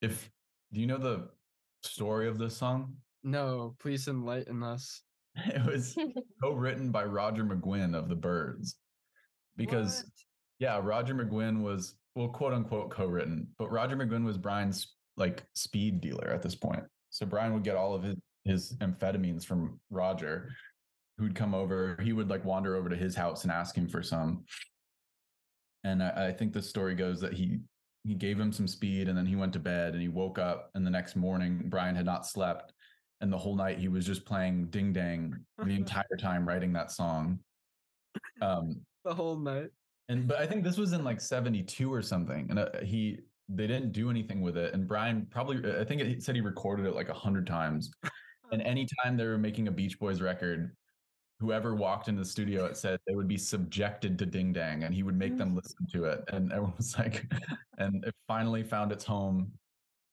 if 0.00 0.30
do 0.72 0.80
you 0.80 0.86
know 0.86 0.98
the 0.98 1.30
story 1.82 2.28
of 2.28 2.38
this 2.38 2.56
song? 2.56 2.96
no, 3.22 3.76
please 3.78 4.08
enlighten 4.08 4.62
us. 4.62 5.02
It 5.46 5.64
was 5.64 5.96
co-written 6.42 6.90
by 6.90 7.04
Roger 7.04 7.44
McGuinn 7.44 7.94
of 7.96 8.08
the 8.08 8.16
Byrds, 8.16 8.76
because 9.56 10.02
What? 10.02 10.12
yeah, 10.58 10.80
Roger 10.82 11.14
McGuinn 11.14 11.62
was 11.62 11.94
well, 12.16 12.28
quote 12.28 12.52
unquote 12.52 12.90
co-written, 12.90 13.54
but 13.56 13.70
Roger 13.70 13.96
McGuinn 13.96 14.24
was 14.24 14.36
Brian's 14.38 14.96
like 15.16 15.44
speed 15.54 16.00
dealer 16.00 16.28
at 16.28 16.42
this 16.42 16.56
point. 16.56 16.84
So 17.10 17.26
Brian 17.26 17.52
would 17.54 17.62
get 17.62 17.76
all 17.76 17.94
of 17.94 18.02
his 18.02 18.16
his 18.44 18.74
amphetamines 18.78 19.44
from 19.44 19.78
Roger, 19.90 20.50
who'd 21.18 21.34
come 21.34 21.54
over. 21.54 21.98
He 22.02 22.12
would 22.12 22.28
like 22.28 22.44
wander 22.44 22.76
over 22.76 22.88
to 22.88 22.96
his 22.96 23.14
house 23.14 23.42
and 23.42 23.52
ask 23.52 23.76
him 23.76 23.88
for 23.88 24.02
some. 24.02 24.44
And 25.84 26.02
I, 26.02 26.28
I 26.28 26.32
think 26.32 26.52
the 26.52 26.62
story 26.62 26.94
goes 26.94 27.20
that 27.20 27.32
he 27.32 27.58
he 28.04 28.14
gave 28.14 28.40
him 28.40 28.52
some 28.52 28.66
speed 28.66 29.08
and 29.08 29.16
then 29.16 29.26
he 29.26 29.36
went 29.36 29.52
to 29.52 29.58
bed 29.58 29.92
and 29.92 30.00
he 30.00 30.08
woke 30.08 30.38
up 30.38 30.70
and 30.74 30.86
the 30.86 30.90
next 30.90 31.16
morning 31.16 31.64
Brian 31.66 31.94
had 31.94 32.06
not 32.06 32.26
slept 32.26 32.72
and 33.20 33.30
the 33.30 33.36
whole 33.36 33.56
night 33.56 33.78
he 33.78 33.88
was 33.88 34.06
just 34.06 34.24
playing 34.24 34.66
ding 34.68 34.92
dang 34.92 35.36
the 35.58 35.74
entire 35.76 36.16
time 36.18 36.48
writing 36.48 36.72
that 36.72 36.90
song. 36.90 37.38
Um 38.40 38.80
the 39.04 39.14
whole 39.14 39.36
night. 39.36 39.68
and 40.08 40.26
but 40.26 40.38
I 40.38 40.46
think 40.46 40.64
this 40.64 40.78
was 40.78 40.92
in 40.92 41.04
like 41.04 41.20
72 41.20 41.92
or 41.92 42.02
something. 42.02 42.46
And 42.48 42.58
uh, 42.58 42.68
he 42.82 43.18
they 43.50 43.66
didn't 43.66 43.92
do 43.92 44.10
anything 44.10 44.40
with 44.40 44.56
it. 44.56 44.72
And 44.72 44.88
Brian 44.88 45.26
probably 45.30 45.58
I 45.78 45.84
think 45.84 46.00
it 46.00 46.22
said 46.22 46.34
he 46.34 46.40
recorded 46.40 46.86
it 46.86 46.94
like 46.94 47.10
a 47.10 47.14
hundred 47.14 47.46
times. 47.46 47.90
And 48.52 48.62
anytime 48.62 49.16
they 49.16 49.26
were 49.26 49.38
making 49.38 49.68
a 49.68 49.70
Beach 49.70 49.98
Boys 49.98 50.20
record, 50.20 50.76
whoever 51.38 51.74
walked 51.74 52.08
into 52.08 52.20
the 52.20 52.28
studio, 52.28 52.66
it 52.66 52.76
said 52.76 52.98
they 53.06 53.14
would 53.14 53.28
be 53.28 53.38
subjected 53.38 54.18
to 54.18 54.26
Ding 54.26 54.52
Dang 54.52 54.84
and 54.84 54.94
he 54.94 55.02
would 55.02 55.16
make 55.16 55.38
them 55.38 55.52
mm. 55.52 55.56
listen 55.56 55.86
to 55.92 56.04
it. 56.04 56.22
And 56.28 56.52
everyone 56.52 56.74
was 56.76 56.96
like, 56.98 57.26
and 57.78 58.04
it 58.04 58.14
finally 58.28 58.62
found 58.62 58.92
its 58.92 59.04
home 59.04 59.52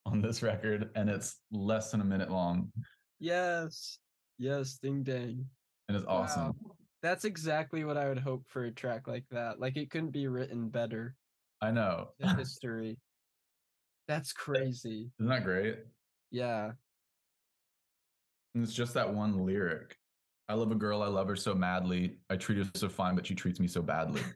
on 0.06 0.22
this 0.22 0.42
record. 0.42 0.90
And 0.96 1.10
it's 1.10 1.38
less 1.52 1.92
than 1.92 2.02
a 2.02 2.06
minute 2.06 2.32
long. 2.32 2.72
Yes. 3.20 4.00
Yes, 4.38 4.78
ding 4.82 5.04
dang. 5.04 5.46
And 5.90 5.98
it's 5.98 6.06
awesome. 6.08 6.54
Wow. 6.62 6.76
That's 7.04 7.26
exactly 7.26 7.84
what 7.84 7.98
I 7.98 8.08
would 8.08 8.20
hope 8.20 8.44
for 8.48 8.66
a 8.66 8.72
track 8.72 9.08
like 9.08 9.26
that. 9.32 9.60
Like 9.60 9.78
it 9.78 9.90
couldn't 9.90 10.12
be 10.12 10.28
written 10.28 10.70
better. 10.70 11.16
I 11.62 11.72
know. 11.72 12.10
History. 12.38 12.98
That's 14.08 14.32
crazy. 14.32 15.10
Isn't 15.20 15.30
that 15.30 15.44
great? 15.44 15.80
Yeah. 16.32 16.72
And 18.56 18.64
it's 18.64 18.74
just 18.74 18.94
that 18.96 19.14
one 19.14 19.46
lyric. 19.46 19.96
I 20.50 20.54
love 20.54 20.72
a 20.72 20.76
girl, 20.76 21.04
I 21.04 21.08
love 21.08 21.28
her 21.28 21.36
so 21.36 21.54
madly. 21.54 22.18
I 22.30 22.38
treat 22.38 22.58
her 22.58 22.70
so 22.74 22.90
fine, 22.90 23.16
but 23.16 23.28
she 23.28 23.36
treats 23.36 23.60
me 23.60 23.68
so 23.68 23.82
badly. 23.82 24.22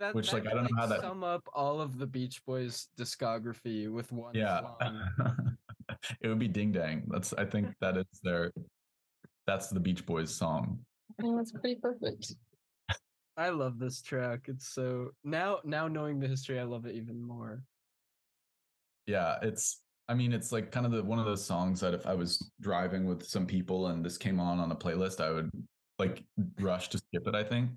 That, 0.00 0.14
Which, 0.14 0.30
that 0.32 0.44
like, 0.44 0.52
I 0.52 0.54
don't 0.54 0.64
know 0.64 0.76
how 0.76 0.86
that- 0.86 1.00
sum 1.02 1.22
up 1.22 1.48
all 1.54 1.80
of 1.80 1.98
the 1.98 2.06
Beach 2.06 2.44
Boys 2.44 2.88
discography 2.98 3.90
with 3.90 4.10
one 4.10 4.34
yeah. 4.34 4.60
it 6.20 6.28
would 6.28 6.38
be 6.38 6.48
Ding 6.48 6.72
Dang. 6.72 7.04
That's 7.08 7.32
I 7.32 7.44
think 7.44 7.68
that 7.80 7.96
is 7.96 8.04
their 8.22 8.50
that's 9.46 9.68
the 9.68 9.80
Beach 9.80 10.04
Boys 10.04 10.34
song. 10.34 10.80
Oh, 11.22 11.36
that's 11.36 11.52
pretty 11.52 11.76
perfect. 11.76 12.34
I 13.36 13.50
love 13.50 13.78
this 13.78 14.02
track. 14.02 14.40
It's 14.48 14.68
so 14.68 15.10
now 15.22 15.60
now 15.64 15.86
knowing 15.86 16.18
the 16.18 16.28
history, 16.28 16.58
I 16.58 16.64
love 16.64 16.86
it 16.86 16.96
even 16.96 17.22
more. 17.22 17.62
Yeah, 19.06 19.38
it's 19.42 19.80
I 20.08 20.14
mean 20.14 20.32
it's 20.32 20.52
like 20.52 20.70
kind 20.70 20.84
of 20.86 20.92
the 20.92 21.02
one 21.02 21.18
of 21.18 21.24
those 21.24 21.44
songs 21.44 21.80
that 21.80 21.94
if 21.94 22.06
I 22.06 22.14
was 22.14 22.50
driving 22.60 23.06
with 23.06 23.24
some 23.24 23.46
people 23.46 23.86
and 23.88 24.04
this 24.04 24.18
came 24.18 24.38
on 24.40 24.58
on 24.58 24.70
a 24.72 24.76
playlist, 24.76 25.20
I 25.20 25.30
would 25.30 25.50
like 25.98 26.22
rush 26.60 26.88
to 26.90 26.98
skip 26.98 27.26
it, 27.26 27.34
I 27.34 27.44
think. 27.44 27.70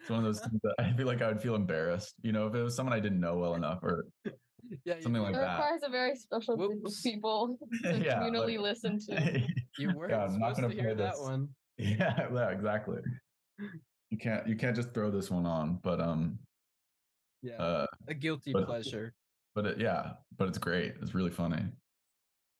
It's 0.00 0.10
one 0.10 0.18
of 0.18 0.24
those 0.24 0.40
things 0.40 0.60
that 0.62 0.74
I 0.80 0.92
feel 0.94 1.06
like 1.06 1.22
I 1.22 1.28
would 1.28 1.40
feel 1.40 1.54
embarrassed, 1.54 2.14
you 2.22 2.32
know, 2.32 2.46
if 2.48 2.54
it 2.54 2.62
was 2.62 2.74
someone 2.76 2.92
I 2.92 3.00
didn't 3.00 3.20
know 3.20 3.38
well 3.38 3.54
enough 3.54 3.78
or 3.82 4.06
Yeah, 4.84 4.96
you, 4.96 5.02
Something 5.02 5.22
It 5.22 5.26
like 5.26 5.34
that. 5.34 5.56
requires 5.58 5.82
a 5.84 5.90
very 5.90 6.16
special 6.16 6.56
group 6.56 6.84
of 6.84 6.92
people 7.02 7.56
to 7.84 7.98
Yeah, 7.98 8.18
communally 8.20 8.56
like- 8.58 8.60
listen 8.60 8.98
to. 9.06 9.40
you 9.78 9.92
weren't 9.96 10.10
Yeah, 10.12 10.24
I'm 10.24 10.38
not 10.38 10.56
supposed 10.56 10.60
gonna 10.60 10.74
hear 10.74 10.94
play 10.94 11.04
that 11.04 11.12
this. 11.12 11.20
one. 11.20 11.48
Yeah, 11.78 12.28
yeah, 12.32 12.50
exactly. 12.50 13.00
You 14.10 14.18
can't 14.18 14.46
you 14.46 14.56
can't 14.56 14.76
just 14.76 14.92
throw 14.92 15.10
this 15.10 15.30
one 15.30 15.46
on, 15.46 15.78
but 15.82 16.00
um 16.00 16.38
Yeah, 17.42 17.56
uh 17.56 17.86
a 18.08 18.14
guilty 18.14 18.52
but- 18.52 18.66
pleasure. 18.66 19.14
But 19.54 19.66
it, 19.66 19.78
yeah, 19.80 20.14
but 20.36 20.48
it's 20.48 20.58
great. 20.58 20.96
It's 21.02 21.14
really 21.14 21.30
funny. 21.30 21.72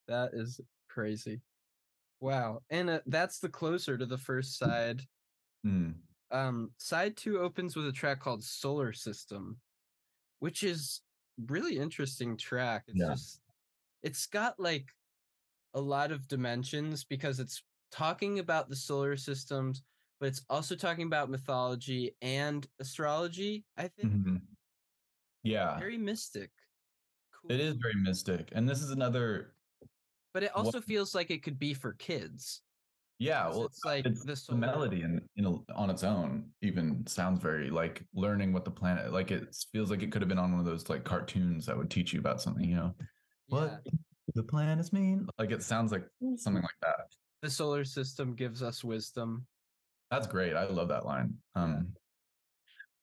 That 0.06 0.34
is 0.34 0.60
crazy. 0.88 1.42
Wow, 2.20 2.62
and 2.70 2.90
uh, 2.90 3.02
that's 3.06 3.40
the 3.40 3.50
closer 3.50 3.98
to 3.98 4.06
the 4.06 4.18
first 4.18 4.58
side. 4.58 5.02
Mm. 5.64 6.02
Um, 6.30 6.72
side 6.78 7.16
two 7.16 7.38
opens 7.40 7.76
with 7.76 7.86
a 7.86 7.92
track 7.92 8.20
called 8.20 8.42
Solar 8.42 8.92
System, 8.92 9.60
which 10.40 10.62
is 10.64 11.02
really 11.46 11.78
interesting 11.78 12.36
track. 12.36 12.84
It's 12.88 13.00
Yeah. 13.00 13.06
just 13.06 13.42
it's 14.02 14.26
got 14.26 14.60
like 14.60 14.92
a 15.74 15.80
lot 15.80 16.12
of 16.12 16.28
dimensions 16.28 17.04
because 17.04 17.40
it's 17.40 17.64
talking 17.92 18.38
about 18.40 18.68
the 18.70 18.76
solar 18.76 19.16
systems, 19.16 19.82
but 20.20 20.28
it's 20.28 20.44
also 20.50 20.76
talking 20.76 21.06
about 21.06 21.30
mythology 21.30 22.16
and 22.22 22.68
astrology. 22.80 23.66
I 23.76 23.88
think 23.88 24.14
Mhm. 24.14 24.54
Yeah, 25.42 25.80
very 25.80 25.98
mystic. 25.98 26.50
It 27.48 27.60
is 27.60 27.76
very 27.76 27.94
mystic. 27.96 28.50
And 28.52 28.68
this 28.68 28.82
is 28.82 28.90
another 28.90 29.54
but 30.34 30.42
it 30.42 30.52
also 30.54 30.80
feels 30.80 31.14
like 31.14 31.30
it 31.30 31.42
could 31.42 31.58
be 31.58 31.74
for 31.74 31.92
kids. 31.92 32.62
Yeah, 33.18 33.48
well 33.48 33.66
it's 33.66 33.84
like 33.84 34.04
it's 34.06 34.24
the 34.24 34.34
the 34.48 34.56
melody 34.56 35.02
in, 35.02 35.20
in 35.36 35.44
a- 35.44 35.72
on 35.74 35.90
its 35.90 36.02
own 36.02 36.50
even 36.60 37.06
sounds 37.06 37.40
very 37.40 37.70
like 37.70 38.04
learning 38.14 38.52
what 38.52 38.64
the 38.64 38.70
planet 38.70 39.12
like 39.12 39.30
it 39.30 39.54
feels 39.70 39.90
like 39.90 40.02
it 40.02 40.10
could 40.10 40.22
have 40.22 40.28
been 40.28 40.38
on 40.38 40.50
one 40.50 40.58
of 40.58 40.66
those 40.66 40.88
like 40.88 41.04
cartoons 41.04 41.66
that 41.66 41.76
would 41.76 41.90
teach 41.90 42.12
you 42.12 42.18
about 42.18 42.40
something, 42.40 42.64
you 42.64 42.74
know. 42.74 42.94
Yeah. 43.48 43.58
What 43.58 43.84
the 44.34 44.42
planets 44.42 44.92
mean? 44.92 45.28
Like 45.38 45.52
it 45.52 45.62
sounds 45.62 45.92
like 45.92 46.04
something 46.36 46.62
like 46.62 46.78
that. 46.80 47.12
The 47.42 47.50
solar 47.50 47.84
system 47.84 48.34
gives 48.34 48.62
us 48.62 48.82
wisdom. 48.82 49.46
That's 50.10 50.26
great. 50.26 50.54
I 50.54 50.64
love 50.64 50.88
that 50.88 51.04
line. 51.04 51.36
Um 51.54 51.94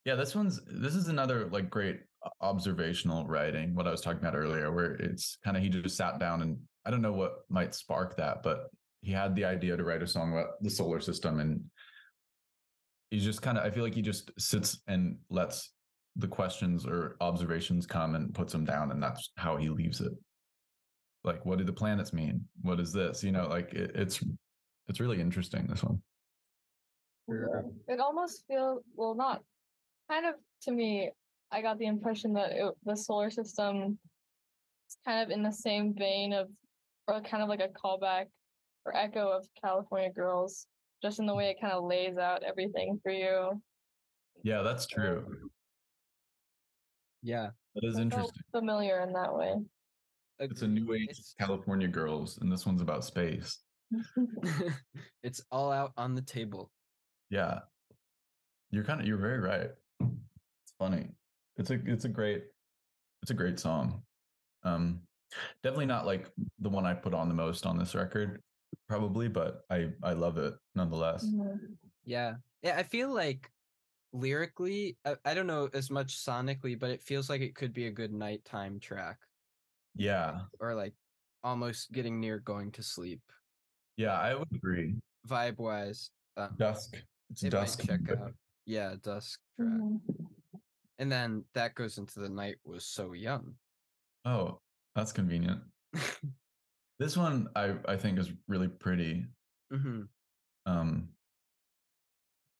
yeah, 0.04 0.16
this 0.16 0.34
one's 0.34 0.60
this 0.66 0.94
is 0.94 1.08
another 1.08 1.46
like 1.46 1.70
great 1.70 2.00
observational 2.40 3.26
writing, 3.26 3.74
what 3.74 3.86
I 3.86 3.90
was 3.90 4.00
talking 4.00 4.20
about 4.20 4.36
earlier, 4.36 4.72
where 4.72 4.92
it's 4.92 5.38
kind 5.44 5.56
of 5.56 5.62
he 5.62 5.68
just 5.68 5.96
sat 5.96 6.18
down 6.18 6.42
and 6.42 6.58
I 6.84 6.90
don't 6.90 7.02
know 7.02 7.12
what 7.12 7.44
might 7.48 7.74
spark 7.74 8.16
that, 8.16 8.42
but 8.42 8.70
he 9.02 9.12
had 9.12 9.34
the 9.34 9.44
idea 9.44 9.76
to 9.76 9.84
write 9.84 10.02
a 10.02 10.06
song 10.06 10.32
about 10.32 10.62
the 10.62 10.70
solar 10.70 11.00
system 11.00 11.40
and 11.40 11.62
he's 13.10 13.24
just 13.24 13.42
kind 13.42 13.58
of 13.58 13.64
I 13.64 13.70
feel 13.70 13.84
like 13.84 13.94
he 13.94 14.02
just 14.02 14.30
sits 14.38 14.80
and 14.86 15.16
lets 15.30 15.72
the 16.16 16.28
questions 16.28 16.86
or 16.86 17.16
observations 17.20 17.86
come 17.86 18.14
and 18.14 18.34
puts 18.34 18.52
them 18.52 18.64
down 18.64 18.90
and 18.90 19.02
that's 19.02 19.30
how 19.36 19.56
he 19.56 19.68
leaves 19.68 20.00
it. 20.00 20.12
Like 21.24 21.44
what 21.44 21.58
do 21.58 21.64
the 21.64 21.72
planets 21.72 22.12
mean? 22.12 22.44
What 22.62 22.80
is 22.80 22.92
this? 22.92 23.22
You 23.22 23.32
know, 23.32 23.46
like 23.48 23.72
it, 23.74 23.92
it's 23.94 24.22
it's 24.88 25.00
really 25.00 25.20
interesting 25.20 25.66
this 25.66 25.82
one. 25.82 26.02
It 27.88 28.00
almost 28.00 28.44
feels 28.48 28.82
well, 28.96 29.14
not 29.14 29.42
kind 30.10 30.26
of 30.26 30.34
to 30.62 30.72
me. 30.72 31.10
I 31.52 31.62
got 31.62 31.78
the 31.78 31.86
impression 31.86 32.32
that 32.34 32.52
it, 32.52 32.72
the 32.84 32.96
solar 32.96 33.30
system 33.30 33.98
is 34.88 34.96
kind 35.06 35.22
of 35.22 35.30
in 35.30 35.42
the 35.42 35.52
same 35.52 35.94
vein 35.94 36.32
of, 36.32 36.48
or 37.08 37.20
kind 37.22 37.42
of 37.42 37.48
like 37.48 37.60
a 37.60 37.68
callback 37.68 38.26
or 38.84 38.96
echo 38.96 39.28
of 39.28 39.46
California 39.62 40.10
Girls, 40.10 40.66
just 41.02 41.18
in 41.18 41.26
the 41.26 41.34
way 41.34 41.50
it 41.50 41.60
kind 41.60 41.72
of 41.72 41.84
lays 41.84 42.16
out 42.16 42.42
everything 42.42 43.00
for 43.02 43.12
you. 43.12 43.60
Yeah, 44.42 44.62
that's 44.62 44.86
true. 44.86 45.50
Yeah. 47.22 47.50
That 47.74 47.84
is 47.84 47.98
interesting. 47.98 48.42
Familiar 48.52 49.00
in 49.00 49.12
that 49.12 49.34
way. 49.34 49.54
It's 50.38 50.62
a 50.62 50.68
new 50.68 50.94
age 50.94 51.10
It's, 51.10 51.34
California 51.38 51.86
girls, 51.86 52.38
and 52.38 52.50
this 52.50 52.64
one's 52.64 52.80
about 52.80 53.04
space. 53.04 53.58
it's 55.22 55.42
all 55.50 55.70
out 55.70 55.92
on 55.96 56.14
the 56.14 56.22
table. 56.22 56.70
Yeah, 57.28 57.60
you're 58.70 58.84
kind 58.84 59.00
of 59.00 59.06
you're 59.06 59.18
very 59.18 59.38
right. 59.38 59.70
It's 60.00 60.74
funny. 60.78 61.08
It's 61.60 61.68
a 61.70 61.78
it's 61.84 62.06
a 62.06 62.08
great 62.08 62.44
it's 63.22 63.30
a 63.30 63.34
great 63.34 63.60
song. 63.60 64.02
Um, 64.64 65.02
definitely 65.62 65.86
not 65.86 66.06
like 66.06 66.32
the 66.58 66.70
one 66.70 66.86
I 66.86 66.94
put 66.94 67.12
on 67.12 67.28
the 67.28 67.34
most 67.34 67.66
on 67.66 67.78
this 67.78 67.94
record, 67.94 68.40
probably, 68.88 69.28
but 69.28 69.60
I 69.68 69.92
I 70.02 70.14
love 70.14 70.38
it 70.38 70.54
nonetheless. 70.74 71.26
Mhm. 71.26 71.76
Yeah. 72.04 72.36
Yeah. 72.62 72.78
I 72.78 72.82
feel 72.82 73.12
like 73.12 73.52
lyrically, 74.14 74.96
I, 75.04 75.16
I 75.26 75.34
don't 75.34 75.46
know 75.46 75.68
as 75.74 75.90
much 75.90 76.16
sonically, 76.16 76.78
but 76.78 76.90
it 76.90 77.02
feels 77.02 77.28
like 77.28 77.42
it 77.42 77.54
could 77.54 77.74
be 77.74 77.86
a 77.88 77.92
good 77.92 78.12
nighttime 78.12 78.80
track 78.80 79.18
Yeah, 79.94 80.40
or 80.60 80.74
like 80.74 80.94
almost 81.44 81.92
getting 81.92 82.20
near 82.20 82.38
going 82.38 82.72
to 82.72 82.82
sleep. 82.82 83.20
Yeah, 83.98 84.18
I 84.18 84.34
would 84.34 84.48
agree. 84.54 84.94
Vibe 85.28 85.58
wise, 85.58 86.10
um, 86.38 86.56
Dusk. 86.56 86.96
It's 87.30 87.44
it 87.44 87.50
dusk. 87.50 87.84
check 87.84 88.00
out. 88.18 88.32
Yeah, 88.64 88.94
dusk 89.02 89.38
track. 89.56 89.68
Mhm. 89.68 90.00
And 91.00 91.10
then 91.10 91.44
that 91.54 91.74
goes 91.74 91.96
into 91.98 92.20
the 92.20 92.28
night 92.28 92.56
was 92.62 92.84
so 92.84 93.12
young. 93.14 93.54
Oh, 94.24 94.60
that's 94.94 95.12
convenient. 95.12 95.62
This 97.00 97.16
one 97.16 97.48
I 97.56 97.76
I 97.88 97.96
think 97.96 98.18
is 98.18 98.30
really 98.46 98.68
pretty. 98.68 99.24
hmm 99.72 100.02
Um, 100.66 101.08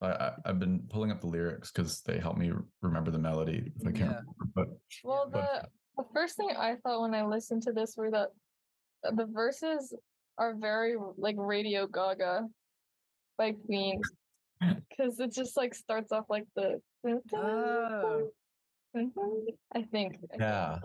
I, 0.01 0.07
I 0.12 0.32
I've 0.47 0.59
been 0.59 0.86
pulling 0.88 1.11
up 1.11 1.20
the 1.20 1.26
lyrics 1.26 1.70
because 1.70 2.01
they 2.07 2.18
help 2.18 2.38
me 2.38 2.51
remember 2.80 3.11
the 3.11 3.18
melody. 3.18 3.70
If 3.78 3.86
I 3.86 3.93
can't 3.93 3.99
Yeah. 3.99 4.20
remember, 4.38 4.47
but 4.55 4.68
Well, 5.05 5.28
but- 5.30 5.68
the 5.97 6.03
the 6.03 6.09
first 6.14 6.38
thing 6.38 6.49
I 6.57 6.76
thought 6.76 7.03
when 7.03 7.14
I 7.14 7.22
listened 7.26 7.62
to 7.64 7.72
this 7.72 7.99
were 7.99 8.11
that 8.12 8.28
uh, 9.07 9.11
the 9.14 9.26
verses 9.26 9.93
are 10.38 10.55
very 10.55 10.97
like 11.18 11.36
Radio 11.36 11.86
Gaga 11.86 12.49
by 13.36 13.53
Queen 13.66 14.01
because 14.88 15.20
it 15.20 15.32
just 15.34 15.55
like 15.59 15.74
starts 15.74 16.12
off 16.12 16.24
like 16.30 16.47
the. 16.57 16.80
Oh. 17.34 18.30
I 19.74 19.82
think. 19.82 20.18
Yeah. 20.38 20.78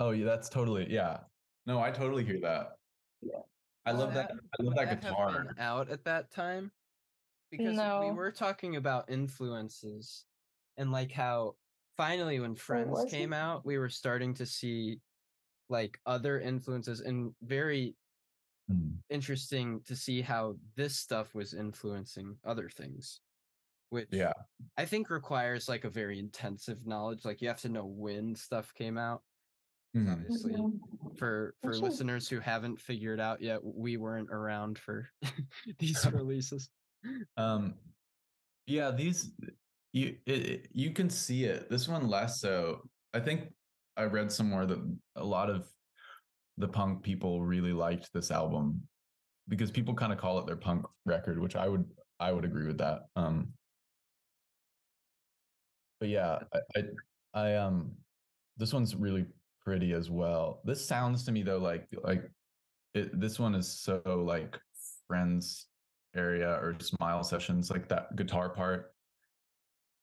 Oh 0.00 0.10
yeah, 0.10 0.24
that's 0.24 0.48
totally 0.48 0.90
yeah. 0.90 1.18
No, 1.66 1.80
I 1.80 1.90
totally 1.90 2.24
hear 2.24 2.40
that. 2.40 2.72
Yeah. 3.20 3.40
I 3.86 3.92
love 3.92 4.14
that. 4.14 4.28
that- 4.28 4.38
I 4.58 4.62
love 4.62 4.74
that 4.76 4.88
have 4.88 5.00
guitar. 5.00 5.54
out 5.58 5.88
at 5.90 6.04
that 6.04 6.30
time 6.30 6.72
because 7.50 7.76
we 7.76 8.10
were 8.10 8.32
talking 8.32 8.76
about 8.76 9.10
influences 9.10 10.24
and 10.76 10.90
like 10.90 11.12
how 11.12 11.54
finally 11.96 12.40
when 12.40 12.54
Friends 12.54 13.04
came 13.10 13.32
it? 13.32 13.36
out, 13.36 13.64
we 13.64 13.78
were 13.78 13.88
starting 13.88 14.34
to 14.34 14.46
see 14.46 15.00
like 15.68 15.98
other 16.06 16.40
influences 16.40 17.00
and 17.00 17.32
very 17.42 17.94
Mm. 18.70 18.98
interesting 19.08 19.80
to 19.86 19.96
see 19.96 20.20
how 20.20 20.54
this 20.76 20.94
stuff 20.94 21.34
was 21.34 21.54
influencing 21.54 22.36
other 22.44 22.68
things 22.68 23.22
which 23.90 24.08
Yeah. 24.12 24.32
i 24.76 24.84
think 24.84 25.10
requires 25.10 25.68
like 25.68 25.84
a 25.84 25.90
very 25.90 26.18
intensive 26.18 26.86
knowledge 26.86 27.24
like 27.24 27.40
you 27.40 27.48
have 27.48 27.60
to 27.62 27.68
know 27.68 27.86
when 27.86 28.34
stuff 28.34 28.72
came 28.74 28.98
out 28.98 29.22
Mhm. 29.96 30.12
obviously 30.12 30.52
Mhm. 30.54 30.78
for 31.18 31.54
for 31.62 31.70
Actually- 31.70 31.88
listeners 31.88 32.28
who 32.28 32.40
haven't 32.40 32.80
figured 32.80 33.20
out 33.20 33.40
yet 33.40 33.60
we 33.64 33.96
weren't 33.96 34.30
around 34.30 34.78
for 34.78 35.08
these 35.78 36.04
releases 36.12 36.70
Um, 37.36 37.74
yeah, 38.66 38.90
these 38.90 39.32
you 39.92 40.18
it, 40.26 40.46
it- 40.46 40.68
you 40.72 40.90
can 40.92 41.08
see 41.08 41.44
it. 41.44 41.70
This 41.70 41.86
one 41.88 42.08
less 42.08 42.40
so. 42.40 42.82
I 43.14 43.20
think 43.20 43.54
I 43.96 44.04
read 44.04 44.30
somewhere 44.32 44.66
that 44.66 44.98
a 45.16 45.24
lot 45.24 45.48
of 45.48 45.72
the 46.58 46.68
punk 46.68 47.02
people 47.04 47.42
really 47.44 47.72
liked 47.72 48.12
this 48.12 48.30
album 48.32 48.82
because 49.46 49.70
people 49.70 49.94
kind 49.94 50.12
of 50.12 50.18
call 50.18 50.38
it 50.40 50.46
their 50.46 50.56
punk 50.56 50.84
record, 51.06 51.38
which 51.38 51.54
I 51.56 51.68
would 51.68 51.88
I 52.20 52.32
would 52.32 52.44
agree 52.44 52.66
with 52.66 52.78
that. 52.78 53.02
Um, 53.14 53.54
but 56.00 56.08
yeah, 56.08 56.38
I, 56.52 56.58
I 56.76 56.82
I 57.34 57.54
um 57.56 57.92
this 58.56 58.72
one's 58.72 58.94
really 58.94 59.26
pretty 59.64 59.92
as 59.92 60.10
well. 60.10 60.60
This 60.64 60.86
sounds 60.86 61.24
to 61.24 61.32
me 61.32 61.42
though 61.42 61.58
like 61.58 61.86
like 62.02 62.30
it, 62.94 63.18
this 63.20 63.38
one 63.38 63.54
is 63.54 63.80
so 63.80 64.00
like 64.06 64.58
friends 65.06 65.66
area 66.16 66.50
or 66.62 66.76
smile 66.80 67.22
sessions 67.22 67.70
like 67.70 67.88
that 67.88 68.16
guitar 68.16 68.48
part. 68.48 68.92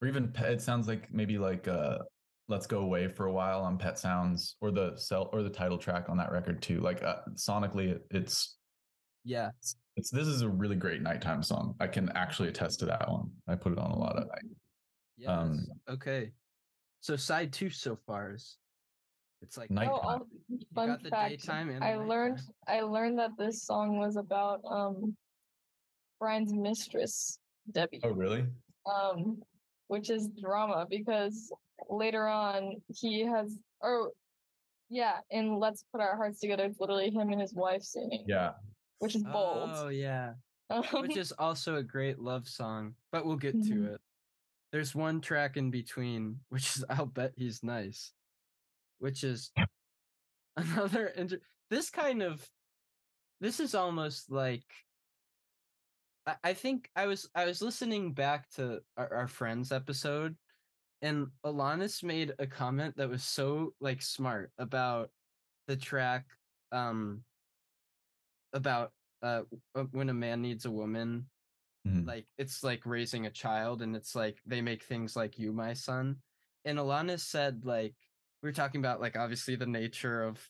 Or 0.02 0.08
even 0.08 0.28
Pe- 0.30 0.54
it 0.54 0.62
sounds 0.62 0.88
like 0.88 1.12
maybe 1.14 1.38
like 1.38 1.68
uh 1.68 2.00
let's 2.48 2.68
go 2.68 2.80
away 2.80 3.08
for 3.08 3.26
a 3.26 3.34
while 3.34 3.62
on 3.62 3.78
pet 3.78 3.98
sounds 3.98 4.56
or 4.62 4.70
the 4.70 4.96
cell 4.98 5.30
or 5.34 5.42
the 5.42 5.50
title 5.50 5.80
track 5.80 6.10
on 6.10 6.18
that 6.18 6.32
record 6.32 6.62
too 6.62 6.80
like 6.80 7.04
uh, 7.04 7.16
sonically 7.34 7.90
it, 7.90 8.06
it's 8.12 8.58
yeah. 9.26 9.50
It's 9.98 10.12
this 10.12 10.28
is 10.28 10.44
a 10.44 10.50
really 10.50 10.76
great 10.76 11.02
nighttime 11.02 11.42
song. 11.42 11.74
I 11.80 11.88
can 11.88 12.10
actually 12.10 12.50
attest 12.50 12.80
to 12.82 12.86
that 12.86 13.10
one. 13.10 13.32
I 13.48 13.56
put 13.56 13.72
it 13.72 13.80
on 13.80 13.90
a 13.90 13.98
lot 13.98 14.18
of 14.18 14.28
night 14.28 14.56
yes 15.18 15.30
Um, 15.30 15.66
okay 15.90 16.32
so 17.02 17.16
side 17.16 17.54
two 17.54 17.70
so 17.70 17.96
far 17.96 18.34
is 18.34 18.58
it's 19.42 19.58
like 19.58 19.70
Night- 19.70 19.90
Oh, 19.92 19.96
Nighttime. 19.98 20.10
I'll- 20.10 20.58
fun 20.74 20.88
got 20.90 21.04
the 21.04 21.10
fact. 21.10 21.30
daytime 21.30 21.70
and 21.70 21.82
the 21.82 21.86
I 21.86 21.96
learned. 21.98 22.40
I 22.68 22.82
learned 22.82 23.20
that 23.20 23.32
this 23.38 23.64
song 23.64 23.98
was 24.00 24.16
about 24.16 24.62
um 24.66 25.16
Brian's 26.20 26.54
mistress, 26.54 27.38
Debbie. 27.72 28.00
oh 28.04 28.12
really 28.12 28.46
um, 28.92 29.42
which 29.88 30.10
is 30.10 30.30
drama 30.42 30.86
because 30.90 31.52
later 31.90 32.28
on 32.28 32.76
he 32.88 33.22
has, 33.22 33.58
or 33.82 34.12
yeah, 34.90 35.18
and 35.32 35.60
Let's 35.60 35.84
Put 35.92 36.02
Our 36.02 36.16
Hearts 36.16 36.40
Together, 36.40 36.64
it's 36.66 36.80
literally 36.80 37.10
him 37.10 37.32
and 37.32 37.42
his 37.42 37.54
wife 37.54 37.84
singing, 37.84 38.24
yeah 38.28 38.54
which 39.00 39.16
is 39.16 39.24
bold. 39.24 39.70
oh 39.74 39.90
yeah 39.90 40.34
Um, 40.70 40.84
which 41.02 41.18
is 41.18 41.32
also 41.34 41.76
a 41.76 41.84
great 41.84 42.18
love 42.20 42.48
song, 42.48 42.96
but 43.12 43.26
we'll 43.26 43.36
get 43.38 43.54
to 43.64 43.74
Mhm. 43.76 43.94
it. 43.96 44.02
There's 44.72 44.96
one 44.96 45.22
track 45.22 45.58
in 45.58 45.72
between, 45.72 46.40
which 46.50 46.76
is 46.78 46.86
I'll 46.90 47.06
bet 47.06 47.34
he's 47.36 47.64
nice, 47.64 48.12
which 49.00 49.24
is 49.24 49.52
another. 50.58 51.08
Inter- 51.08 51.42
this 51.70 51.90
kind 51.90 52.22
of, 52.22 52.46
this 53.42 53.60
is 53.60 53.76
almost 53.76 54.32
like. 54.32 54.66
I, 56.28 56.36
I 56.44 56.54
think 56.54 56.90
I 56.96 57.06
was 57.06 57.30
I 57.36 57.46
was 57.46 57.62
listening 57.62 58.14
back 58.14 58.50
to 58.52 58.82
our, 58.98 59.14
our 59.14 59.28
friends 59.28 59.72
episode, 59.72 60.36
and 61.02 61.28
Alanis 61.46 62.04
made 62.04 62.34
a 62.40 62.48
comment 62.48 62.96
that 62.98 63.10
was 63.10 63.24
so 63.24 63.74
like 63.80 64.02
smart 64.02 64.52
about 64.58 65.10
the 65.68 65.76
track, 65.76 66.26
um, 66.72 67.22
about 68.54 68.92
uh 69.22 69.42
when 69.92 70.10
a 70.10 70.14
man 70.14 70.42
needs 70.42 70.66
a 70.66 70.72
woman 70.72 71.28
Mhm. 71.86 72.08
like 72.08 72.28
it's 72.38 72.64
like 72.64 72.86
raising 72.86 73.26
a 73.26 73.32
child 73.32 73.82
and 73.82 73.96
it's 73.96 74.16
like 74.16 74.42
they 74.46 74.62
make 74.62 74.84
things 74.84 75.16
like 75.16 75.40
you 75.40 75.54
my 75.54 75.74
son 75.74 76.22
and 76.66 76.78
alanis 76.80 77.22
said 77.22 77.66
like 77.66 77.96
we 78.42 78.50
were 78.50 78.54
talking 78.54 78.82
about 78.82 79.02
like 79.02 79.16
obviously 79.18 79.56
the 79.56 79.66
nature 79.68 80.24
of 80.24 80.50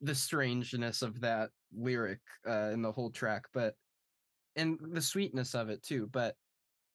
the 0.00 0.14
strangeness 0.14 1.02
of 1.02 1.20
that 1.20 1.50
lyric 1.72 2.20
uh 2.48 2.70
in 2.72 2.82
the 2.82 2.90
whole 2.90 3.10
track 3.10 3.44
but 3.52 3.76
and 4.56 4.78
the 4.92 5.02
sweetness 5.02 5.54
of 5.54 5.70
it 5.70 5.82
too 5.82 6.08
but 6.12 6.36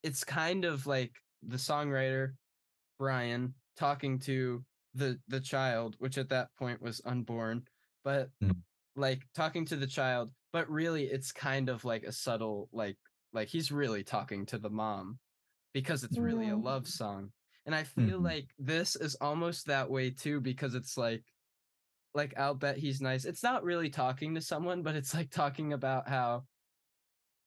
it's 0.04 0.24
kind 0.24 0.66
of 0.66 0.88
like 0.88 1.16
the 1.44 1.58
songwriter 1.58 2.34
brian 3.00 3.56
talking 3.78 4.20
to 4.20 4.66
the 4.96 5.20
the 5.28 5.42
child 5.42 5.96
which 6.00 6.18
at 6.18 6.30
that 6.30 6.50
point 6.58 6.82
was 6.82 7.02
unborn 7.06 7.66
but 8.04 8.32
Mm. 8.42 8.64
like 8.96 9.28
talking 9.36 9.66
to 9.66 9.76
the 9.78 9.88
child 9.88 10.32
but 10.54 10.70
really 10.70 11.06
it's 11.06 11.32
kind 11.32 11.70
of 11.70 11.86
like 11.86 12.04
a 12.04 12.12
subtle 12.12 12.70
like 12.74 12.98
like 13.34 13.50
he's 13.50 13.72
really 13.72 14.04
talking 14.04 14.46
to 14.48 14.58
the 14.58 14.70
mom 14.70 15.20
because 15.74 16.04
it's 16.04 16.20
really 16.20 16.50
a 16.50 16.58
love 16.58 16.88
song 16.88 17.32
and 17.66 17.76
i 17.76 17.84
feel 17.84 18.20
Mhm. 18.20 18.22
like 18.22 18.54
this 18.60 18.96
is 18.96 19.16
almost 19.16 19.68
that 19.68 19.90
way 19.90 20.12
too 20.12 20.42
because 20.42 20.76
it's 20.76 20.98
like 20.98 21.26
like 22.14 22.38
i'll 22.40 22.56
bet 22.56 22.78
he's 22.78 23.02
nice 23.02 23.26
it's 23.26 23.44
not 23.44 23.64
really 23.64 23.90
talking 23.90 24.36
to 24.36 24.42
someone 24.42 24.84
but 24.84 24.96
it's 24.96 25.14
like 25.14 25.32
talking 25.32 25.74
about 25.74 26.08
how 26.10 26.46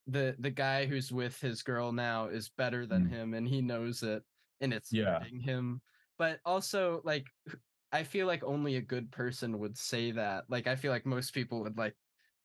the 0.06 0.36
the 0.38 0.50
guy 0.50 0.86
who's 0.86 1.10
with 1.10 1.40
his 1.40 1.62
girl 1.62 1.92
now 1.92 2.26
is 2.28 2.50
better 2.50 2.86
than 2.86 3.04
Mm. 3.04 3.06
him 3.06 3.32
and 3.34 3.48
he 3.48 3.62
knows 3.62 4.02
it 4.02 4.22
and 4.60 4.72
it's 4.74 4.90
Yeah. 4.90 5.24
hurting 5.24 5.40
him 5.40 5.80
but 6.18 6.40
also 6.44 7.00
like 7.04 7.26
i 7.92 8.02
feel 8.02 8.26
like 8.26 8.44
only 8.44 8.76
a 8.76 8.82
good 8.82 9.10
person 9.10 9.58
would 9.58 9.78
say 9.78 10.10
that 10.10 10.44
like 10.50 10.66
i 10.66 10.76
feel 10.76 10.92
like 10.92 11.06
most 11.06 11.32
people 11.32 11.62
would 11.62 11.78
like 11.78 11.96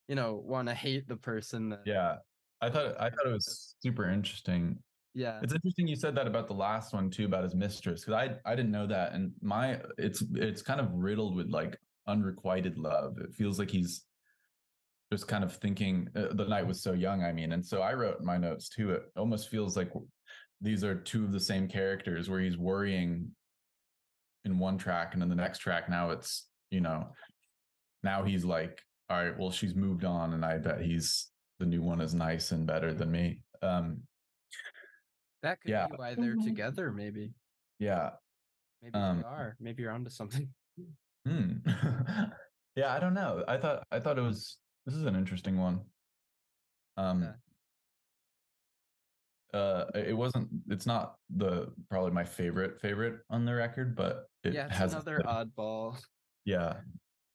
you 0.08 0.16
know 0.16 0.36
want 0.36 0.68
to 0.70 0.76
hate 0.76 1.08
the 1.08 1.18
person 1.18 1.70
that 1.70 1.86
yeah 1.86 2.20
i 2.62 2.70
thought 2.70 2.96
i 3.00 3.10
thought 3.10 3.26
it 3.26 3.34
was 3.34 3.76
super 3.82 4.10
interesting 4.10 4.78
yeah 5.14 5.40
It's 5.42 5.54
interesting 5.54 5.88
you 5.88 5.96
said 5.96 6.16
that 6.16 6.28
about 6.28 6.48
the 6.48 6.54
last 6.54 6.94
one 6.94 7.10
too 7.10 7.26
about 7.26 7.44
his 7.44 7.56
mistress 7.56 8.06
because 8.06 8.14
I 8.14 8.52
I 8.52 8.56
didn't 8.56 8.72
know 8.72 8.88
that 8.88 9.14
and 9.14 9.32
my 9.42 9.82
it's 9.98 10.24
it's 10.36 10.62
kind 10.62 10.80
of 10.80 10.94
riddled 10.94 11.36
with 11.36 11.50
like 11.50 11.78
unrequited 12.08 12.78
love. 12.78 13.18
It 13.20 13.34
feels 13.34 13.60
like 13.60 13.70
he's 13.70 14.04
just 15.12 15.28
kind 15.28 15.44
of 15.44 15.56
thinking 15.56 16.10
uh, 16.16 16.34
the 16.34 16.46
night 16.46 16.68
was 16.68 16.82
so 16.82 16.94
young. 16.94 17.24
I 17.24 17.32
mean, 17.32 17.52
and 17.54 17.66
so 17.66 17.82
I 17.82 17.94
wrote 17.94 18.22
my 18.22 18.38
notes 18.38 18.70
too. 18.70 18.92
It 18.92 19.04
almost 19.18 19.50
feels 19.50 19.78
like 19.78 19.92
these 20.62 20.84
are 20.84 20.96
two 20.96 21.24
of 21.24 21.32
the 21.32 21.40
same 21.40 21.68
characters 21.68 22.30
where 22.30 22.40
he's 22.40 22.58
worrying 22.58 23.32
in 24.46 24.60
one 24.60 24.78
track 24.78 25.14
and 25.14 25.24
in 25.24 25.30
the 25.30 25.36
next 25.36 25.60
track 25.60 25.90
now 25.90 26.12
it's 26.12 26.48
you 26.70 26.82
know 26.82 27.08
now 28.04 28.24
he's 28.24 28.46
like 28.46 28.80
all 29.10 29.24
right 29.24 29.38
well 29.38 29.52
she's 29.52 29.76
moved 29.76 30.06
on 30.06 30.34
and 30.34 30.46
I 30.46 30.58
bet 30.58 30.82
he's 30.82 31.29
the 31.60 31.66
new 31.66 31.82
one 31.82 32.02
is 32.02 32.16
nice 32.16 32.52
and 32.52 32.66
better 32.66 32.94
than 32.94 33.12
me. 33.12 33.44
Um 33.62 34.08
that 35.42 35.62
could 35.62 35.72
yeah. 35.72 35.88
be 35.88 35.96
why 35.96 36.16
they're 36.16 36.36
Mhm. 36.36 36.44
together 36.44 36.92
maybe 36.92 37.34
yeah 37.80 38.12
maybe 38.82 38.98
Um, 38.98 39.18
they 39.20 39.24
are 39.24 39.56
maybe 39.60 39.84
you're 39.84 39.92
onto 39.92 40.10
something 40.10 40.54
Hmm. 41.26 41.58
yeah, 42.76 42.94
I 42.94 43.00
don't 43.00 43.14
know. 43.14 43.44
I 43.48 43.58
thought 43.58 43.84
I 43.92 44.00
thought 44.00 44.18
it 44.18 44.22
was 44.22 44.58
this 44.86 44.96
is 44.96 45.04
an 45.04 45.16
interesting 45.16 45.58
one. 45.58 45.82
Um 46.98 47.36
uh 49.54 49.86
it 49.96 50.16
wasn't 50.16 50.48
it's 50.70 50.86
not 50.86 51.16
the 51.30 51.74
probably 51.90 52.12
my 52.12 52.24
favorite 52.24 52.80
favorite 52.80 53.22
on 53.30 53.46
the 53.46 53.54
record, 53.54 53.96
but 53.96 54.28
it 54.44 54.54
yeah 54.54 54.68
it's 54.68 54.78
has 54.78 54.94
another 54.94 55.20
oddball 55.26 56.02
yeah. 56.46 56.82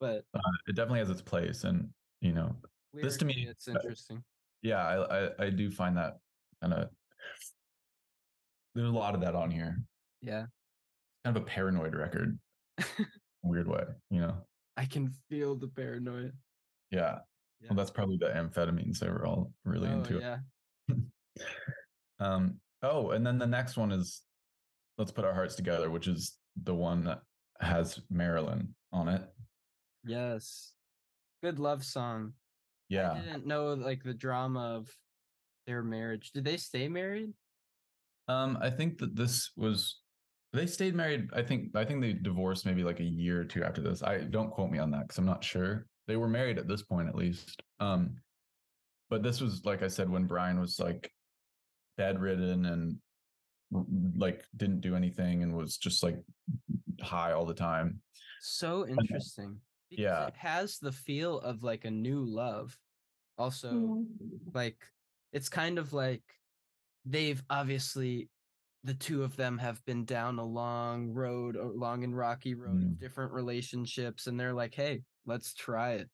but 0.01 0.25
uh, 0.35 0.41
it 0.67 0.77
definitely 0.77 1.01
has 1.01 1.11
its 1.11 1.23
place, 1.23 1.65
and 1.65 1.93
you 2.21 2.33
know, 2.33 2.57
this 3.03 3.17
to 3.19 3.25
me, 3.25 3.47
it's 3.49 3.69
uh, 3.69 3.73
interesting. 3.73 4.23
yeah, 4.63 4.87
I 4.87 5.25
I, 5.25 5.29
I 5.47 5.51
do 5.51 5.71
find 5.71 5.97
that 5.97 6.19
kind 6.63 6.75
of 6.75 6.89
there's 8.75 8.89
a 8.89 8.93
lot 8.93 9.15
of 9.15 9.21
that 9.21 9.35
on 9.35 9.51
here. 9.51 9.79
Yeah, 10.21 10.47
Kind 11.25 11.37
of 11.37 11.43
a 11.43 11.47
paranoid 11.47 11.95
record, 11.95 12.39
weird 13.43 13.69
way, 13.69 13.85
you 14.11 14.21
know. 14.21 14.37
I 14.77 14.85
can 14.85 15.13
feel 15.29 15.55
the 15.55 15.69
paranoia. 15.69 16.31
Yeah. 16.91 17.19
Yeah. 17.61 17.69
Well, 17.71 17.77
that's 17.77 17.91
probably 17.91 18.19
the 18.19 18.27
amphetamines 18.27 18.99
they 18.99 19.09
were 19.09 19.25
all 19.25 19.53
really 19.65 19.89
oh, 19.89 19.93
into. 19.99 20.19
yeah. 20.19 20.39
Um. 22.21 22.61
Oh, 22.81 23.11
and 23.11 23.27
then 23.27 23.39
the 23.39 23.47
next 23.47 23.77
one 23.77 23.91
is 23.91 24.23
"Let's 24.99 25.11
Put 25.11 25.25
Our 25.25 25.35
Hearts 25.35 25.57
Together," 25.57 25.91
which 25.91 26.07
is 26.07 26.37
the 26.63 26.75
one 26.75 27.05
that 27.05 27.23
has 27.61 28.01
Marilyn 28.09 28.75
on 28.93 29.09
it. 29.09 29.23
Yes. 30.05 30.75
Good 31.43 31.59
love 31.59 31.85
song. 31.85 32.35
I 32.91 32.95
Yeah. 32.95 33.21
didn't 33.23 33.47
know 33.47 33.75
like 33.75 34.03
the 34.03 34.15
drama 34.15 34.77
of 34.77 34.95
their 35.67 35.83
marriage. 35.83 36.33
Did 36.33 36.45
they 36.45 36.57
stay 36.57 36.89
married? 36.89 37.33
Um. 38.29 38.59
I 38.61 38.71
think 38.71 38.99
that 38.99 39.15
this 39.17 39.51
was 39.57 40.01
they 40.53 40.67
stayed 40.67 40.95
married. 40.95 41.31
I 41.33 41.43
think 41.43 41.75
I 41.75 41.85
think 41.85 42.01
they 42.01 42.13
divorced 42.13 42.65
maybe 42.67 42.85
like 42.85 43.01
a 43.01 43.05
year 43.05 43.41
or 43.41 43.45
two 43.45 43.65
after 43.65 43.81
this. 43.83 44.03
I 44.03 44.19
don't 44.19 44.51
quote 44.51 44.71
me 44.71 44.79
on 44.79 44.91
that 44.93 45.03
because 45.03 45.19
I'm 45.19 45.27
not 45.27 45.45
sure. 45.45 45.87
They 46.07 46.17
were 46.17 46.29
married 46.29 46.59
at 46.59 46.69
this 46.69 46.83
point 46.83 47.09
at 47.09 47.15
least. 47.15 47.63
Um. 47.81 48.17
But 49.11 49.23
this 49.23 49.41
was 49.41 49.65
like 49.65 49.83
I 49.83 49.89
said 49.89 50.09
when 50.09 50.27
Brian 50.27 50.59
was 50.59 50.79
like 50.81 51.11
bedridden 51.97 52.65
and 52.67 52.99
like 54.17 54.45
didn't 54.57 54.81
do 54.81 54.97
anything 54.97 55.43
and 55.43 55.55
was 55.55 55.77
just 55.77 56.03
like 56.03 56.19
high 57.01 57.33
all 57.33 57.45
the 57.45 57.55
time. 57.55 58.01
So 58.41 58.87
interesting. 58.87 59.61
Because 59.91 60.19
yeah. 60.19 60.29
It 60.29 60.37
has 60.37 60.79
the 60.79 60.93
feel 60.93 61.41
of 61.41 61.63
like 61.63 61.85
a 61.85 61.91
new 61.91 62.25
love. 62.25 62.79
Also, 63.39 63.95
Mhm. 64.11 64.55
like 64.55 64.93
it's 65.33 65.49
kind 65.51 65.79
of 65.79 65.93
like 65.95 66.25
they've 67.07 67.43
obviously 67.51 68.31
the 68.85 68.95
two 68.95 69.25
of 69.25 69.37
them 69.37 69.59
have 69.59 69.85
been 69.87 70.05
down 70.07 70.39
a 70.41 70.45
long 70.45 71.11
road, 71.13 71.57
a 71.57 71.65
long 71.67 72.05
and 72.05 72.17
rocky 72.17 72.55
road 72.55 72.71
Mm. 72.73 72.97
of 72.99 72.99
different 73.01 73.33
relationships, 73.33 74.27
and 74.29 74.41
they're 74.41 74.55
like, 74.55 74.75
"Hey, 74.75 75.05
let's 75.27 75.55
try 75.55 75.95
it. 75.95 76.11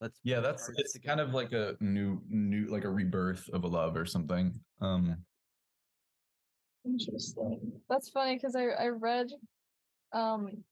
Let's 0.00 0.20
Yeah, 0.22 0.40
that's 0.40 0.68
hearts 0.68 0.78
it's 0.78 0.98
kind 1.04 1.20
of 1.20 1.34
like 1.34 1.52
a 1.52 1.76
new 1.80 2.22
new 2.26 2.66
like 2.66 2.84
a 2.84 2.88
rebirth 2.90 3.48
of 3.50 3.64
a 3.64 3.68
love 3.68 3.94
or 3.96 4.06
something. 4.06 4.64
Um 4.80 5.24
Interesting. 6.84 7.80
That's 7.88 8.10
funny 8.10 8.34
because 8.36 8.54
I 8.54 8.64
I 8.66 8.88
read 8.88 9.28
um 10.12 10.64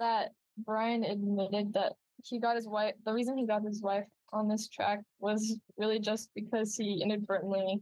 that 0.00 0.34
Brian 0.64 1.04
admitted 1.04 1.72
that 1.74 1.92
he 2.24 2.38
got 2.38 2.56
his 2.56 2.66
wife. 2.66 2.94
The 3.04 3.12
reason 3.12 3.38
he 3.38 3.46
got 3.46 3.62
his 3.62 3.82
wife 3.82 4.04
on 4.32 4.48
this 4.48 4.68
track 4.68 5.00
was 5.20 5.58
really 5.76 5.98
just 5.98 6.30
because 6.34 6.74
he 6.74 7.00
inadvertently 7.02 7.80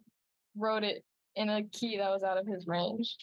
wrote 0.56 0.84
it 0.84 1.02
in 1.34 1.48
a 1.50 1.62
key 1.64 1.96
that 1.98 2.10
was 2.10 2.22
out 2.22 2.38
of 2.38 2.46
his 2.46 2.66
range. 2.66 3.16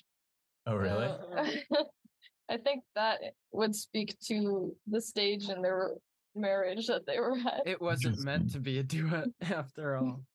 Oh 0.66 0.76
really? 0.76 1.08
So, 1.08 1.86
I 2.50 2.58
think 2.58 2.84
that 2.96 3.20
would 3.52 3.76
speak 3.76 4.18
to 4.28 4.76
the 4.88 5.02
stage 5.02 5.50
in 5.50 5.62
their 5.62 5.92
marriage 6.36 6.88
that 6.88 7.06
they 7.06 7.20
were 7.20 7.38
at. 7.38 7.62
It 7.66 7.82
wasn't 7.82 8.24
meant 8.24 8.52
to 8.54 8.60
be 8.60 8.80
a 8.80 8.84
duet 8.84 9.28
after 9.42 9.96
all. 9.96 10.22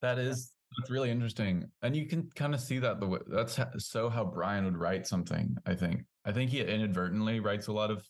That 0.00 0.20
is 0.20 0.52
that's 0.78 0.92
really 0.92 1.10
interesting, 1.10 1.64
and 1.82 1.96
you 1.96 2.06
can 2.06 2.30
kind 2.36 2.54
of 2.54 2.60
see 2.60 2.78
that 2.78 3.00
the 3.00 3.06
way 3.08 3.18
that's 3.26 3.56
ho- 3.56 3.66
so 3.78 4.08
how 4.08 4.24
Brian 4.24 4.64
would 4.64 4.76
write 4.76 5.08
something. 5.08 5.56
I 5.66 5.74
think 5.74 6.04
I 6.28 6.32
think 6.32 6.50
he 6.50 6.60
inadvertently 6.60 7.40
writes 7.40 7.68
a 7.68 7.72
lot 7.72 7.90
of 7.90 8.06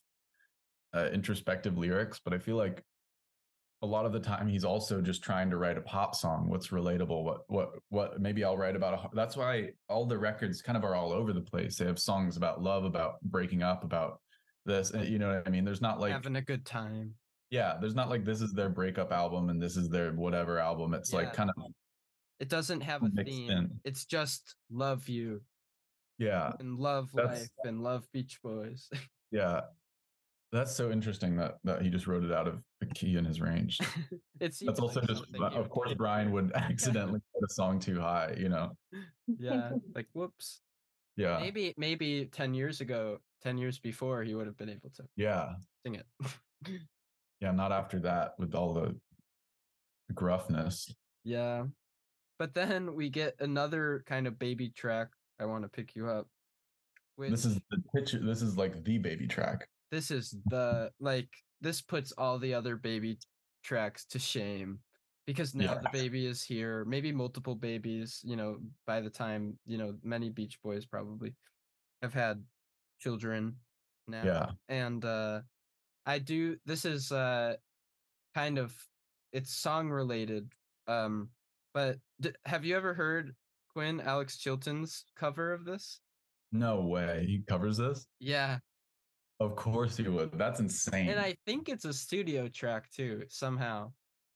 uh, 0.92 1.06
introspective 1.12 1.78
lyrics, 1.78 2.20
but 2.24 2.34
I 2.34 2.38
feel 2.38 2.56
like 2.56 2.82
a 3.82 3.86
lot 3.86 4.06
of 4.06 4.12
the 4.12 4.18
time 4.18 4.48
he's 4.48 4.64
also 4.64 5.00
just 5.00 5.22
trying 5.22 5.50
to 5.50 5.56
write 5.56 5.78
a 5.78 5.80
pop 5.80 6.16
song. 6.16 6.48
What's 6.48 6.68
relatable? 6.68 7.22
What 7.22 7.42
what 7.46 7.68
what? 7.90 8.20
Maybe 8.20 8.42
I'll 8.42 8.56
write 8.58 8.74
about 8.74 8.94
a. 8.94 9.08
That's 9.14 9.36
why 9.36 9.68
all 9.88 10.04
the 10.04 10.18
records 10.18 10.60
kind 10.62 10.76
of 10.76 10.82
are 10.82 10.96
all 10.96 11.12
over 11.12 11.32
the 11.32 11.40
place. 11.40 11.76
They 11.76 11.84
have 11.84 12.00
songs 12.00 12.36
about 12.36 12.60
love, 12.60 12.84
about 12.84 13.20
breaking 13.22 13.62
up, 13.62 13.84
about 13.84 14.20
this. 14.66 14.92
uh, 14.92 14.98
You 15.02 15.20
know 15.20 15.28
what 15.28 15.46
I 15.46 15.50
mean? 15.50 15.64
There's 15.64 15.80
not 15.80 16.00
like 16.00 16.10
Having 16.12 16.34
a 16.36 16.42
good 16.42 16.66
time. 16.66 17.14
yeah, 17.50 17.76
there's 17.80 17.94
not 17.94 18.10
like 18.10 18.24
this 18.24 18.40
is 18.40 18.52
their 18.52 18.68
breakup 18.68 19.12
album 19.12 19.48
and 19.48 19.62
this 19.62 19.76
is 19.76 19.88
their 19.88 20.10
whatever 20.10 20.58
album. 20.58 20.92
It's 20.92 21.12
Yeah. 21.12 21.18
like 21.20 21.34
kind 21.34 21.50
of 21.50 21.56
It 22.40 22.48
doesn't 22.48 22.80
have 22.80 23.04
a 23.04 23.10
theme. 23.24 23.48
in. 23.52 23.80
It's 23.84 24.04
just 24.06 24.56
love 24.70 25.08
you 25.08 25.40
yeah, 26.18 26.52
and 26.60 26.78
love 26.78 27.10
That's- 27.14 27.40
life 27.40 27.50
and 27.64 27.82
love 27.82 28.06
Beach 28.12 28.38
Boys. 28.42 28.88
yeah. 29.30 29.62
That's 30.50 30.74
so 30.74 30.90
interesting 30.90 31.36
that 31.36 31.58
that 31.64 31.82
he 31.82 31.90
just 31.90 32.06
wrote 32.06 32.24
it 32.24 32.32
out 32.32 32.48
of 32.48 32.62
a 32.80 32.86
key 32.86 33.16
in 33.18 33.24
his 33.26 33.38
range. 33.38 33.78
it's 34.40 34.60
That's 34.60 34.80
also 34.80 35.00
like 35.00 35.08
just 35.10 35.24
uh, 35.38 35.44
of 35.44 35.54
would 35.56 35.68
course. 35.70 35.92
Brian 35.94 36.32
would 36.32 36.52
accidentally 36.54 37.20
put 37.34 37.44
a 37.44 37.52
song 37.52 37.78
too 37.78 38.00
high, 38.00 38.34
you 38.38 38.48
know. 38.48 38.72
yeah, 39.26 39.72
like 39.94 40.06
whoops. 40.14 40.62
Yeah. 41.16 41.38
Maybe 41.38 41.74
maybe 41.76 42.30
ten 42.32 42.54
years 42.54 42.80
ago, 42.80 43.18
ten 43.42 43.58
years 43.58 43.78
before, 43.78 44.22
he 44.22 44.34
would 44.34 44.46
have 44.46 44.56
been 44.56 44.70
able 44.70 44.88
to 44.96 45.04
Yeah. 45.16 45.52
sing 45.84 45.96
it. 45.96 46.06
Yeah, 47.42 47.50
not 47.52 47.70
after 47.70 47.98
that 48.00 48.32
with 48.38 48.54
all 48.54 48.72
the 48.72 48.96
gruffness. 50.14 50.90
yeah, 51.24 51.64
but 52.38 52.54
then 52.54 52.94
we 52.94 53.10
get 53.10 53.34
another 53.40 54.02
kind 54.06 54.26
of 54.26 54.38
baby 54.38 54.70
track. 54.70 55.08
I 55.40 55.44
want 55.46 55.62
to 55.64 55.68
pick 55.68 55.94
you 55.94 56.08
up. 56.08 56.26
Which 57.16 57.30
This 57.30 57.44
is 57.44 57.60
the 57.70 57.82
picture 57.94 58.18
this 58.20 58.42
is 58.42 58.56
like 58.56 58.84
the 58.84 58.98
baby 58.98 59.26
track. 59.26 59.68
this 59.90 60.10
is 60.10 60.36
the 60.46 60.90
like 61.00 61.28
this 61.60 61.80
puts 61.80 62.12
all 62.12 62.38
the 62.38 62.54
other 62.54 62.76
baby 62.76 63.18
tracks 63.64 64.04
to 64.06 64.18
shame 64.20 64.78
because 65.26 65.54
now 65.54 65.74
Yeah. 65.74 65.80
the 65.82 65.88
baby 65.92 66.26
is 66.26 66.44
here 66.44 66.84
maybe 66.84 67.10
multiple 67.10 67.56
babies 67.56 68.20
you 68.22 68.36
know 68.36 68.58
by 68.86 69.00
the 69.00 69.10
time 69.10 69.58
you 69.66 69.76
know 69.78 69.96
many 70.04 70.30
beach 70.30 70.58
boys 70.62 70.86
probably 70.86 71.34
have 72.02 72.14
had 72.14 72.44
children 73.00 73.56
now 74.06 74.22
Yeah. 74.24 74.46
and 74.68 75.04
uh 75.04 75.40
i 76.06 76.18
do 76.20 76.56
this 76.66 76.84
is 76.84 77.10
uh 77.10 77.56
kind 78.34 78.58
of 78.58 78.72
it's 79.32 79.52
song 79.52 79.90
related 79.90 80.52
um 80.86 81.28
but 81.74 81.98
d- 82.20 82.30
have 82.46 82.64
you 82.64 82.76
ever 82.76 82.94
heard 82.94 83.34
quinn 83.78 84.00
alex 84.00 84.36
chilton's 84.38 85.04
cover 85.16 85.52
of 85.52 85.64
this 85.64 86.00
No 86.50 86.80
way. 86.80 87.24
He 87.26 87.42
covers 87.46 87.76
this? 87.76 88.06
yeah 88.18 88.58
Of 89.38 89.54
course 89.54 89.96
he 89.96 90.08
would. 90.08 90.32
That's 90.36 90.58
insane. 90.58 91.08
And 91.10 91.20
I 91.20 91.36
think 91.46 91.68
it's 91.68 91.84
a 91.84 91.92
studio 91.92 92.48
track 92.48 92.90
too, 92.90 93.22
somehow. 93.28 93.92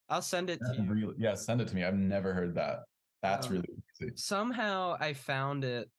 I'll 0.09 0.22
send 0.22 0.49
it 0.49 0.61
to 0.61 0.76
you. 0.80 0.84
really- 0.88 1.14
yeah, 1.18 1.34
send 1.34 1.61
it 1.61 1.66
to 1.68 1.74
me. 1.74 1.82
I've 1.82 1.95
never 1.97 2.32
heard 2.32 2.55
that. 2.55 2.84
That's 3.20 3.49
Um, 3.49 3.53
really 3.55 3.68
crazy. 3.99 4.12
Somehow 4.16 4.97
I 5.01 5.12
found 5.14 5.64
it. 5.64 5.90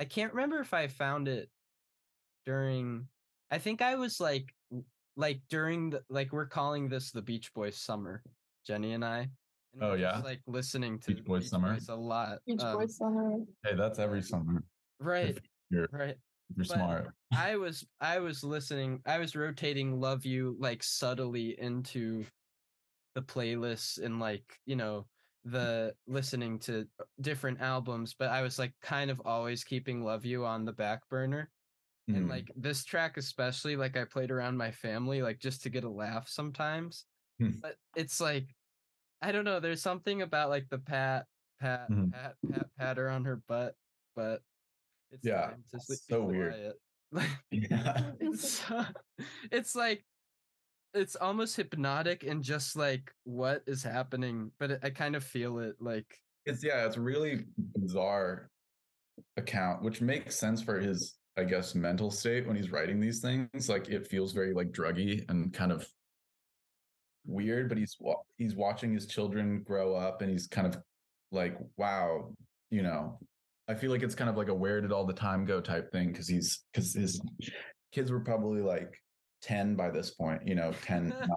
I 0.00 0.04
can't 0.04 0.32
remember 0.34 0.58
if 0.58 0.74
I 0.74 0.88
found 0.88 1.28
it 1.28 1.48
during 2.44 3.06
I 3.52 3.58
think 3.58 3.82
I 3.82 3.94
was 3.94 4.18
like 4.18 4.52
like 5.16 5.40
during 5.48 5.90
the 5.90 6.02
like 6.08 6.32
we're 6.32 6.46
calling 6.46 6.88
this 6.88 7.12
the 7.12 7.22
Beach 7.22 7.54
Boys 7.54 7.76
summer, 7.76 8.22
Jenny 8.66 8.94
and 8.94 9.04
I. 9.04 9.28
And 9.74 9.82
Oh, 9.82 9.90
we're 9.90 9.98
just, 9.98 10.16
yeah? 10.16 10.22
like 10.22 10.40
listening 10.46 10.98
to 11.00 11.14
Beach 11.14 11.24
Boys 11.24 11.48
summer? 11.48 11.74
Boys 11.74 11.88
a 11.88 11.94
lot. 11.94 12.38
Beach 12.46 12.60
um, 12.60 12.78
Boys 12.78 12.96
summer. 12.96 13.38
Hey, 13.64 13.74
that's 13.76 13.98
every 13.98 14.22
summer. 14.22 14.64
Right, 14.98 15.36
If 15.36 15.38
you're, 15.70 15.88
right. 15.92 16.10
if 16.10 16.56
you're 16.56 16.66
But- 16.66 16.74
smart. 16.74 17.08
I 17.32 17.56
was 17.56 17.86
I 18.00 18.18
was 18.18 18.42
listening 18.42 19.00
I 19.06 19.18
was 19.18 19.36
rotating 19.36 20.00
Love 20.00 20.26
You 20.26 20.56
like 20.58 20.82
subtly 20.82 21.58
into 21.60 22.24
the 23.14 23.22
playlists 23.22 24.02
and 24.02 24.18
like, 24.18 24.42
you 24.66 24.74
know, 24.76 25.06
the 25.44 25.94
listening 26.06 26.58
to 26.60 26.86
different 27.20 27.60
albums, 27.60 28.14
but 28.18 28.28
I 28.28 28.42
was 28.42 28.58
like 28.58 28.74
kind 28.82 29.10
of 29.10 29.22
always 29.24 29.62
keeping 29.64 30.02
Love 30.04 30.24
You 30.26 30.44
on 30.44 30.64
the 30.64 30.72
back 30.72 31.08
burner. 31.08 31.48
And 32.08 32.26
Mm. 32.26 32.28
like 32.30 32.50
this 32.56 32.84
track 32.84 33.16
especially, 33.16 33.76
like 33.76 33.96
I 33.96 34.04
played 34.04 34.32
around 34.32 34.56
my 34.56 34.72
family 34.72 35.22
like 35.22 35.38
just 35.38 35.62
to 35.62 35.70
get 35.70 35.84
a 35.84 35.88
laugh 35.88 36.28
sometimes. 36.28 37.04
Hmm. 37.38 37.52
But 37.62 37.76
it's 37.96 38.20
like 38.20 38.48
I 39.22 39.32
don't 39.32 39.44
know, 39.44 39.60
there's 39.60 39.82
something 39.82 40.22
about 40.22 40.48
like 40.50 40.68
the 40.70 40.78
pat 40.78 41.26
pat 41.60 41.90
Mhm. 41.90 42.12
pat 42.12 42.36
pat 42.50 42.66
pat 42.78 42.96
her 42.96 43.10
on 43.10 43.24
her 43.24 43.36
butt, 43.48 43.76
but 44.16 44.42
it's 45.10 45.24
Yeah, 45.24 45.54
sleep 45.78 45.98
so 46.08 46.24
weird. 46.24 46.74
yeah. 47.50 48.12
it's 48.20 48.70
uh, 48.70 48.92
it's 49.50 49.74
like 49.74 50.04
it's 50.94 51.16
almost 51.16 51.56
hypnotic 51.56 52.22
and 52.24 52.42
just 52.42 52.76
like 52.76 53.12
what 53.24 53.62
is 53.66 53.82
happening 53.82 54.50
but 54.58 54.72
it, 54.72 54.80
i 54.84 54.90
kind 54.90 55.14
of 55.16 55.22
feel 55.24 55.58
it 55.58 55.76
like 55.80 56.18
It's 56.46 56.64
yeah, 56.64 56.86
it's 56.86 56.96
really 56.96 57.46
bizarre 57.58 58.48
account, 59.36 59.82
which 59.82 60.00
makes 60.00 60.36
sense 60.36 60.62
for 60.62 60.78
his, 60.80 61.18
I 61.36 61.44
guess, 61.44 61.74
mental 61.74 62.10
state 62.10 62.46
when 62.46 62.56
he's 62.56 62.70
writing 62.70 63.00
these 63.00 63.20
things. 63.20 63.68
Like 63.68 63.88
it 63.88 64.06
feels 64.06 64.32
very 64.32 64.52
like 64.54 64.70
druggy 64.72 65.28
and 65.28 65.52
kind 65.52 65.72
of 65.72 65.88
weird, 67.30 67.68
but 67.68 67.78
he's 67.78 67.96
he's 68.36 68.54
watching 68.54 68.92
his 68.92 69.06
children 69.06 69.62
grow 69.62 69.94
up 69.94 70.22
and 70.22 70.30
he's 70.30 70.46
kind 70.46 70.66
of 70.66 70.76
like, 71.32 71.56
wow, 71.76 72.32
you 72.70 72.82
know. 72.82 73.18
I 73.68 73.74
feel 73.74 73.92
like 73.92 74.02
it's 74.02 74.16
kind 74.16 74.28
of 74.28 74.36
like 74.36 74.48
a 74.48 74.54
where 74.54 74.80
did 74.80 74.90
all 74.90 75.06
the 75.06 75.12
time 75.12 75.44
go 75.44 75.60
type 75.60 75.92
thing 75.92 76.08
because 76.08 76.26
he's 76.26 76.64
because 76.72 76.92
his 76.92 77.20
kids 77.92 78.10
were 78.10 78.20
probably 78.20 78.62
like 78.62 79.00
10 79.42 79.76
by 79.76 79.90
this 79.90 80.10
point, 80.10 80.46
you 80.46 80.54
know, 80.54 80.72
10, 80.82 81.08
9. 81.08 81.28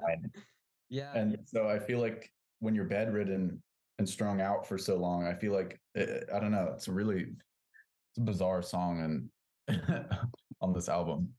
yeah. 0.90 1.14
And 1.16 1.38
so 1.46 1.68
I 1.68 1.80
feel 1.80 2.00
like 2.00 2.32
when 2.60 2.74
you're 2.74 2.86
bedridden 2.86 3.62
and 4.00 4.10
strung 4.10 4.42
out 4.42 4.68
for 4.68 4.78
so 4.78 4.98
long, 4.98 5.28
I 5.28 5.36
feel 5.36 5.54
like 5.54 5.80
it, 5.96 6.28
I 6.34 6.40
don't 6.40 6.52
know, 6.52 6.72
it's 6.74 6.88
a 6.88 6.92
really 6.92 7.22
it's 7.22 8.18
a 8.18 8.22
bizarre 8.22 8.62
song 8.62 9.30
and 9.70 9.88
on 10.62 10.74
this 10.74 10.90
album. 10.90 11.30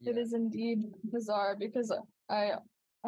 It 0.00 0.14
yeah. 0.16 0.22
is 0.22 0.32
indeed 0.32 0.84
bizarre 1.04 1.56
because 1.58 1.92
I 2.30 2.52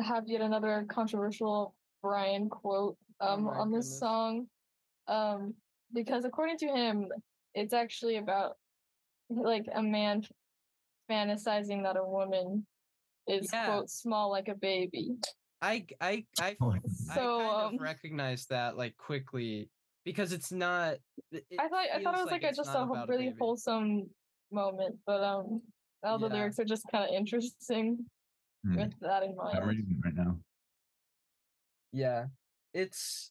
have 0.02 0.24
yet 0.28 0.40
another 0.40 0.86
controversial 0.88 1.74
Brian 2.02 2.48
quote 2.48 2.96
Oh 3.20 3.36
um 3.36 3.46
my 3.46 3.58
on 3.58 3.70
this 3.70 3.86
goodness. 3.86 3.98
song. 3.98 4.46
Um 5.06 5.54
because 5.92 6.24
according 6.24 6.58
to 6.58 6.68
him, 6.68 7.08
it's 7.54 7.72
actually 7.72 8.16
about 8.16 8.56
like 9.30 9.66
a 9.72 9.82
man 9.82 10.22
fantasizing 11.10 11.82
that 11.82 11.96
a 11.96 12.04
woman 12.04 12.66
is 13.26 13.50
Yeah. 13.52 13.66
quote 13.66 13.90
small 13.90 14.30
like 14.30 14.48
a 14.48 14.54
baby. 14.54 15.16
I 15.60 15.86
I 16.00 16.26
I 16.40 16.56
Oh 16.60 16.70
my 16.70 16.80
So, 16.86 17.20
I 17.20 17.48
kind 17.54 17.66
um, 17.68 17.74
of 17.74 17.80
recognized 17.80 18.48
that 18.50 18.76
like 18.76 18.96
quickly 18.96 19.70
because 20.04 20.32
it's 20.32 20.52
not. 20.52 20.98
it- 21.32 21.44
it 21.50 21.60
I 21.60 21.68
thought 21.68 21.86
I 21.92 22.02
thought 22.02 22.14
it 22.14 22.22
was 22.22 22.26
like, 22.26 22.44
a, 22.44 22.48
it's 22.48 22.56
just 22.56 22.74
a 22.74 22.86
really 23.08 23.26
baby. 23.26 23.36
wholesome 23.38 24.10
moment, 24.52 24.98
but 25.06 25.22
um 25.22 25.62
all 26.04 26.18
the 26.18 26.28
Yeah. 26.28 26.34
lyrics 26.34 26.58
are 26.60 26.64
just 26.64 26.86
kind 26.92 27.04
of 27.04 27.10
interesting 27.14 28.08
Hmm. 28.64 28.76
with 28.76 28.98
that 29.00 29.22
in 29.22 29.36
mind. 29.36 29.58
I'm 29.58 29.68
reading 29.68 29.86
it 29.90 30.04
right 30.04 30.14
now. 30.14 30.36
Yeah, 31.92 32.26
it's. 32.74 33.30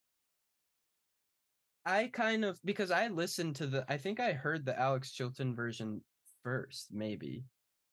I 1.85 2.07
kind 2.07 2.43
of 2.43 2.59
because 2.65 2.91
I 2.91 3.07
listened 3.07 3.55
to 3.57 3.67
the. 3.67 3.85
I 3.87 3.97
think 3.97 4.19
I 4.19 4.33
heard 4.33 4.65
the 4.65 4.77
Alex 4.77 5.11
Chilton 5.11 5.55
version 5.55 6.01
first, 6.43 6.87
maybe, 6.91 7.43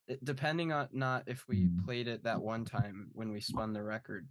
It- 0.09 0.25
depending 0.25 0.73
on 0.73 0.89
not 0.93 1.25
if 1.29 1.47
we 1.49 1.67
Mm. 1.67 1.85
played 1.85 2.09
it 2.09 2.23
that 2.25 2.41
one 2.41 2.65
time 2.65 3.11
when 3.13 3.31
we 3.31 3.41
spun 3.41 3.73
the 3.73 3.83
record, 3.83 4.29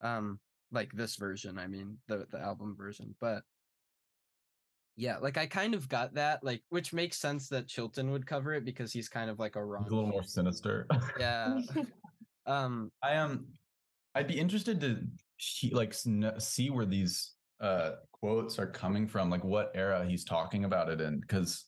um, 0.00 0.40
like 0.70 0.92
this 0.92 1.16
version. 1.16 1.58
I 1.58 1.66
mean 1.66 1.98
the 2.06 2.26
the 2.30 2.38
album 2.38 2.76
version, 2.76 3.14
but 3.20 3.44
yeah, 4.96 5.18
like 5.18 5.36
I 5.36 5.46
kind 5.46 5.74
of 5.74 5.88
got 5.88 6.14
that, 6.14 6.42
like 6.42 6.62
which 6.70 6.92
makes 6.92 7.16
sense 7.18 7.48
that 7.48 7.68
Chilton 7.68 8.10
would 8.10 8.26
cover 8.26 8.52
it 8.52 8.64
because 8.64 8.92
he's 8.92 9.08
kind 9.08 9.30
of 9.30 9.38
like 9.38 9.54
a 9.56 9.60
It's 9.74 9.90
a 9.90 9.94
little 9.94 10.06
more 10.10 10.24
sinister. 10.24 10.86
Yeah. 11.18 11.60
um. 12.48 12.90
I 13.02 13.12
am. 13.12 13.46
I'd 14.14 14.26
be 14.26 14.38
interested 14.38 14.80
to 14.80 14.98
he, 15.36 15.70
like 15.70 15.94
see 16.38 16.70
where 16.70 16.86
these 16.86 17.34
uh 17.60 17.92
quotes 18.12 18.58
are 18.58 18.66
coming 18.66 19.06
from, 19.06 19.30
like 19.30 19.44
what 19.44 19.70
era 19.74 20.04
he's 20.08 20.24
talking 20.24 20.64
about 20.64 20.88
it 20.88 21.00
in, 21.00 21.20
because 21.20 21.66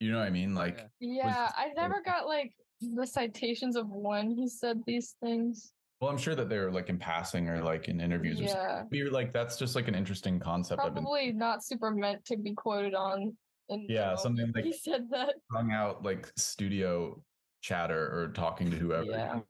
you 0.00 0.12
know 0.12 0.18
what 0.18 0.26
I 0.26 0.30
mean. 0.30 0.54
Like, 0.54 0.86
yeah. 1.00 1.50
I 1.56 1.68
never 1.76 2.02
got 2.04 2.26
like 2.26 2.52
the 2.80 3.06
citations 3.06 3.76
of 3.76 3.86
when 3.88 4.30
he 4.30 4.48
said 4.48 4.80
these 4.86 5.14
things. 5.22 5.72
well, 6.00 6.10
I'm 6.10 6.18
sure 6.18 6.34
that 6.34 6.48
they're 6.50 6.70
like 6.70 6.90
in 6.90 6.98
passing 6.98 7.48
or 7.48 7.62
like 7.62 7.88
in 7.88 8.00
interviews. 8.00 8.40
Or 8.40 8.48
something. 8.48 8.66
Yeah, 8.66 8.82
You're 8.90 9.10
like 9.10 9.32
that's 9.32 9.58
just 9.58 9.74
like 9.74 9.88
an 9.88 9.94
interesting 9.94 10.38
concept. 10.38 10.80
I've 10.82 10.94
been 10.94 11.02
probably 11.04 11.32
not 11.32 11.64
super 11.64 11.90
meant 11.90 12.24
to 12.26 12.36
be 12.36 12.52
quoted 12.54 12.94
on. 12.94 13.36
In 13.68 13.86
Yeah, 13.88 14.00
moment 14.02 14.20
something 14.20 14.52
like- 14.54 14.64
he 14.64 14.72
said 14.72 15.08
that. 15.10 15.34
hung 15.52 15.72
out 15.72 16.04
like 16.04 16.30
studio 16.36 17.20
chatter 17.66 18.06
or 18.16 18.28
talking 18.28 18.70
to 18.70 18.76
whoever. 18.76 19.04
Yeah, 19.04 19.40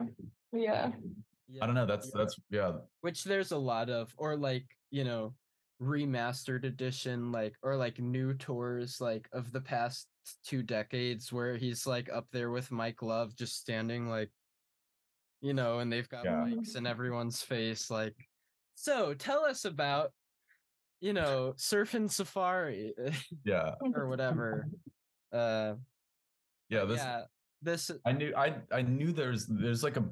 yeah. 0.52 0.90
yeah. 1.48 1.62
I 1.62 1.66
don't 1.66 1.74
know. 1.74 1.84
That's 1.84 2.06
yeah. 2.06 2.18
that's 2.18 2.36
yeah. 2.50 2.72
which 3.02 3.24
there's 3.24 3.52
a 3.52 3.58
lot 3.58 3.90
of 3.90 4.14
or 4.16 4.36
like 4.36 4.64
you 4.90 5.04
know 5.04 5.34
remastered 5.82 6.64
edition 6.64 7.30
like 7.30 7.54
or 7.62 7.76
like 7.76 7.98
new 7.98 8.32
tours 8.32 8.98
like 8.98 9.28
of 9.34 9.52
the 9.52 9.60
past 9.60 10.06
two 10.42 10.62
decades 10.62 11.30
where 11.30 11.54
he's 11.58 11.86
like 11.86 12.08
up 12.10 12.26
there 12.32 12.50
with 12.50 12.70
mike 12.70 13.02
love 13.02 13.36
just 13.36 13.60
standing 13.60 14.08
like 14.08 14.30
you 15.42 15.52
know 15.52 15.80
and 15.80 15.92
they've 15.92 16.08
got 16.08 16.24
Yeah. 16.24 16.46
mics 16.48 16.76
in 16.76 16.86
everyone's 16.86 17.42
face 17.42 17.90
like 17.90 18.16
so 18.74 19.12
tell 19.12 19.44
us 19.44 19.66
about 19.66 20.12
you 21.02 21.12
know 21.12 21.52
surfing 21.58 22.10
safari 22.10 22.94
Yeah. 23.44 23.74
or 23.94 24.08
whatever 24.08 24.68
uh 25.30 25.74
Yeah. 26.70 26.86
This 26.86 27.00
yeah 27.00 27.24
this 27.66 27.90
I 28.06 28.12
knew 28.12 28.32
I 28.36 28.62
I 28.70 28.82
knew 28.82 29.12
there's 29.12 29.46
there's 29.46 29.82
like 29.82 29.96
a 29.98 30.08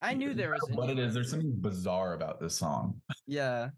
i 0.00 0.14
knew 0.14 0.32
there 0.32 0.50
was 0.50 0.68
what 0.72 0.88
it 0.88 0.98
is. 0.98 1.12
There's 1.12 1.30
something 1.30 1.60
bizarre 1.60 2.14
about 2.14 2.40
this 2.40 2.56
song. 2.56 3.02
yeah 3.26 3.70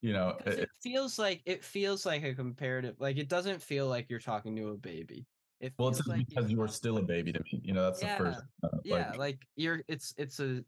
You 0.00 0.12
know, 0.14 0.38
it- 0.46 0.60
it 0.60 0.70
feels 0.80 1.18
like 1.18 1.42
it 1.44 1.62
feels 1.62 2.06
like 2.06 2.22
a 2.22 2.34
comparative 2.34 2.96
like 2.98 3.18
it 3.18 3.28
doesn't 3.28 3.60
feel 3.60 3.86
like 3.88 4.08
you're 4.08 4.18
talking 4.20 4.56
to 4.56 4.68
a 4.70 4.76
baby 4.76 5.26
it 5.60 5.74
well, 5.78 5.90
it's 5.90 6.06
like 6.06 6.26
because 6.26 6.50
you're 6.50 6.66
still 6.66 6.98
a 6.98 7.02
baby 7.02 7.32
to 7.32 7.40
me. 7.40 7.60
You 7.62 7.72
know, 7.74 7.84
that's 7.84 8.00
Yeah, 8.00 8.18
the 8.18 8.24
first. 8.24 8.42
Uh, 8.64 8.68
yeah 8.84 9.08
like, 9.10 9.18
like, 9.18 9.38
you're 9.54 9.82
it's 9.86 10.14
it's 10.16 10.40
a 10.40 10.64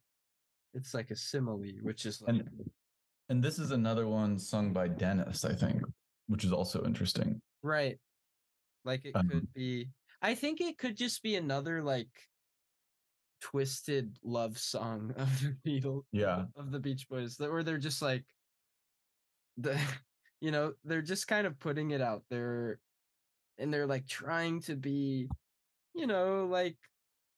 it's 0.74 0.94
like 0.94 1.10
a 1.10 1.16
simile 1.16 1.78
which 1.82 2.06
is 2.06 2.20
like 2.22 2.36
and 2.36 2.70
and 3.28 3.42
this 3.42 3.58
is 3.58 3.70
another 3.70 4.06
one 4.06 4.38
sung 4.38 4.72
by 4.72 4.86
Dennis, 4.86 5.44
I 5.44 5.54
think, 5.54 5.82
which 6.26 6.44
is 6.44 6.52
also 6.52 6.84
interesting. 6.84 7.40
right 7.62 7.98
like 8.84 9.04
it 9.04 9.14
Um, 9.16 9.28
could 9.28 9.52
be 9.52 9.88
i 10.24 10.34
think 10.34 10.60
it 10.60 10.78
could 10.78 10.96
just 10.96 11.22
be 11.22 11.36
another 11.36 11.82
like 11.82 12.08
twisted 13.40 14.16
love 14.24 14.58
song 14.58 15.12
of 15.18 15.28
the 15.40 15.54
beatles 15.64 16.04
Yeah. 16.12 16.46
of 16.56 16.70
the 16.72 16.80
beach 16.80 17.08
boys 17.08 17.36
that 17.36 17.50
where 17.52 17.62
they're 17.62 17.78
just 17.78 18.00
like 18.02 18.24
the 19.58 19.78
you 20.40 20.50
know 20.50 20.72
they're 20.84 21.02
just 21.02 21.28
kind 21.28 21.46
of 21.46 21.58
putting 21.58 21.90
it 21.90 22.00
out 22.00 22.22
there 22.30 22.80
and 23.58 23.72
they're 23.72 23.86
like 23.86 24.06
trying 24.06 24.60
to 24.62 24.74
be 24.74 25.28
you 25.94 26.06
know 26.06 26.46
like 26.46 26.76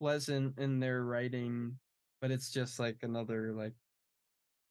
pleasant 0.01 0.59
in 0.59 0.79
their 0.79 1.03
writing 1.03 1.79
but 2.21 2.31
it's 2.31 2.51
just 2.51 2.79
like 2.79 2.99
another 3.03 3.53
like 3.53 3.75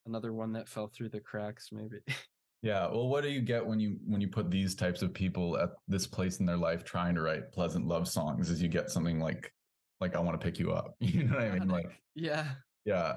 another 0.06 0.32
one 0.32 0.52
that 0.52 0.68
fell 0.68 0.86
through 0.88 1.08
the 1.10 1.20
cracks 1.20 1.68
maybe 1.72 1.98
Yeah. 2.66 2.88
Well, 2.88 3.08
what 3.08 3.22
do 3.22 3.30
you 3.30 3.40
get 3.40 3.64
when 3.64 3.78
you 3.78 3.98
when 4.06 4.20
you 4.20 4.28
put 4.28 4.50
these 4.50 4.74
types 4.74 5.00
of 5.02 5.14
people 5.14 5.56
at 5.58 5.70
this 5.86 6.06
place 6.06 6.40
in 6.40 6.46
their 6.46 6.56
life 6.56 6.82
trying 6.84 7.14
to 7.14 7.22
write 7.22 7.52
pleasant 7.52 7.86
love 7.86 8.08
songs? 8.08 8.50
Is 8.50 8.60
you 8.60 8.68
get 8.68 8.90
something 8.90 9.20
like 9.20 9.52
like 10.00 10.16
I 10.16 10.20
want 10.20 10.40
to 10.40 10.44
pick 10.44 10.58
you 10.58 10.72
up. 10.72 10.96
You 11.00 11.24
know 11.24 11.36
what 11.36 11.44
I 11.44 11.58
mean? 11.58 11.68
Like 11.68 12.02
yeah 12.14 12.54
yeah. 12.84 13.16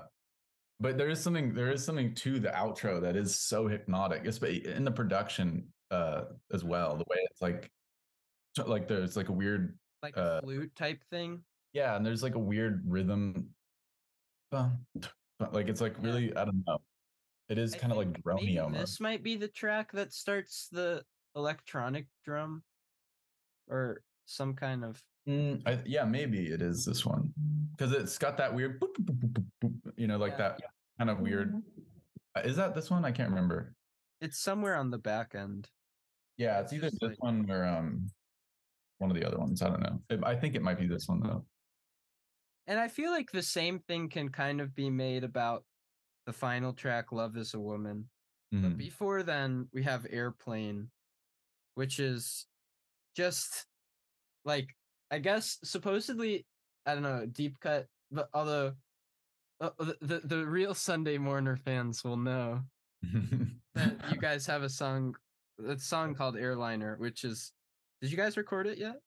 But 0.80 0.98
there 0.98 1.10
is 1.10 1.20
something 1.22 1.54
there 1.54 1.72
is 1.72 1.84
something 1.84 2.14
to 2.16 2.40
the 2.40 2.50
outro 2.50 3.02
that 3.02 3.16
is 3.16 3.40
so 3.40 3.68
hypnotic, 3.68 4.26
especially 4.28 4.68
in 4.68 4.84
the 4.84 4.92
production 4.92 5.74
uh 5.92 6.26
as 6.54 6.64
well. 6.64 6.98
The 6.98 7.06
way 7.10 7.18
it's 7.32 7.42
like 7.42 7.72
like 8.66 8.88
there's 8.88 9.18
like 9.18 9.30
a 9.30 9.34
weird 9.34 9.80
like 10.04 10.16
a 10.18 10.22
Uh, 10.22 10.42
flute 10.42 10.76
type 10.76 11.02
thing 11.10 11.44
yeah, 11.74 11.96
and 11.96 12.06
there's 12.06 12.24
like 12.24 12.36
a 12.36 12.40
weird 12.40 12.84
rhythm. 12.86 13.50
But 15.40 15.54
like 15.54 15.70
it's 15.70 15.82
like 15.82 15.96
really 16.02 16.36
I 16.36 16.46
don't 16.46 16.64
know. 16.68 16.80
It 17.50 17.58
is 17.58 17.74
I 17.74 17.78
kind 17.80 17.92
of 17.92 17.98
like 17.98 18.22
almost. 18.26 18.80
this 18.80 19.00
might 19.00 19.24
be 19.24 19.36
the 19.36 19.48
track 19.48 19.92
that 19.94 20.14
starts 20.14 20.68
the 20.72 21.04
electronic 21.36 22.06
drum 22.24 22.64
or 23.68 24.02
some 24.26 24.54
kind 24.56 24.84
of 24.86 25.02
Mm, 25.28 25.62
I, 25.68 25.78
yeah, 25.86 26.06
maybe 26.06 26.48
it 26.48 26.62
is 26.62 26.84
this 26.86 27.06
one 27.06 27.32
because 27.72 27.92
it's 27.92 28.18
got 28.18 28.36
that 28.38 28.52
weird, 28.56 28.80
boop, 28.80 28.94
boop, 29.00 29.20
boop, 29.20 29.44
boop, 29.62 29.72
boop, 29.86 29.94
you 29.96 30.08
know, 30.08 30.18
like 30.18 30.32
Yeah. 30.32 30.38
that 30.38 30.62
kind 30.98 31.10
of 31.10 31.20
weird. 31.20 31.54
Mhm. 31.54 31.62
uh, 32.36 32.40
Is 32.46 32.56
that 32.56 32.74
this 32.74 32.90
one? 32.90 33.06
I 33.06 33.12
can't 33.12 33.30
remember. 33.30 33.76
it's 34.22 34.40
somewhere 34.40 34.76
on 34.76 34.90
the 34.90 34.98
back 34.98 35.34
end 35.36 35.70
Yeah, 36.38 36.60
it's 36.62 36.72
It's 36.74 36.84
either 36.84 36.90
this 36.90 37.02
like- 37.02 37.24
one 37.24 37.50
or 37.52 37.64
um 37.66 38.08
one 38.98 39.12
of 39.12 39.16
the 39.18 39.26
other 39.26 39.38
ones. 39.38 39.62
I 39.62 39.70
don't 39.70 39.82
know. 39.82 40.02
I 40.24 40.36
think 40.36 40.56
it 40.56 40.62
might 40.62 40.80
be 40.80 40.88
this 40.88 41.08
one 41.08 41.20
though. 41.22 41.46
and 42.68 42.80
i 42.80 42.88
feel 42.88 43.12
like 43.12 43.32
the 43.32 43.42
same 43.44 43.80
thing 43.80 44.10
can 44.10 44.30
kind 44.30 44.62
of 44.62 44.74
be 44.76 44.90
made 44.90 45.24
about 45.24 45.64
the 46.30 46.34
final 46.34 46.72
track 46.74 47.12
love 47.12 47.36
is 47.38 47.56
a 47.56 47.60
woman 47.60 48.08
But 48.52 48.62
Mhm. 48.74 48.78
before 48.78 49.24
then, 49.24 49.68
we 49.74 49.82
have 49.84 50.06
Airplane, 50.10 50.92
which 51.74 52.00
is 52.00 52.46
just 53.16 53.66
like 54.46 54.76
I 55.12 55.18
guess 55.20 55.58
supposedly 55.64 56.46
I 56.86 56.94
don't 56.94 57.02
know 57.04 57.26
deep 57.26 57.60
cut, 57.60 57.88
but 58.12 58.30
although 58.34 58.76
uh, 59.60 59.72
the, 59.80 59.98
the 60.02 60.20
the 60.24 60.46
real 60.48 60.74
Sunday 60.76 61.18
Mourner 61.18 61.58
fans 61.58 62.04
will 62.04 62.18
know 62.18 62.64
that 63.74 63.94
you 64.12 64.18
guys 64.28 64.46
have 64.46 64.62
a 64.64 64.70
song, 64.70 65.16
a 65.66 65.78
song 65.78 66.14
called 66.16 66.38
Airliner, 66.38 66.96
which 66.98 67.24
is 67.24 67.52
did 68.02 68.10
you 68.12 68.18
guys 68.18 68.38
record 68.38 68.68
it 68.68 68.78
yet? 68.78 68.98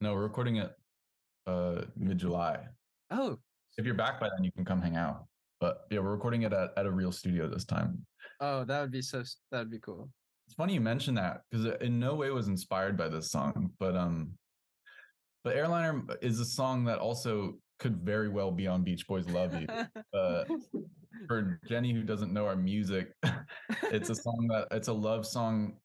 no, 0.00 0.14
we're 0.14 0.22
recording 0.22 0.56
it 0.56 0.72
uh 1.46 1.82
mid 1.96 2.18
July. 2.18 2.66
Oh, 3.10 3.38
If 3.78 3.84
you're 3.86 3.94
back 3.94 4.18
by 4.20 4.28
then, 4.28 4.44
you 4.44 4.52
can 4.52 4.64
come 4.64 4.80
hang 4.82 4.96
out. 4.96 5.26
But 5.60 5.82
yeah, 5.90 6.00
we're 6.00 6.12
recording 6.12 6.42
it 6.42 6.52
at, 6.52 6.70
at 6.76 6.86
a 6.86 6.90
real 6.90 7.12
studio 7.12 7.48
this 7.48 7.64
time. 7.64 8.04
oh, 8.40 8.64
that 8.64 8.80
would 8.80 8.90
be 8.90 9.02
so 9.02 9.22
that 9.52 9.58
would 9.58 9.70
be 9.70 9.78
cool. 9.78 10.08
It's 10.46 10.54
funny 10.54 10.74
you 10.74 10.80
mention 10.80 11.14
that 11.14 11.42
because 11.50 11.66
in 11.80 12.00
no 12.00 12.14
way 12.14 12.30
was 12.30 12.48
inspired 12.48 12.96
by 12.96 13.08
this 13.08 13.30
song, 13.30 13.70
but 13.78 13.96
um, 13.96 14.32
but 15.44 15.56
Airliner 15.56 16.02
is 16.22 16.40
a 16.40 16.44
song 16.44 16.84
that 16.84 16.98
also 16.98 17.58
could 17.78 17.98
very 17.98 18.28
well 18.28 18.50
be 18.50 18.66
on 18.66 18.82
Beach 18.82 19.06
Boys 19.06 19.28
Love 19.28 19.54
You. 19.60 19.66
Uh, 20.12 20.44
for 21.28 21.60
Jenny 21.68 21.92
who 21.92 22.02
doesn't 22.02 22.32
know 22.32 22.46
our 22.46 22.56
music, 22.56 23.12
it's 23.84 24.10
a 24.10 24.14
song 24.14 24.48
that 24.48 24.66
it's 24.70 24.88
a 24.88 24.92
love 24.92 25.24
song 25.26 25.76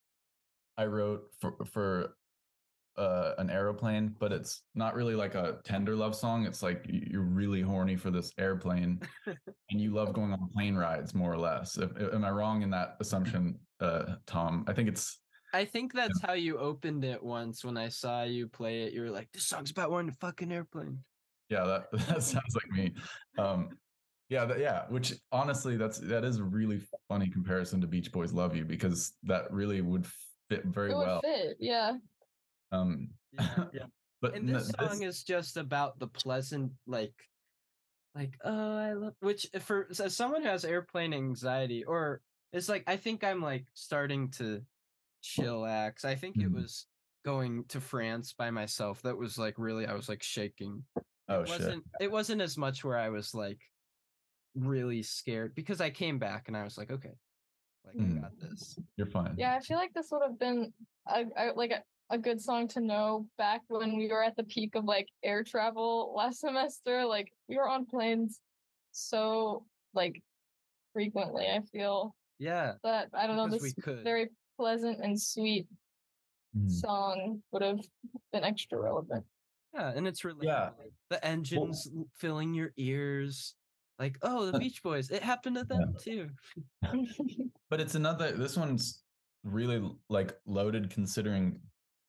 I 0.76 0.86
wrote 0.86 1.22
for 1.40 1.54
for 1.64 2.16
uh, 2.98 3.34
an 3.38 3.50
aeroplane, 3.50 4.14
but 4.18 4.32
it's 4.32 4.62
not 4.74 4.94
really 4.94 5.14
like 5.14 5.34
a 5.34 5.58
tender 5.64 5.94
love 5.94 6.14
song. 6.14 6.46
It's 6.46 6.62
like 6.62 6.84
you're 6.88 7.22
really 7.22 7.60
horny 7.60 7.96
for 7.96 8.10
this 8.10 8.32
airplane, 8.38 9.00
and 9.26 9.80
you 9.80 9.92
love 9.92 10.12
going 10.12 10.32
on 10.32 10.48
plane 10.54 10.76
rides, 10.76 11.14
more 11.14 11.32
or 11.32 11.38
less. 11.38 11.76
If, 11.76 11.90
am 12.12 12.24
I 12.24 12.30
wrong 12.30 12.62
in 12.62 12.70
that 12.70 12.96
assumption, 13.00 13.58
uh, 13.80 14.16
Tom? 14.26 14.64
I 14.66 14.72
think 14.72 14.88
it's 14.88 15.18
I 15.54 15.64
think 15.64 15.92
that's 15.92 16.20
how 16.22 16.34
you 16.34 16.58
opened 16.58 17.04
it 17.04 17.22
once 17.22 17.64
when 17.64 17.76
I 17.76 17.88
saw 17.88 18.24
you 18.24 18.48
play 18.48 18.82
it. 18.82 18.92
You 18.92 19.02
were 19.02 19.10
like, 19.10 19.30
"This 19.32 19.46
song's 19.46 19.70
about 19.70 19.90
wanting 19.90 20.10
a 20.10 20.26
fucking 20.26 20.52
airplane." 20.52 21.00
yeah 21.48 21.64
that 21.64 21.90
that 22.08 22.22
sounds 22.22 22.54
like 22.54 22.70
me. 22.72 22.92
Um, 23.38 23.70
yeah, 24.28 24.44
that, 24.44 24.58
yeah. 24.58 24.82
Which 24.88 25.14
honestly, 25.30 25.76
that's 25.76 25.98
that 25.98 26.24
is 26.24 26.38
a 26.38 26.44
really 26.44 26.80
funny 27.08 27.28
comparison 27.28 27.80
to 27.80 27.86
Beach 27.86 28.10
Boys 28.10 28.32
"Love 28.32 28.56
You" 28.56 28.64
because 28.64 29.12
that 29.24 29.50
really 29.52 29.80
would 29.80 30.06
fit 30.48 30.64
very 30.64 30.94
well. 30.94 31.20
fit. 31.22 31.56
Yeah. 31.60 31.94
Um, 32.72 33.08
Yeah, 33.32 33.64
yeah. 33.72 33.86
but 34.20 34.34
and 34.34 34.48
n- 34.48 34.54
this 34.56 34.70
song 34.78 35.02
is 35.02 35.22
just 35.22 35.56
about 35.56 35.98
the 35.98 36.08
pleasant, 36.08 36.72
like, 36.86 37.14
like 38.14 38.36
oh, 38.44 38.76
I 38.76 38.92
love. 38.94 39.14
Which 39.20 39.46
for 39.60 39.88
as 40.00 40.16
someone 40.16 40.42
who 40.42 40.48
has 40.48 40.64
airplane 40.64 41.12
anxiety, 41.12 41.84
or 41.84 42.20
it's 42.52 42.68
like 42.68 42.84
I 42.86 42.96
think 42.96 43.22
I'm 43.24 43.42
like 43.42 43.66
starting 43.74 44.30
to 44.32 44.62
chillax. 45.24 46.04
I 46.04 46.14
think 46.14 46.36
it 46.36 46.50
Mhm. 46.50 46.54
was 46.54 46.86
going 47.24 47.64
to 47.64 47.80
France 47.80 48.32
by 48.32 48.50
myself 48.50 49.02
that 49.02 49.16
was 49.16 49.36
like 49.36 49.54
really 49.58 49.84
I 49.86 49.94
was 49.94 50.08
like 50.08 50.22
shaking. 50.22 50.84
oh 51.28 51.40
it 51.42 51.48
shit. 51.48 51.58
wasn't 51.60 51.84
it 52.00 52.10
wasn't 52.10 52.40
as 52.40 52.56
much 52.56 52.84
where 52.84 52.96
I 52.96 53.08
was 53.10 53.34
like 53.34 53.60
really 54.54 55.02
scared 55.02 55.54
because 55.54 55.80
I 55.80 55.90
came 55.90 56.18
back 56.18 56.46
and 56.48 56.56
I 56.56 56.62
was 56.64 56.78
like, 56.78 56.90
okay, 56.90 57.12
like 57.84 57.96
Mm. 57.96 58.18
I 58.18 58.20
got 58.22 58.38
this. 58.40 58.78
You're 58.96 59.08
fine. 59.08 59.34
Yeah, 59.36 59.54
I 59.56 59.60
feel 59.60 59.76
like 59.76 59.92
this 59.92 60.08
would 60.12 60.22
have 60.22 60.38
been 60.38 60.72
a, 61.06 61.24
a 61.36 61.52
like 61.54 61.72
a, 62.10 62.14
a 62.14 62.18
good 62.18 62.40
song 62.40 62.68
to 62.68 62.80
know 62.80 63.26
back 63.38 63.62
when 63.68 63.96
we 63.96 64.08
were 64.08 64.22
at 64.22 64.36
the 64.36 64.44
peak 64.44 64.74
of 64.74 64.84
like 64.84 65.08
air 65.22 65.42
travel 65.44 66.14
last 66.16 66.40
semester. 66.46 67.04
Like 67.04 67.32
we 67.48 67.56
were 67.56 67.68
on 67.68 67.86
planes 67.86 68.40
so 68.92 69.66
like 69.94 70.22
frequently. 70.92 71.46
I 71.46 71.60
feel 71.72 72.14
Yeah, 72.38 72.74
that 72.84 73.08
I 73.14 73.26
don't 73.26 73.36
know 73.36 73.48
this 73.48 73.62
we 73.62 73.72
could. 73.82 74.04
very 74.04 74.28
pleasant 74.58 75.00
and 75.02 75.20
sweet 75.20 75.66
Mm. 76.56 76.70
song 76.70 77.42
would 77.52 77.60
have 77.60 77.80
been 78.32 78.42
extra 78.42 78.78
relevant. 78.80 79.26
Yeah, 79.74 79.92
and 79.94 80.06
it's 80.08 80.24
really 80.24 80.46
Yeah. 80.46 80.70
The 81.10 81.22
engines 81.22 81.86
l- 81.94 82.06
filling 82.16 82.54
your 82.54 82.72
ears. 82.78 83.54
Like, 83.98 84.16
oh, 84.22 84.50
the 84.50 84.58
Beach 84.58 84.82
Boys. 84.82 85.10
It 85.10 85.22
happened 85.22 85.56
to 85.56 85.64
them 85.64 85.94
too. 86.00 86.30
But 87.68 87.80
it's 87.80 87.94
another. 87.94 88.32
This 88.32 88.56
one's 88.56 89.02
really 89.44 89.86
like 90.08 90.34
loaded, 90.46 90.88
considering 90.88 91.60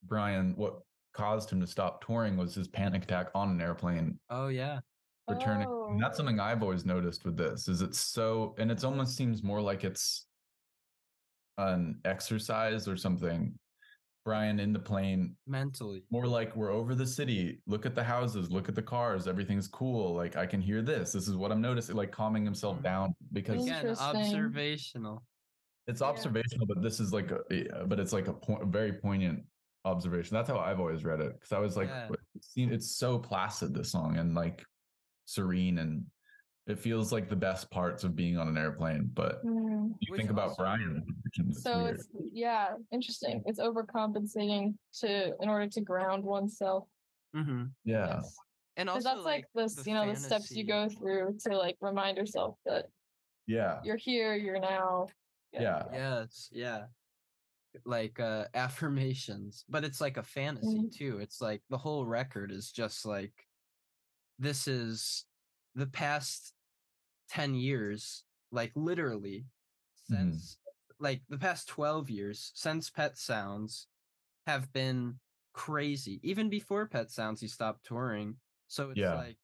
Brian. 0.08 0.54
What 0.56 0.80
caused 1.14 1.50
him 1.50 1.60
to 1.62 1.68
stop 1.68 2.06
touring 2.06 2.38
was 2.38 2.54
his 2.56 2.68
panic 2.68 3.04
attack 3.04 3.30
on 3.34 3.50
an 3.50 3.62
airplane 3.62 4.20
Oh 4.30 4.48
yeah. 4.50 4.80
returning. 5.28 5.68
Oh. 5.70 5.88
And 5.92 6.02
that's 6.02 6.18
something 6.18 6.40
I've 6.40 6.62
always 6.64 6.86
noticed 6.86 7.26
with 7.26 7.36
this. 7.38 7.68
Is 7.68 7.82
it's 7.82 8.00
so, 8.00 8.56
and 8.58 8.72
it 8.72 8.84
almost 8.84 9.16
seems 9.18 9.44
more 9.44 9.62
like 9.62 9.84
it's 9.84 10.26
an 11.58 12.00
exercise 12.06 12.88
or 12.88 12.96
something. 12.98 13.58
Brian 14.26 14.60
in 14.60 14.74
the 14.74 14.80
plane, 14.80 15.38
Mentally. 15.48 16.04
more 16.12 16.28
like 16.28 16.54
we're 16.54 16.70
over 16.72 16.94
the 16.94 17.08
city. 17.08 17.62
Look 17.66 17.86
at 17.86 17.96
the 17.96 18.04
houses, 18.04 18.52
look 18.52 18.68
at 18.68 18.76
the 18.76 18.82
cars. 18.82 19.26
Everything's 19.26 19.70
cool. 19.70 20.14
Like 20.14 20.36
I 20.36 20.46
can 20.46 20.60
hear 20.62 20.82
this. 20.82 21.14
This 21.14 21.30
is 21.30 21.38
what 21.38 21.50
I'm 21.50 21.62
noticing. 21.62 21.96
Like 21.96 22.12
calming 22.12 22.44
himself 22.44 22.78
Mhm. 22.80 22.84
down 22.84 23.16
because 23.32 23.64
Again, 23.66 23.88
observational. 23.98 25.24
it's 25.88 26.02
Yeah. 26.02 26.08
observational, 26.08 26.66
but 26.68 26.82
this 26.82 27.00
is 27.00 27.14
like 27.14 27.32
a, 27.32 27.86
but 27.88 28.02
it's 28.02 28.12
like 28.12 28.28
a 28.28 28.34
point, 28.34 28.64
a 28.64 28.66
very 28.66 28.92
poignant 28.92 29.46
observation. 29.86 30.36
That's 30.36 30.50
how 30.50 30.60
I've 30.60 30.80
always 30.80 31.04
read 31.04 31.20
it 31.22 31.34
because 31.34 31.52
I 31.52 31.60
was 31.60 31.78
like, 31.78 31.90
Yeah. 31.90 32.10
it's, 32.36 32.52
it's 32.56 32.92
so 32.96 33.20
placid 33.20 33.74
this 33.74 33.92
song 33.92 34.18
and 34.18 34.36
like 34.36 34.64
serene 35.26 35.80
and 35.80 36.06
it 36.68 36.78
feels 36.78 37.14
like 37.14 37.30
the 37.30 37.36
best 37.36 37.72
parts 37.72 38.04
of 38.04 38.14
being 38.16 38.38
on 38.38 38.48
an 38.50 38.58
airplane. 38.58 39.10
But 39.14 39.44
Mm. 39.46 39.96
you 40.02 40.12
Which 40.12 40.20
think 40.20 40.30
about 40.32 40.50
also- 40.50 40.64
Brian, 40.64 41.06
it's 41.50 41.64
So 41.64 41.84
weird. 41.84 41.96
it's 41.96 42.08
yeah, 42.34 42.76
interesting. 42.92 43.42
It's 43.46 43.60
overcompensating 43.60 44.76
to 45.00 45.34
in 45.42 45.50
order 45.50 45.68
to 45.68 45.82
ground 45.82 46.24
oneself. 46.24 46.88
hmm 47.34 47.66
yeah, 47.86 48.16
Yes. 48.18 48.36
And 48.78 48.90
'Cause 48.90 49.06
also 49.06 49.16
that's 49.16 49.26
like, 49.26 49.46
this, 49.56 49.76
the 49.76 49.90
you 49.90 49.94
know, 49.96 50.08
the 50.08 50.16
steps 50.16 50.52
you 50.52 50.64
go 50.64 50.88
through 50.90 51.38
to 51.46 51.58
like 51.58 51.78
remind 51.82 52.18
yourself 52.18 52.58
that 52.66 52.88
yeah, 53.48 53.80
you're 53.84 53.96
here, 53.98 54.36
you're 54.36 54.60
now. 54.60 55.08
yeah, 55.54 55.84
Yes, 55.92 56.50
yeah. 56.52 56.86
Like 57.86 58.20
uh 58.20 58.48
affirmations, 58.54 59.66
but 59.70 59.84
it's 59.84 60.02
like 60.02 60.18
a 60.18 60.24
fantasy 60.24 60.86
Mhm. 60.86 60.92
too. 60.92 61.20
It's 61.20 61.42
like 61.42 61.64
the 61.70 61.78
whole 61.78 62.06
record 62.06 62.52
is 62.52 62.72
just 62.72 63.06
like 63.06 63.48
this 64.40 64.68
is 64.68 65.26
the 65.76 65.88
past 65.88 66.54
10 67.30 67.56
years, 67.56 68.26
like 68.52 68.74
literally 68.76 69.48
Mhm. 70.10 70.48
since 70.48 70.58
like 71.00 71.24
the 71.30 71.38
past 71.40 71.68
12 71.70 72.10
years 72.10 72.52
since 72.56 72.90
Pet 72.90 73.18
Sounds 73.18 73.90
have 74.48 74.74
been 74.74 75.20
crazy. 75.54 76.20
Even 76.24 76.50
before 76.50 76.88
Pet 76.88 77.12
Sounds 77.12 77.42
he 77.42 77.48
stopped 77.50 77.86
touring. 77.86 78.40
So 78.68 78.92
it's 78.92 79.04
Yeah. 79.04 79.14
like 79.14 79.40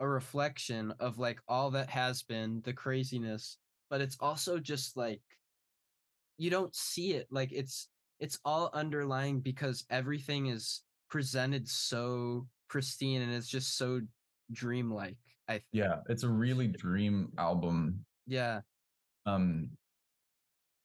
a 0.00 0.08
reflection 0.08 0.92
of 0.92 1.18
like 1.18 1.40
all 1.48 1.70
that 1.72 1.90
has 1.90 2.22
been 2.22 2.60
the 2.62 2.72
craziness 2.72 3.58
but 3.90 4.00
it's 4.00 4.16
also 4.20 4.58
just 4.58 4.96
like 4.96 5.22
you 6.38 6.50
don't 6.50 6.74
see 6.74 7.12
it 7.12 7.26
like 7.30 7.52
it's 7.52 7.88
it's 8.20 8.38
all 8.44 8.70
underlying 8.72 9.40
because 9.40 9.84
everything 9.90 10.46
is 10.46 10.82
presented 11.10 11.68
so 11.68 12.46
pristine 12.68 13.22
and 13.22 13.32
it's 13.32 13.48
just 13.48 13.76
so 13.76 14.00
dreamlike 14.52 15.16
i 15.48 15.52
think. 15.54 15.64
yeah. 15.72 15.96
It's 16.08 16.22
a 16.22 16.28
really 16.28 16.68
dream 16.68 17.32
album. 17.38 18.04
yeah 18.26 18.60
Um, 19.26 19.70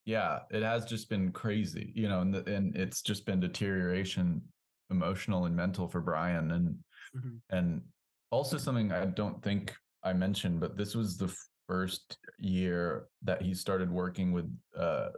yeah, 0.06 0.39
it 0.51 0.64
has 0.64 0.84
just 0.84 1.10
been 1.10 1.32
crazy, 1.32 1.93
you 1.95 2.10
know, 2.10 2.20
and 2.20 2.34
the, 2.34 2.43
and 2.54 2.76
it's 2.76 3.01
just 3.01 3.26
been 3.26 3.39
deterioration, 3.39 4.41
emotional 4.89 5.45
and 5.45 5.56
mental 5.56 5.88
for 5.88 6.01
Brian, 6.01 6.51
and 6.51 6.78
Mhm. 7.16 7.39
and 7.51 7.82
also 8.30 8.58
something 8.58 8.91
I 8.91 9.06
don't 9.06 9.41
think 9.41 9.74
I 10.04 10.12
mentioned, 10.12 10.60
but 10.60 10.76
this 10.76 10.93
was 10.93 11.18
the 11.18 11.34
first 11.68 12.18
year 12.38 13.08
that 13.22 13.41
he 13.41 13.54
started 13.54 13.89
working 13.89 14.34
with 14.34 14.49
uh 14.78 15.10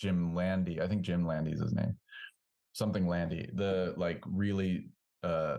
Jim 0.00 0.34
Landy. 0.34 0.80
I 0.80 0.88
think 0.88 1.02
Jim 1.02 1.26
Landy 1.26 1.52
is 1.52 1.60
his 1.60 1.72
name. 1.72 1.96
Something 2.72 3.06
Landy, 3.06 3.50
the 3.54 3.94
like 3.96 4.22
really 4.26 4.88
uh 5.22 5.58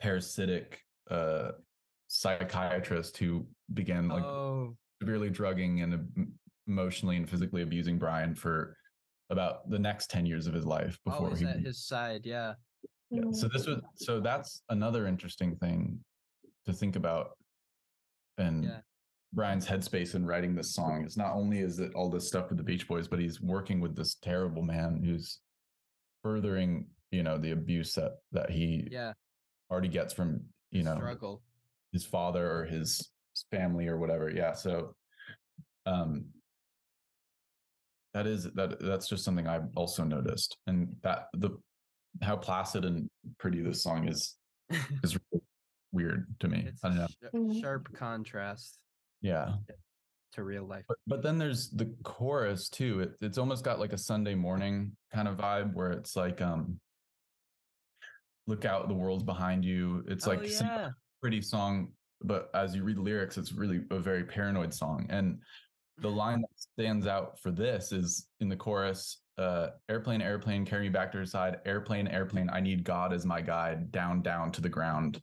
parasitic 0.00 0.80
uh 1.10 1.52
psychiatrist 2.08 3.16
who 3.18 3.46
began 3.74 4.08
like 4.08 4.24
oh 4.24 4.76
severely 5.00 5.30
drugging 5.30 5.82
and 5.82 6.32
emotionally 6.66 7.16
and 7.16 7.28
physically 7.28 7.62
abusing 7.62 7.98
Brian 7.98 8.34
for 8.34 8.76
about 9.30 9.68
the 9.70 9.78
next 9.78 10.10
10 10.10 10.26
years 10.26 10.46
of 10.46 10.54
his 10.54 10.64
life 10.64 10.98
before 11.04 11.26
always 11.26 11.40
he 11.40 11.46
at 11.46 11.60
his 11.60 11.84
side 11.84 12.22
yeah 12.24 12.54
yeah. 13.10 13.22
So 13.32 13.48
this 13.48 13.66
was 13.66 13.80
so 13.94 14.20
that's 14.20 14.62
another 14.68 15.06
interesting 15.06 15.56
thing 15.56 15.98
to 16.66 16.72
think 16.72 16.96
about. 16.96 17.30
And 18.36 18.64
Yeah. 18.64 18.80
Brian's 19.32 19.66
headspace 19.66 20.14
in 20.14 20.24
writing 20.24 20.54
this 20.54 20.74
song 20.74 21.04
is 21.04 21.16
not 21.16 21.34
only 21.34 21.58
is 21.60 21.78
it 21.78 21.92
all 21.94 22.08
this 22.08 22.26
stuff 22.26 22.48
with 22.48 22.56
the 22.58 22.64
Beach 22.64 22.88
Boys, 22.88 23.08
but 23.08 23.18
he's 23.18 23.40
working 23.40 23.80
with 23.80 23.94
this 23.94 24.14
terrible 24.16 24.62
man 24.62 25.02
who's 25.04 25.40
furthering, 26.22 26.86
you 27.10 27.22
know, 27.22 27.36
the 27.36 27.50
abuse 27.52 27.92
that 27.94 28.12
that 28.32 28.50
he 28.50 28.88
yeah 28.90 29.12
already 29.70 29.88
gets 29.88 30.14
from, 30.14 30.40
you 30.70 30.82
know, 30.82 30.94
struggle 30.96 31.42
his 31.92 32.04
father 32.06 32.50
or 32.50 32.64
his 32.64 33.10
family 33.50 33.86
or 33.86 33.98
whatever. 33.98 34.30
Yeah. 34.30 34.52
So 34.52 34.94
um 35.84 36.24
that 38.14 38.26
is 38.26 38.44
that 38.54 38.80
that's 38.80 39.08
just 39.08 39.24
something 39.24 39.46
I've 39.46 39.68
also 39.76 40.04
noticed. 40.04 40.56
And 40.66 40.96
that 41.02 41.26
the 41.34 41.50
how 42.22 42.36
placid 42.36 42.86
and 42.86 43.10
pretty 43.38 43.60
this 43.60 43.82
song 43.82 44.08
is 44.08 44.36
is 45.02 45.18
really 45.30 45.44
weird 45.92 46.26
to 46.40 46.48
me. 46.48 46.64
it's 46.66 46.82
I 46.82 46.88
don't 46.88 46.96
know. 46.98 47.06
sh- 47.06 47.34
Mhm. 47.34 47.60
sharp 47.60 47.92
contrast 47.94 48.78
Yeah. 49.20 49.54
to 50.32 50.44
real 50.44 50.64
life 50.64 50.84
But 50.88 50.98
but 51.06 51.22
then 51.22 51.38
there's 51.38 51.70
the 51.70 51.92
chorus 52.04 52.68
too. 52.68 53.00
It, 53.00 53.16
it's 53.20 53.38
almost 53.38 53.64
got 53.64 53.80
like 53.80 53.92
a 53.92 53.98
Sunday 53.98 54.34
morning 54.34 54.92
kind 55.12 55.28
of 55.28 55.36
vibe 55.36 55.74
where 55.74 55.90
it's 55.90 56.16
like 56.16 56.40
um 56.40 56.78
look 58.46 58.64
out 58.64 58.88
the 58.88 58.94
world's 58.94 59.24
behind 59.24 59.64
you. 59.64 60.04
It's 60.08 60.26
oh 60.26 60.30
like 60.30 60.60
yeah 60.60 60.90
pretty 61.20 61.42
song, 61.42 61.88
but 62.22 62.50
as 62.54 62.74
you 62.74 62.84
read 62.84 62.96
the 62.96 63.02
lyrics, 63.02 63.36
it's 63.36 63.52
really 63.52 63.80
a 63.90 63.98
very 63.98 64.24
paranoid 64.24 64.72
song. 64.72 65.06
And 65.10 65.38
the 65.98 66.08
line 66.22 66.40
that 66.40 66.50
stands 66.56 67.06
out 67.06 67.38
for 67.40 67.50
this 67.50 67.92
is 67.92 68.28
in 68.40 68.48
the 68.48 68.56
chorus 68.56 69.22
uh 69.38 69.68
airplane 69.88 70.20
airplane 70.20 70.64
carry 70.64 70.82
me 70.84 70.88
back 70.88 71.12
to 71.12 71.18
her 71.18 71.24
side 71.24 71.58
airplane 71.64 72.08
airplane 72.08 72.50
i 72.52 72.60
need 72.60 72.82
god 72.82 73.12
as 73.12 73.24
my 73.24 73.40
guide 73.40 73.92
down 73.92 74.20
down 74.20 74.50
to 74.50 74.60
the 74.60 74.68
ground 74.68 75.22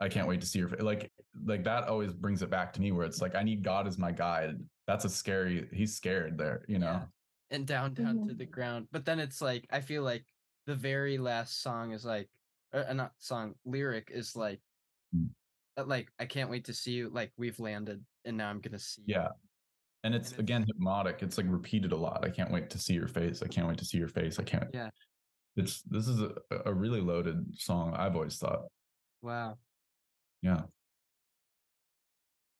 i 0.00 0.08
can't 0.08 0.26
wait 0.28 0.40
to 0.40 0.46
see 0.46 0.58
your 0.58 0.68
fa-" 0.68 0.82
like 0.82 1.10
like 1.44 1.64
that 1.64 1.88
always 1.88 2.12
brings 2.12 2.42
it 2.42 2.50
back 2.50 2.72
to 2.72 2.80
me 2.80 2.92
where 2.92 3.06
it's 3.06 3.20
like 3.20 3.34
i 3.34 3.42
need 3.42 3.62
god 3.62 3.86
as 3.86 3.98
my 3.98 4.12
guide 4.12 4.56
that's 4.86 5.04
a 5.04 5.08
scary 5.08 5.68
he's 5.72 5.94
scared 5.96 6.36
there 6.38 6.64
you 6.68 6.78
know 6.78 6.92
Yeah. 6.92 7.56
and 7.56 7.66
down 7.66 7.94
down 7.94 8.26
to 8.28 8.34
the 8.34 8.46
ground 8.46 8.88
but 8.92 9.04
then 9.04 9.18
it's 9.20 9.40
like 9.40 9.66
i 9.70 9.80
feel 9.80 10.02
like 10.02 10.24
the 10.66 10.74
very 10.74 11.18
last 11.18 11.62
song 11.62 11.92
is 11.92 12.04
like 12.04 12.28
or 12.72 12.84
uh, 12.88 12.92
not 12.92 13.12
song 13.18 13.54
lyric 13.64 14.10
is 14.12 14.34
like 14.36 14.60
Mm. 15.14 15.28
uh, 15.76 15.84
like 15.84 16.08
I 16.18 16.24
can't 16.24 16.48
wait 16.48 16.64
to 16.64 16.72
see 16.72 16.92
you 16.92 17.10
like 17.10 17.32
we've 17.36 17.60
landed 17.60 18.02
and 18.24 18.34
now 18.38 18.48
I'm 18.48 18.60
gonna 18.62 18.78
see 18.78 19.02
you. 19.04 19.14
Yeah. 19.16 19.28
And 20.04 20.14
it's 20.14 20.30
And 20.30 20.40
again 20.40 20.64
hypnotic. 20.66 21.18
It's 21.20 21.36
like 21.36 21.44
repeated 21.50 21.92
a 21.92 21.96
lot. 21.96 22.24
I 22.24 22.30
can't 22.30 22.50
wait 22.50 22.70
to 22.70 22.78
see 22.78 22.94
your 22.94 23.08
face. 23.08 23.42
I 23.42 23.46
can't 23.48 23.68
wait 23.68 23.76
to 23.76 23.84
see 23.84 23.98
your 23.98 24.08
face. 24.08 24.38
I 24.38 24.44
can't. 24.44 24.70
Yeah. 24.72 24.88
It's 25.54 25.82
this 25.82 26.08
is 26.08 26.22
a, 26.22 26.32
a 26.64 26.72
really 26.72 27.02
loaded 27.02 27.44
song. 27.60 27.92
I've 27.94 28.14
always 28.14 28.38
thought. 28.38 28.62
Wow. 29.20 29.58
Yeah. 30.42 30.62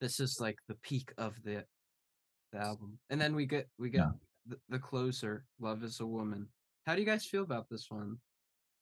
This 0.01 0.21
is 0.21 0.41
like 0.41 0.59
the 0.69 0.75
peak 0.77 1.13
of 1.19 1.43
the 1.43 1.67
the 2.53 2.59
album. 2.59 2.99
And 3.11 3.21
then 3.21 3.35
we 3.35 3.47
get 3.47 3.69
we 3.79 3.91
get 3.91 4.01
Yeah. 4.03 4.13
the, 4.47 4.61
the 4.69 4.79
closer, 4.79 5.47
Love 5.61 5.83
is 5.85 6.01
a 6.01 6.07
Woman. 6.07 6.49
How 6.87 6.95
do 6.95 7.01
you 7.01 7.07
guys 7.07 7.25
feel 7.27 7.43
about 7.43 7.69
this 7.69 7.91
one? 7.91 8.21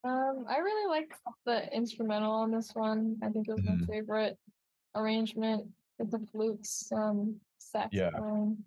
Um, 0.02 0.46
I 0.48 0.58
really 0.58 0.88
like 0.88 1.12
the 1.44 1.72
instrumental 1.74 2.32
on 2.32 2.50
this 2.50 2.74
one. 2.74 3.18
I 3.22 3.28
think 3.28 3.48
it 3.48 3.52
was 3.52 3.64
Mhm. 3.64 3.80
my 3.80 3.86
favorite 3.86 4.38
arrangement 4.94 5.70
with 5.98 6.10
the 6.10 6.18
flutes, 6.32 6.90
um, 6.92 7.40
saxophone. 7.58 8.64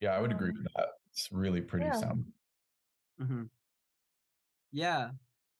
Yeah, 0.00 0.16
I 0.16 0.20
would 0.20 0.32
agree 0.32 0.50
Um, 0.50 0.62
with 0.62 0.72
that. 0.76 0.88
It's 1.10 1.30
really 1.30 1.60
pretty 1.60 1.86
yeah. 1.86 1.92
sound. 1.92 2.32
hmm 3.18 3.44
Yeah, 4.72 5.10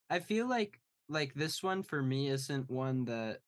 I 0.09 0.21
feel 0.21 0.49
like 0.49 0.81
like 1.09 1.35
this 1.35 1.63
one 1.63 1.83
for 1.83 2.03
me 2.03 2.29
isn't 2.29 2.71
one 2.71 3.05
that 3.07 3.43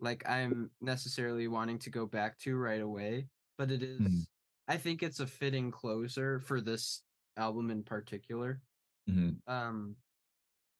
like 0.00 0.28
I'm 0.28 0.70
necessarily 0.80 1.48
wanting 1.48 1.78
to 1.80 1.90
go 1.90 2.06
back 2.06 2.38
to 2.40 2.56
right 2.56 2.80
away, 2.80 3.28
but 3.58 3.70
it 3.70 3.82
is. 3.82 4.00
Mhm. 4.00 4.24
I 4.68 4.78
think 4.78 5.02
it's 5.02 5.20
a 5.20 5.26
fitting 5.26 5.70
closer 5.70 6.40
for 6.40 6.60
this 6.60 7.04
album 7.36 7.70
in 7.70 7.84
particular. 7.84 8.62
Mhm. 9.06 9.40
Um, 9.46 9.96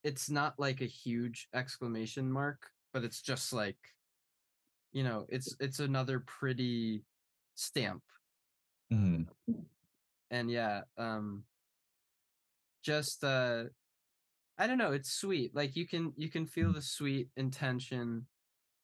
it's 0.04 0.30
not 0.30 0.58
like 0.60 0.80
a 0.82 0.86
huge 0.86 1.48
exclamation 1.54 2.32
mark, 2.32 2.72
but 2.92 3.04
it's 3.04 3.22
just 3.22 3.52
like, 3.52 3.94
you 4.92 5.02
know, 5.02 5.26
it's 5.28 5.54
it's 5.60 5.80
another 5.80 6.20
pretty 6.20 7.04
stamp 7.54 8.04
Mhm. 8.90 9.26
and 10.30 10.50
yeah 10.50 10.82
um 10.96 11.44
just 12.82 13.24
uh 13.24 13.64
i 14.58 14.66
don't 14.66 14.78
know 14.78 14.92
it's 14.92 15.12
sweet 15.12 15.54
like 15.54 15.76
you 15.76 15.86
can 15.86 16.12
you 16.16 16.30
can 16.30 16.46
feel 16.46 16.72
the 16.72 16.82
sweet 16.82 17.30
intention 17.36 18.26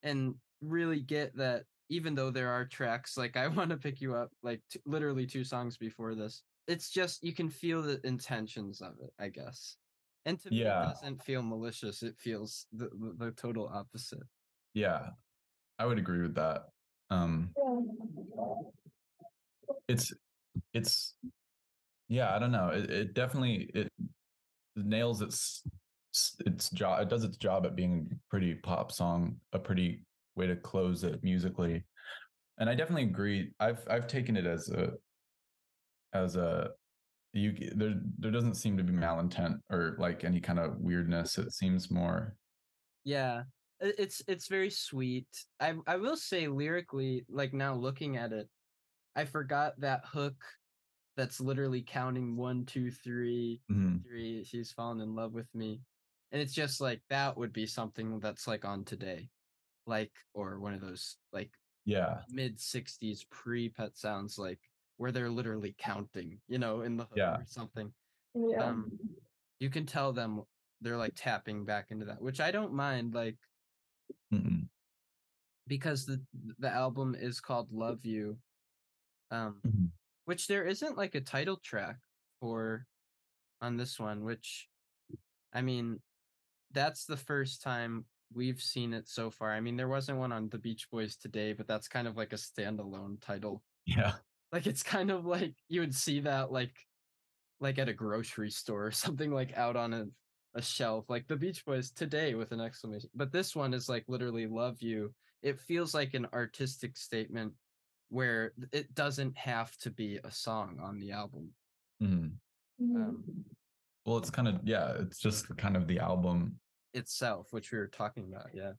and 0.03 0.35
really 0.61 1.01
get 1.01 1.35
that 1.37 1.65
even 1.89 2.15
though 2.15 2.31
there 2.31 2.51
are 2.51 2.65
tracks 2.65 3.17
like 3.17 3.37
i 3.37 3.47
want 3.57 3.71
to 3.71 3.77
pick 3.77 4.01
you 4.01 4.15
up 4.15 4.31
like 4.43 4.61
t- 4.71 4.81
literally 4.87 5.27
two 5.27 5.45
songs 5.45 5.77
before 5.77 6.15
this 6.15 6.43
it's 6.69 6.91
just 6.91 7.23
you 7.25 7.33
can 7.33 7.49
feel 7.49 7.83
the 7.83 8.01
intentions 8.07 8.81
of 8.81 8.93
it 9.03 9.13
i 9.19 9.29
guess 9.29 9.77
and 10.27 10.39
to 10.39 10.51
me 10.51 10.61
it 10.61 10.65
doesn't 10.65 11.23
feel 11.23 11.43
malicious 11.43 12.03
it 12.03 12.15
feels 12.19 12.67
the, 12.73 12.91
the, 12.93 13.25
the 13.27 13.31
total 13.33 13.71
opposite 13.73 14.23
Yeah. 14.75 15.09
I 15.79 15.87
would 15.87 15.99
agree 15.99 16.21
with 16.21 16.35
that. 16.35 16.65
Um 17.09 17.51
it's 19.89 20.13
it's 20.75 21.15
yeah, 22.09 22.35
I 22.35 22.39
don't 22.39 22.53
know. 22.53 22.69
It, 22.69 22.91
it 22.91 23.15
definitely 23.15 23.71
it 23.75 23.91
nails 24.77 25.23
its 25.23 25.63
its 26.47 26.71
job. 26.71 27.01
It 27.03 27.09
does 27.09 27.25
its 27.25 27.37
job 27.37 27.67
at 27.67 27.77
being 27.77 28.09
a 28.13 28.17
pretty 28.31 28.55
pop 28.57 28.93
song, 28.93 29.41
a 29.53 29.59
pretty 29.59 30.07
way 30.37 30.47
to 30.47 30.57
close 30.57 31.05
it 31.05 31.23
musically. 31.23 31.85
And 32.59 32.71
I 32.71 32.75
definitely 32.77 33.05
agree. 33.05 33.55
I've 33.61 33.87
I've 33.89 34.07
taken 34.09 34.37
it 34.37 34.47
as 34.47 34.71
a 34.71 34.95
as 36.13 36.37
a 36.37 36.71
you 37.33 37.53
there 37.77 37.95
there 38.19 38.33
doesn't 38.33 38.55
seem 38.57 38.77
to 38.79 38.85
be 38.85 38.93
malintent 38.93 39.61
or 39.71 39.97
like 39.99 40.25
any 40.25 40.41
kind 40.41 40.59
of 40.61 40.79
weirdness. 40.79 41.39
It 41.39 41.53
seems 41.53 41.91
more 41.91 42.37
Yeah, 43.05 43.45
it's 43.81 44.23
it's 44.29 44.49
very 44.49 44.71
sweet. 44.71 45.29
I 45.59 45.77
I 45.87 45.97
will 45.97 46.17
say 46.17 46.49
lyrically, 46.49 47.25
like 47.29 47.53
now 47.53 47.75
looking 47.75 48.17
at 48.17 48.33
it, 48.33 48.49
I 49.17 49.25
forgot 49.27 49.81
that 49.81 50.05
hook. 50.07 50.37
That's 51.17 51.41
literally 51.41 51.83
counting 51.83 52.37
one, 52.37 52.67
two, 52.67 52.91
three, 52.93 53.63
Mhm. 53.69 54.05
three. 54.05 54.45
She's 54.45 54.73
fallen 54.73 55.01
in 55.01 55.15
love 55.15 55.33
with 55.35 55.55
me, 55.55 55.83
and 56.33 56.41
it's 56.41 56.55
just 56.55 56.81
like 56.81 57.03
that 57.09 57.37
would 57.37 57.53
be 57.53 57.67
something 57.67 58.21
that's 58.21 58.47
like 58.47 58.65
on 58.65 58.85
today, 58.85 59.29
like 59.87 60.13
or 60.35 60.59
one 60.61 60.75
of 60.75 60.81
those 60.81 61.17
like 61.33 61.51
yeah. 61.85 62.23
mid 62.31 62.59
'60s 62.59 63.25
pre 63.31 63.69
Pet 63.69 63.97
Sounds, 63.97 64.39
like 64.39 64.61
where 64.97 65.13
they're 65.13 65.31
literally 65.31 65.75
counting, 65.79 66.41
you 66.49 66.59
know, 66.59 66.83
in 66.83 66.97
the 66.97 67.07
Yeah. 67.15 67.37
or 67.39 67.45
something 67.47 67.93
Yeah. 68.35 68.63
um 68.63 68.93
you 69.59 69.71
can 69.71 69.87
tell 69.87 70.13
them 70.13 70.43
they're 70.81 70.97
like 70.97 71.15
tapping 71.17 71.65
back 71.65 71.91
into 71.91 72.07
that 72.07 72.21
which 72.23 72.41
i 72.41 72.51
don't 72.51 72.73
mind 72.73 73.13
like 73.15 73.37
Mm-mm. 74.33 74.69
because 75.67 76.07
the 76.07 76.21
the 76.59 76.69
album 76.71 77.15
is 77.19 77.41
called 77.41 77.73
love 77.73 78.05
you 78.05 78.39
um 79.31 79.61
Mhm. 79.67 79.91
which 80.27 80.47
there 80.47 80.65
isn't 80.67 80.97
like 80.97 81.15
a 81.15 81.21
title 81.21 81.57
track 81.57 81.99
for 82.41 82.87
on 83.61 83.77
this 83.77 83.99
one 83.99 84.25
which 84.25 84.69
i 85.53 85.61
mean 85.61 86.01
that's 86.73 87.05
the 87.07 87.17
first 87.17 87.63
time 87.63 88.07
we've 88.33 88.63
seen 88.63 88.93
it 88.95 89.09
so 89.09 89.31
far 89.31 89.53
i 89.53 89.61
mean 89.61 89.77
there 89.77 89.89
wasn't 89.89 90.17
one 90.19 90.33
on 90.33 90.49
the 90.51 90.59
beach 90.59 90.89
boys 90.91 91.17
today 91.17 91.53
but 91.53 91.67
that's 91.67 91.89
kind 91.89 92.07
of 92.09 92.17
like 92.17 92.33
a 92.33 92.37
standalone 92.37 93.21
title 93.21 93.65
Yeah. 93.87 94.19
like 94.53 94.67
it's 94.67 94.83
kind 94.83 95.11
of 95.11 95.27
like 95.27 95.57
you 95.69 95.81
would 95.81 95.95
see 95.95 96.21
that 96.21 96.53
like 96.53 96.77
like 97.61 97.79
at 97.79 97.89
a 97.89 97.95
grocery 97.95 98.51
store 98.51 98.87
or 98.87 98.91
something 99.05 99.31
like 99.31 99.57
out 99.57 99.77
on 99.77 99.93
a, 99.95 100.07
a 100.55 100.63
shelf 100.63 101.09
like 101.09 101.27
the 101.29 101.37
beach 101.37 101.65
boys 101.65 101.91
today 101.93 102.35
with 102.35 102.53
an 102.53 102.61
exclamation 102.61 103.11
but 103.15 103.33
this 103.33 103.55
one 103.55 103.75
is 103.75 103.89
like 103.89 104.05
literally 104.09 104.47
love 104.47 104.83
you 104.83 105.15
it 105.43 105.59
feels 105.61 105.95
like 105.95 106.15
an 106.15 106.27
artistic 106.33 106.97
statement 106.97 107.55
where 108.09 108.53
it 108.73 108.93
doesn't 108.95 109.37
have 109.39 109.77
to 109.79 109.91
be 109.91 110.19
a 110.25 110.31
song 110.31 110.79
on 110.81 110.99
the 110.99 111.13
album. 111.13 111.55
Mhm. 112.01 112.41
um, 112.81 113.45
Well, 114.07 114.19
it's 114.19 114.31
kind 114.31 114.49
of 114.49 114.61
yeah. 114.65 114.95
It's 115.01 115.19
just 115.19 115.55
kind 115.57 115.77
of 115.77 115.87
the 115.87 115.99
album 115.99 116.57
itself 116.93 117.47
which 117.53 117.71
we 117.71 117.79
were 117.79 117.87
talking 117.87 118.25
about 118.33 118.49
yeah 118.53 118.73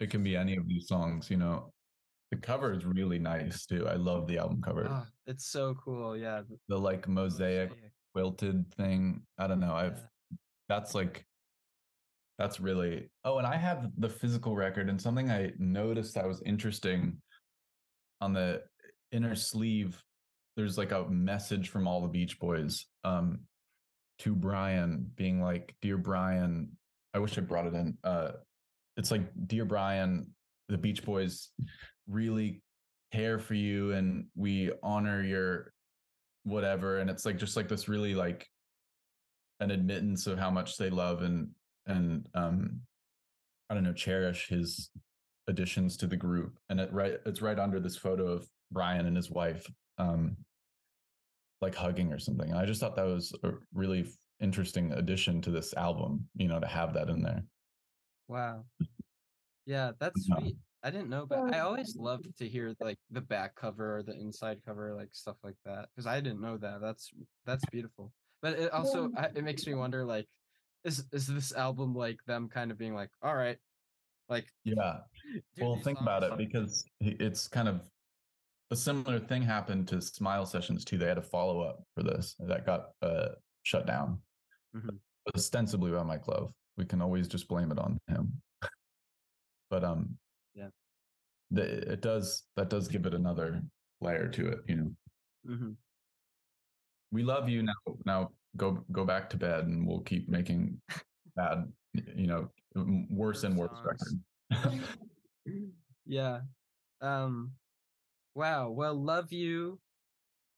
it 0.00 0.10
can 0.10 0.20
be 0.22 0.36
any 0.36 0.56
of 0.56 0.66
these 0.66 0.88
songs 0.88 1.30
you 1.30 1.36
know 1.36 1.72
the 2.32 2.36
cover 2.36 2.72
is 2.72 2.84
really 2.84 3.20
nice 3.20 3.66
too 3.66 3.86
i 3.86 3.94
love 3.94 4.26
the 4.26 4.36
album 4.36 4.60
cover 4.60 4.88
Ah, 4.90 5.06
it's 5.28 5.46
so 5.46 5.74
cool 5.74 6.16
yeah 6.16 6.42
the 6.68 6.76
like 6.76 7.06
mosaic 7.06 7.70
quilted 8.12 8.64
thing 8.74 9.22
i 9.38 9.46
don't 9.46 9.60
know 9.60 9.74
i've 9.74 9.98
Yeah. 9.98 10.36
that's 10.68 10.92
like 10.92 11.24
that's 12.36 12.58
really 12.58 13.08
oh 13.24 13.38
and 13.38 13.46
i 13.46 13.56
have 13.56 13.90
the 13.96 14.08
physical 14.08 14.56
record 14.56 14.88
and 14.88 15.00
something 15.00 15.30
i 15.30 15.52
noticed 15.58 16.16
that 16.16 16.26
was 16.26 16.42
interesting 16.44 17.18
on 18.20 18.32
the 18.32 18.62
inner 19.12 19.36
sleeve 19.36 20.02
there's 20.56 20.76
like 20.76 20.90
a 20.90 21.04
message 21.08 21.68
from 21.68 21.86
all 21.86 22.02
the 22.02 22.08
beach 22.08 22.40
boys 22.40 22.86
um 23.04 23.38
to 24.22 24.36
brian 24.36 25.10
being 25.16 25.42
like 25.42 25.74
dear 25.82 25.98
brian 25.98 26.68
i 27.12 27.18
wish 27.18 27.36
i 27.36 27.40
brought 27.40 27.66
it 27.66 27.74
in 27.74 27.96
uh 28.04 28.30
it's 28.96 29.10
like 29.10 29.22
dear 29.48 29.64
brian 29.64 30.32
the 30.68 30.78
beach 30.78 31.04
boys 31.04 31.48
really 32.06 32.62
care 33.12 33.40
for 33.40 33.54
you 33.54 33.92
and 33.92 34.26
we 34.36 34.70
honor 34.80 35.22
your 35.24 35.72
whatever 36.44 36.98
and 36.98 37.10
it's 37.10 37.26
like 37.26 37.36
just 37.36 37.56
like 37.56 37.66
this 37.66 37.88
really 37.88 38.14
like 38.14 38.46
an 39.58 39.72
admittance 39.72 40.28
of 40.28 40.38
how 40.38 40.50
much 40.50 40.76
they 40.76 40.88
love 40.88 41.22
and 41.22 41.48
and 41.86 42.28
um 42.34 42.80
i 43.70 43.74
don't 43.74 43.82
know 43.82 43.92
cherish 43.92 44.48
his 44.48 44.90
additions 45.48 45.96
to 45.96 46.06
the 46.06 46.16
group 46.16 46.56
and 46.68 46.78
it 46.78 46.92
right 46.92 47.14
it's 47.26 47.42
right 47.42 47.58
under 47.58 47.80
this 47.80 47.96
photo 47.96 48.28
of 48.28 48.46
brian 48.70 49.06
and 49.06 49.16
his 49.16 49.30
wife 49.30 49.66
um 49.98 50.36
like 51.62 51.74
hugging 51.74 52.12
or 52.12 52.18
something 52.18 52.50
and 52.50 52.58
i 52.58 52.66
just 52.66 52.80
thought 52.80 52.96
that 52.96 53.04
was 53.04 53.32
a 53.44 53.52
really 53.72 54.06
interesting 54.40 54.92
addition 54.92 55.40
to 55.40 55.50
this 55.50 55.74
album 55.74 56.28
you 56.34 56.48
know 56.48 56.60
to 56.60 56.66
have 56.66 56.94
that 56.94 57.08
in 57.08 57.22
there 57.22 57.42
Wow. 58.28 58.64
Yeah, 59.66 59.92
that's 59.98 60.28
Yeah. 60.28 60.36
sweet. 60.36 60.58
I 60.82 60.90
didn't 60.90 61.10
know, 61.10 61.26
but 61.26 61.54
I 61.54 61.60
always 61.60 61.94
loved 61.94 62.36
to 62.38 62.48
hear 62.48 62.74
like 62.80 62.98
the 63.10 63.20
back 63.20 63.54
cover 63.54 63.98
or 63.98 64.02
the 64.02 64.14
inside 64.14 64.64
cover, 64.64 64.94
like 64.94 65.14
stuff 65.14 65.36
like 65.44 65.56
that, 65.64 65.88
because 65.90 66.06
I 66.06 66.20
didn't 66.20 66.40
know 66.40 66.58
that. 66.58 66.80
That's 66.80 67.12
that's 67.44 67.64
beautiful. 67.66 68.12
But 68.40 68.58
it 68.58 68.72
also 68.72 69.10
I, 69.14 69.26
it 69.26 69.44
makes 69.44 69.64
me 69.64 69.74
wonder, 69.74 70.04
like, 70.04 70.28
is 70.84 71.06
is 71.12 71.28
this 71.28 71.52
album 71.52 71.94
like 71.94 72.24
them 72.26 72.48
kind 72.48 72.72
of 72.72 72.78
being 72.78 72.94
like, 72.94 73.10
all 73.22 73.36
right, 73.36 73.58
like, 74.28 74.52
yeah 74.64 75.00
well 75.60 75.76
think 75.76 76.00
about 76.00 76.22
it 76.22 76.36
because 76.36 76.84
it's 77.00 77.46
kind 77.48 77.68
of 77.68 77.82
a 78.72 78.76
similar 78.76 79.20
thing 79.20 79.42
happened 79.42 79.86
to 79.88 80.00
smile 80.00 80.46
sessions 80.46 80.84
too 80.84 80.96
they 80.98 81.06
had 81.06 81.18
a 81.18 81.22
follow-up 81.22 81.82
for 81.94 82.02
this 82.02 82.34
that 82.40 82.64
got 82.66 82.90
uh 83.02 83.28
shut 83.62 83.86
down 83.86 84.18
Mhm. 84.74 84.98
ostensibly 85.36 85.90
by 85.92 86.02
mike 86.02 86.26
love 86.26 86.52
we 86.78 86.84
can 86.86 87.02
always 87.02 87.28
just 87.28 87.46
blame 87.48 87.70
it 87.70 87.78
on 87.78 87.98
him 88.08 88.40
but 89.70 89.84
um 89.84 90.18
Yeah. 90.54 90.70
the, 91.50 91.92
it 91.92 92.00
does 92.00 92.44
that 92.56 92.70
does 92.70 92.88
give 92.88 93.04
it 93.06 93.14
another 93.14 93.62
layer 94.00 94.28
to 94.28 94.48
it 94.48 94.60
you 94.66 94.76
know 94.76 94.90
Mhm. 95.46 95.76
we 97.10 97.22
love 97.22 97.48
you 97.48 97.62
now 97.62 97.74
now 98.06 98.30
go 98.56 98.84
go 98.90 99.04
back 99.04 99.28
to 99.30 99.36
bed 99.36 99.66
and 99.66 99.86
we'll 99.86 100.00
keep 100.00 100.28
making 100.28 100.80
bad 101.36 101.70
you 101.92 102.26
know 102.26 102.48
worse 103.10 103.44
and 103.44 103.56
worse 103.56 103.78
record 103.84 104.14
yeah. 106.06 106.40
Um 107.00 107.52
wow. 108.34 108.70
Well, 108.70 108.94
love 108.94 109.32
you. 109.32 109.80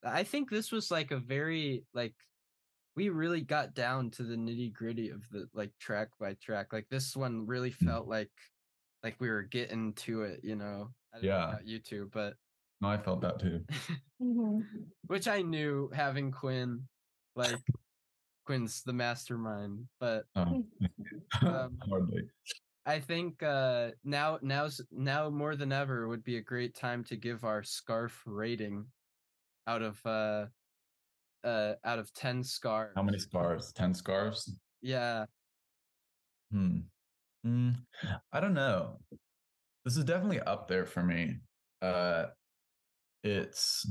I 0.04 0.24
think 0.24 0.50
this 0.50 0.70
was 0.70 0.90
like 0.90 1.10
a 1.10 1.18
very 1.18 1.84
like 1.94 2.14
we 2.96 3.08
really 3.08 3.40
got 3.40 3.74
down 3.74 4.10
to 4.12 4.22
the 4.22 4.36
nitty 4.36 4.72
gritty 4.72 5.10
of 5.10 5.28
the 5.30 5.48
like 5.54 5.72
track 5.78 6.08
by 6.18 6.34
track. 6.34 6.72
Like 6.72 6.88
this 6.90 7.16
one 7.16 7.46
really 7.46 7.70
Mm. 7.70 7.86
felt 7.86 8.08
like 8.08 8.30
like 9.02 9.16
we 9.20 9.28
were 9.28 9.42
getting 9.42 9.92
to 9.94 10.22
it, 10.22 10.40
you 10.42 10.56
know. 10.56 10.90
I 11.12 11.16
don't 11.16 11.24
know 11.24 11.28
Yeah. 11.28 11.58
you 11.64 11.78
too, 11.80 12.08
but 12.12 12.36
no 12.80 12.88
i 12.88 12.96
felt 12.98 13.20
that 13.20 13.38
too 13.38 13.64
which 15.06 15.28
I 15.28 15.42
knew 15.42 15.88
having 15.94 16.32
Quinn, 16.32 16.88
like 17.36 17.58
Quinn's 18.46 18.82
the 18.82 18.92
mastermind, 18.92 19.86
but 20.00 20.26
um, 20.34 20.64
Um, 21.42 21.78
hardly 21.88 22.28
I 22.86 23.00
think 23.00 23.42
uh 23.42 23.90
now 24.04 24.38
now's 24.42 24.80
now 24.90 25.30
more 25.30 25.56
than 25.56 25.72
ever 25.72 26.06
would 26.08 26.22
be 26.22 26.36
a 26.36 26.42
great 26.42 26.74
time 26.74 27.02
to 27.04 27.16
give 27.16 27.44
our 27.44 27.62
scarf 27.62 28.22
rating 28.26 28.84
out 29.66 29.82
of 29.82 30.04
uh 30.04 30.46
uh 31.44 31.74
out 31.84 31.98
of 31.98 32.12
10 32.14 32.42
scarves. 32.44 32.92
how 32.94 33.02
many 33.02 33.18
scarves 33.18 33.72
10 33.72 33.94
scarves 33.94 34.54
Yeah. 34.82 35.24
Hmm. 36.50 36.80
Mm, 37.46 37.74
I 38.32 38.40
don't 38.40 38.54
know. 38.54 39.00
This 39.84 39.96
is 39.98 40.04
definitely 40.04 40.40
up 40.40 40.66
there 40.66 40.86
for 40.86 41.02
me. 41.02 41.36
Uh, 41.82 42.26
it's 43.22 43.86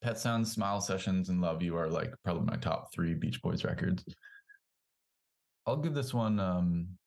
Pet 0.00 0.16
Sounds, 0.16 0.52
Smile 0.52 0.80
Sessions, 0.80 1.28
and 1.28 1.40
Love 1.40 1.60
You 1.60 1.76
are 1.76 1.88
like 1.88 2.12
probably 2.22 2.44
my 2.44 2.56
top 2.56 2.92
three 2.92 3.14
Beach 3.14 3.42
Boys 3.42 3.64
records. 3.64 4.04
I'll 5.66 5.76
give 5.76 5.94
this 5.94 6.14
one. 6.14 6.38
Um, 6.38 6.97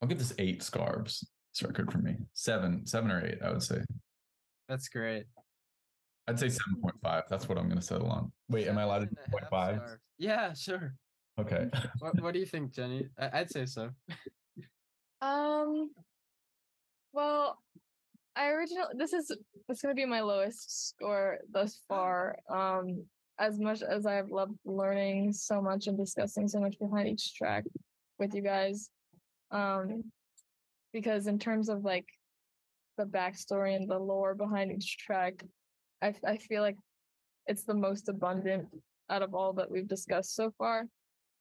I'll 0.00 0.08
give 0.08 0.18
this 0.18 0.34
eight 0.38 0.62
scarves. 0.62 1.26
This 1.52 1.66
record 1.66 1.90
for 1.90 1.98
me, 1.98 2.16
seven, 2.32 2.86
seven 2.86 3.10
or 3.10 3.24
eight, 3.26 3.38
I 3.44 3.50
would 3.50 3.62
say. 3.62 3.82
That's 4.68 4.88
great. 4.88 5.24
I'd 6.28 6.38
say 6.38 6.48
seven 6.48 6.80
point 6.80 6.94
five. 7.02 7.24
That's 7.28 7.48
what 7.48 7.58
I'm 7.58 7.66
going 7.66 7.80
to 7.80 7.84
settle 7.84 8.08
on. 8.08 8.30
Wait, 8.48 8.68
am 8.68 8.78
I 8.78 8.82
allowed 8.82 9.00
to 9.00 9.06
do 9.06 9.16
and 9.16 9.26
a 9.26 9.30
point 9.30 9.44
half 9.44 9.50
five? 9.50 9.76
scarves. 9.76 10.02
Yeah, 10.18 10.52
sure. 10.54 10.94
Okay. 11.40 11.68
What 11.98 12.20
what 12.20 12.34
do 12.34 12.40
you 12.40 12.46
think, 12.46 12.72
Jenny? 12.72 13.08
I, 13.18 13.40
I'd 13.40 13.50
say 13.50 13.66
so. 13.66 13.90
Um. 15.22 15.90
Well, 17.12 17.58
I 18.36 18.48
originally 18.48 18.94
this 18.96 19.12
is 19.12 19.30
this 19.68 19.82
gonna 19.82 19.94
be 19.94 20.06
my 20.06 20.22
lowest 20.22 20.88
score 20.88 21.40
thus 21.50 21.82
far. 21.88 22.36
Um, 22.48 23.04
as 23.38 23.58
much 23.58 23.82
as 23.82 24.06
I've 24.06 24.30
loved 24.30 24.54
learning 24.64 25.32
so 25.34 25.60
much 25.60 25.88
and 25.88 25.98
discussing 25.98 26.48
so 26.48 26.58
much 26.60 26.78
behind 26.78 27.08
each 27.08 27.34
track 27.34 27.64
with 28.18 28.34
you 28.34 28.40
guys, 28.40 28.88
um, 29.50 30.04
because 30.92 31.26
in 31.26 31.38
terms 31.38 31.68
of 31.68 31.84
like 31.84 32.06
the 32.98 33.04
backstory 33.04 33.76
and 33.76 33.88
the 33.88 33.98
lore 33.98 34.34
behind 34.34 34.72
each 34.72 34.98
track, 34.98 35.44
I 36.02 36.14
I 36.26 36.36
feel 36.36 36.62
like 36.62 36.76
it's 37.46 37.64
the 37.64 37.74
most 37.74 38.08
abundant 38.08 38.68
out 39.08 39.22
of 39.22 39.34
all 39.34 39.52
that 39.54 39.70
we've 39.70 39.88
discussed 39.88 40.34
so 40.34 40.52
far. 40.56 40.86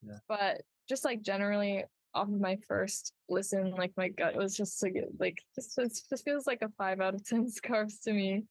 Yeah. 0.05 0.17
But 0.27 0.61
just 0.87 1.05
like 1.05 1.21
generally 1.21 1.85
off 2.15 2.27
of 2.27 2.39
my 2.39 2.57
first 2.67 3.13
listen, 3.29 3.71
like 3.71 3.91
my 3.95 4.09
gut 4.09 4.35
was 4.35 4.55
just 4.55 4.79
to 4.79 4.89
get 4.89 5.09
like 5.19 5.37
just 5.55 5.77
it 5.77 5.93
just 6.09 6.25
feels 6.25 6.47
like 6.47 6.61
a 6.61 6.69
five 6.77 6.99
out 6.99 7.15
of 7.15 7.25
ten 7.25 7.49
scarves 7.49 7.99
to 7.99 8.13
me. 8.13 8.43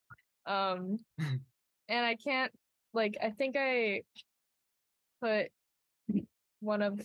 Um 0.46 0.98
and 1.18 2.06
I 2.06 2.16
can't 2.16 2.52
like 2.94 3.16
I 3.22 3.30
think 3.30 3.56
I 3.58 4.02
put 5.20 5.48
one 6.60 6.82
of 6.82 7.00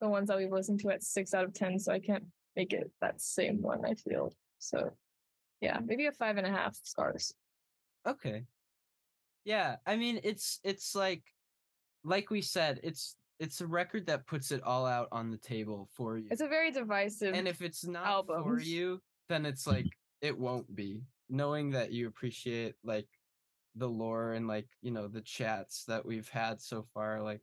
the 0.00 0.08
ones 0.08 0.28
that 0.28 0.36
we've 0.36 0.52
listened 0.52 0.80
to 0.80 0.90
at 0.90 1.02
six 1.02 1.34
out 1.34 1.44
of 1.44 1.54
ten, 1.54 1.78
so 1.78 1.92
I 1.92 1.98
can't 1.98 2.24
make 2.54 2.72
it 2.72 2.90
that 3.00 3.20
same 3.20 3.60
one, 3.62 3.84
I 3.84 3.94
feel. 3.94 4.32
So 4.58 4.90
yeah, 5.60 5.78
maybe 5.84 6.06
a 6.06 6.12
five 6.12 6.36
and 6.36 6.46
a 6.46 6.50
half 6.50 6.74
stars. 6.82 7.32
Okay. 8.06 8.44
Yeah, 9.44 9.76
I 9.86 9.96
mean 9.96 10.20
it's 10.24 10.60
it's 10.64 10.94
like 10.94 11.22
like 12.04 12.30
we 12.30 12.42
said, 12.42 12.80
it's 12.82 13.16
it's 13.38 13.60
a 13.60 13.66
record 13.66 14.06
that 14.06 14.26
puts 14.26 14.50
it 14.50 14.62
all 14.62 14.86
out 14.86 15.08
on 15.12 15.30
the 15.30 15.36
table 15.36 15.88
for 15.92 16.16
you. 16.16 16.28
It's 16.30 16.40
a 16.40 16.48
very 16.48 16.70
divisive 16.70 17.34
and 17.34 17.46
if 17.46 17.62
it's 17.62 17.86
not 17.86 18.26
for 18.26 18.60
you, 18.60 19.00
then 19.28 19.46
it's 19.46 19.66
like 19.66 19.86
it 20.20 20.36
won't 20.36 20.74
be. 20.74 21.02
Knowing 21.28 21.70
that 21.70 21.90
you 21.90 22.06
appreciate 22.06 22.74
like 22.84 23.08
the 23.74 23.88
lore 23.88 24.32
and 24.32 24.46
like, 24.46 24.68
you 24.80 24.90
know, 24.90 25.08
the 25.08 25.20
chats 25.20 25.84
that 25.86 26.04
we've 26.06 26.28
had 26.28 26.60
so 26.60 26.86
far, 26.94 27.20
like 27.22 27.40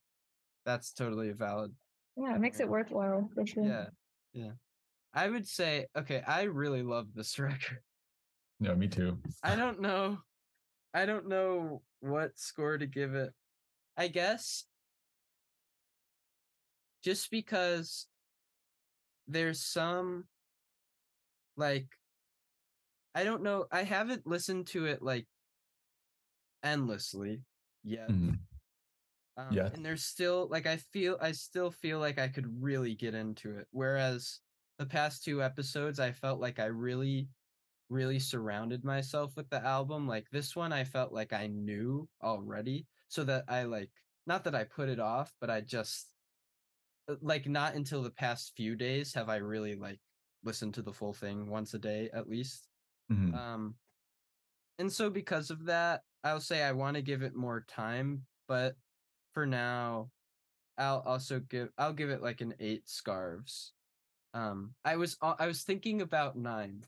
that's 0.66 0.94
totally 0.94 1.30
a 1.30 1.34
valid. 1.34 1.74
Yeah, 2.16 2.36
it 2.36 2.40
makes 2.40 2.60
it 2.60 2.68
worthwhile 2.70 3.30
for 3.34 3.46
sure. 3.46 3.66
Yeah. 3.66 3.86
Yeah. 4.34 4.52
I 5.14 5.30
would 5.30 5.48
say, 5.48 5.88
okay, 5.96 6.24
I 6.26 6.44
really 6.44 6.82
love 6.84 7.08
this 7.14 7.38
record. 7.40 7.80
Yeah, 8.60 8.74
me 8.74 8.88
too. 8.88 9.18
I 9.44 9.56
don't 9.56 9.82
know. 9.82 10.18
I 10.94 11.06
don't 11.06 11.28
know 11.28 11.82
what 12.00 12.38
score 12.38 12.78
to 12.78 12.86
give 12.86 13.14
it. 13.16 13.32
I 13.98 14.08
guess 14.08 14.66
just 17.04 17.30
because 17.30 18.08
there's 19.28 19.64
some 19.64 20.26
like 21.58 21.88
I 23.16 23.24
don't 23.24 23.44
know, 23.44 23.66
I 23.72 23.84
haven't 23.84 24.26
listened 24.26 24.68
to 24.68 24.86
it 24.86 25.02
like 25.02 25.28
endlessly 26.64 27.42
yet. 27.84 28.10
Mhm. 28.10 28.40
Um, 29.38 29.56
Yeah. 29.56 29.70
And 29.74 29.86
there's 29.86 30.06
still 30.06 30.48
like 30.50 30.66
I 30.68 30.78
feel 30.78 31.18
I 31.22 31.32
still 31.32 31.72
feel 31.72 32.00
like 32.00 32.20
I 32.20 32.28
could 32.28 32.62
really 32.62 32.96
get 32.96 33.16
into 33.16 33.58
it. 33.58 33.68
Whereas 33.72 34.42
the 34.78 34.86
past 34.86 35.24
two 35.24 35.42
episodes 35.44 36.00
I 36.00 36.12
felt 36.12 36.40
like 36.40 36.60
I 36.60 36.66
really 36.66 37.30
really 37.90 38.20
surrounded 38.20 38.84
myself 38.86 39.36
with 39.38 39.50
the 39.50 39.64
album. 39.64 40.08
Like 40.08 40.30
this 40.32 40.56
one 40.56 40.74
I 40.74 40.84
felt 40.86 41.14
like 41.14 41.34
I 41.34 41.48
knew 41.48 42.10
already. 42.24 42.88
So 43.10 43.24
that 43.26 43.46
I 43.50 43.64
like 43.64 43.92
not 44.28 44.44
that 44.46 44.56
I 44.56 44.66
put 44.66 44.90
it 44.90 45.00
off, 45.00 45.34
but 45.42 45.50
I 45.50 45.62
just 45.62 46.16
uh, 47.08 47.16
like 47.22 47.48
not 47.48 47.76
until 47.76 48.04
the 48.04 48.12
past 48.12 48.56
few 48.56 48.76
days 48.76 49.14
have 49.14 49.30
I 49.30 49.38
really 49.38 49.76
like 49.76 50.00
listened 50.44 50.74
to 50.76 50.82
the 50.82 50.94
full 50.94 51.14
thing 51.14 51.48
once 51.48 51.74
a 51.74 51.80
day 51.80 52.10
at 52.14 52.30
least. 52.30 52.70
Mhm. 53.10 53.38
Um, 53.38 53.78
and 54.80 54.92
so 54.92 55.10
because 55.10 55.50
of 55.52 55.66
that, 55.66 56.04
I'll 56.24 56.40
say 56.42 56.64
I 56.64 56.72
want 56.72 56.96
to 56.96 57.02
give 57.02 57.22
it 57.22 57.36
more 57.36 57.64
time, 57.68 58.26
but 58.48 58.76
for 59.34 59.46
now, 59.46 60.12
I'll 60.78 61.00
also 61.06 61.40
give 61.40 61.70
I'll 61.78 61.94
give 61.94 62.10
it 62.10 62.22
like 62.22 62.42
an 62.42 62.56
eight 62.60 62.90
scarves. 62.90 63.74
Um, 64.34 64.76
I 64.84 64.96
was 64.96 65.18
uh, 65.22 65.36
I 65.38 65.48
was 65.48 65.64
thinking 65.64 66.02
about 66.02 66.36
nine. 66.38 66.84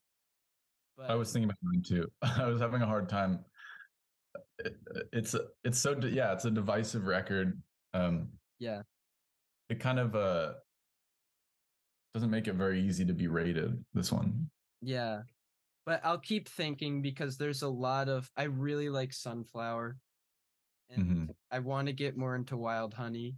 But 0.98 1.10
I 1.12 1.16
was 1.16 1.32
thinking 1.34 1.50
about 1.50 1.58
nine 1.62 1.84
too. 1.84 2.12
I 2.22 2.46
was 2.46 2.62
having 2.62 2.82
a 2.82 2.88
hard 2.88 3.10
time. 3.10 3.46
It- 4.60 4.78
It's 5.12 5.36
it's 5.64 5.80
so 5.80 5.98
yeah, 6.00 6.34
it's 6.34 6.46
a 6.46 6.52
divisive 6.52 7.06
record. 7.06 7.62
Um, 7.94 8.40
yeah, 8.60 8.84
it 9.70 9.80
kind 9.80 10.00
of 10.00 10.16
uh 10.16 10.54
doesn't 12.14 12.30
make 12.32 12.48
it 12.48 12.54
very 12.54 12.82
easy 12.82 13.06
to 13.06 13.14
be 13.14 13.28
rated. 13.28 13.84
This 13.94 14.12
one, 14.12 14.50
yeah. 14.82 15.24
But 15.86 16.02
I'll 16.04 16.20
keep 16.20 16.50
thinking 16.50 17.02
because 17.04 17.38
there's 17.38 17.62
a 17.62 17.70
lot 17.70 18.10
of 18.10 18.32
I 18.36 18.44
really 18.44 18.90
like 18.90 19.14
sunflower, 19.14 20.00
and 20.90 21.30
Mhm. 21.30 21.36
I 21.52 21.60
want 21.60 21.88
to 21.88 21.94
get 21.94 22.18
more 22.18 22.36
into 22.36 22.58
wild 22.58 22.94
honey. 22.94 23.38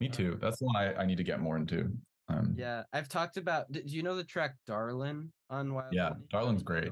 me 0.00 0.08
too. 0.08 0.36
That's 0.40 0.58
the 0.58 0.66
one 0.66 0.76
I, 0.76 0.94
I 0.94 1.06
need 1.06 1.16
to 1.18 1.24
get 1.24 1.40
more 1.40 1.56
into. 1.56 1.96
Um, 2.28 2.54
Yeah, 2.58 2.82
I've 2.92 3.08
talked 3.08 3.36
about. 3.36 3.70
Do 3.70 3.80
you 3.84 4.02
know 4.02 4.16
the 4.16 4.24
track 4.24 4.56
"Darlin" 4.66 5.32
on 5.50 5.72
Wild 5.72 5.94
Yeah, 5.94 6.10
Honey? 6.10 6.24
Darlin's 6.32 6.62
great. 6.62 6.90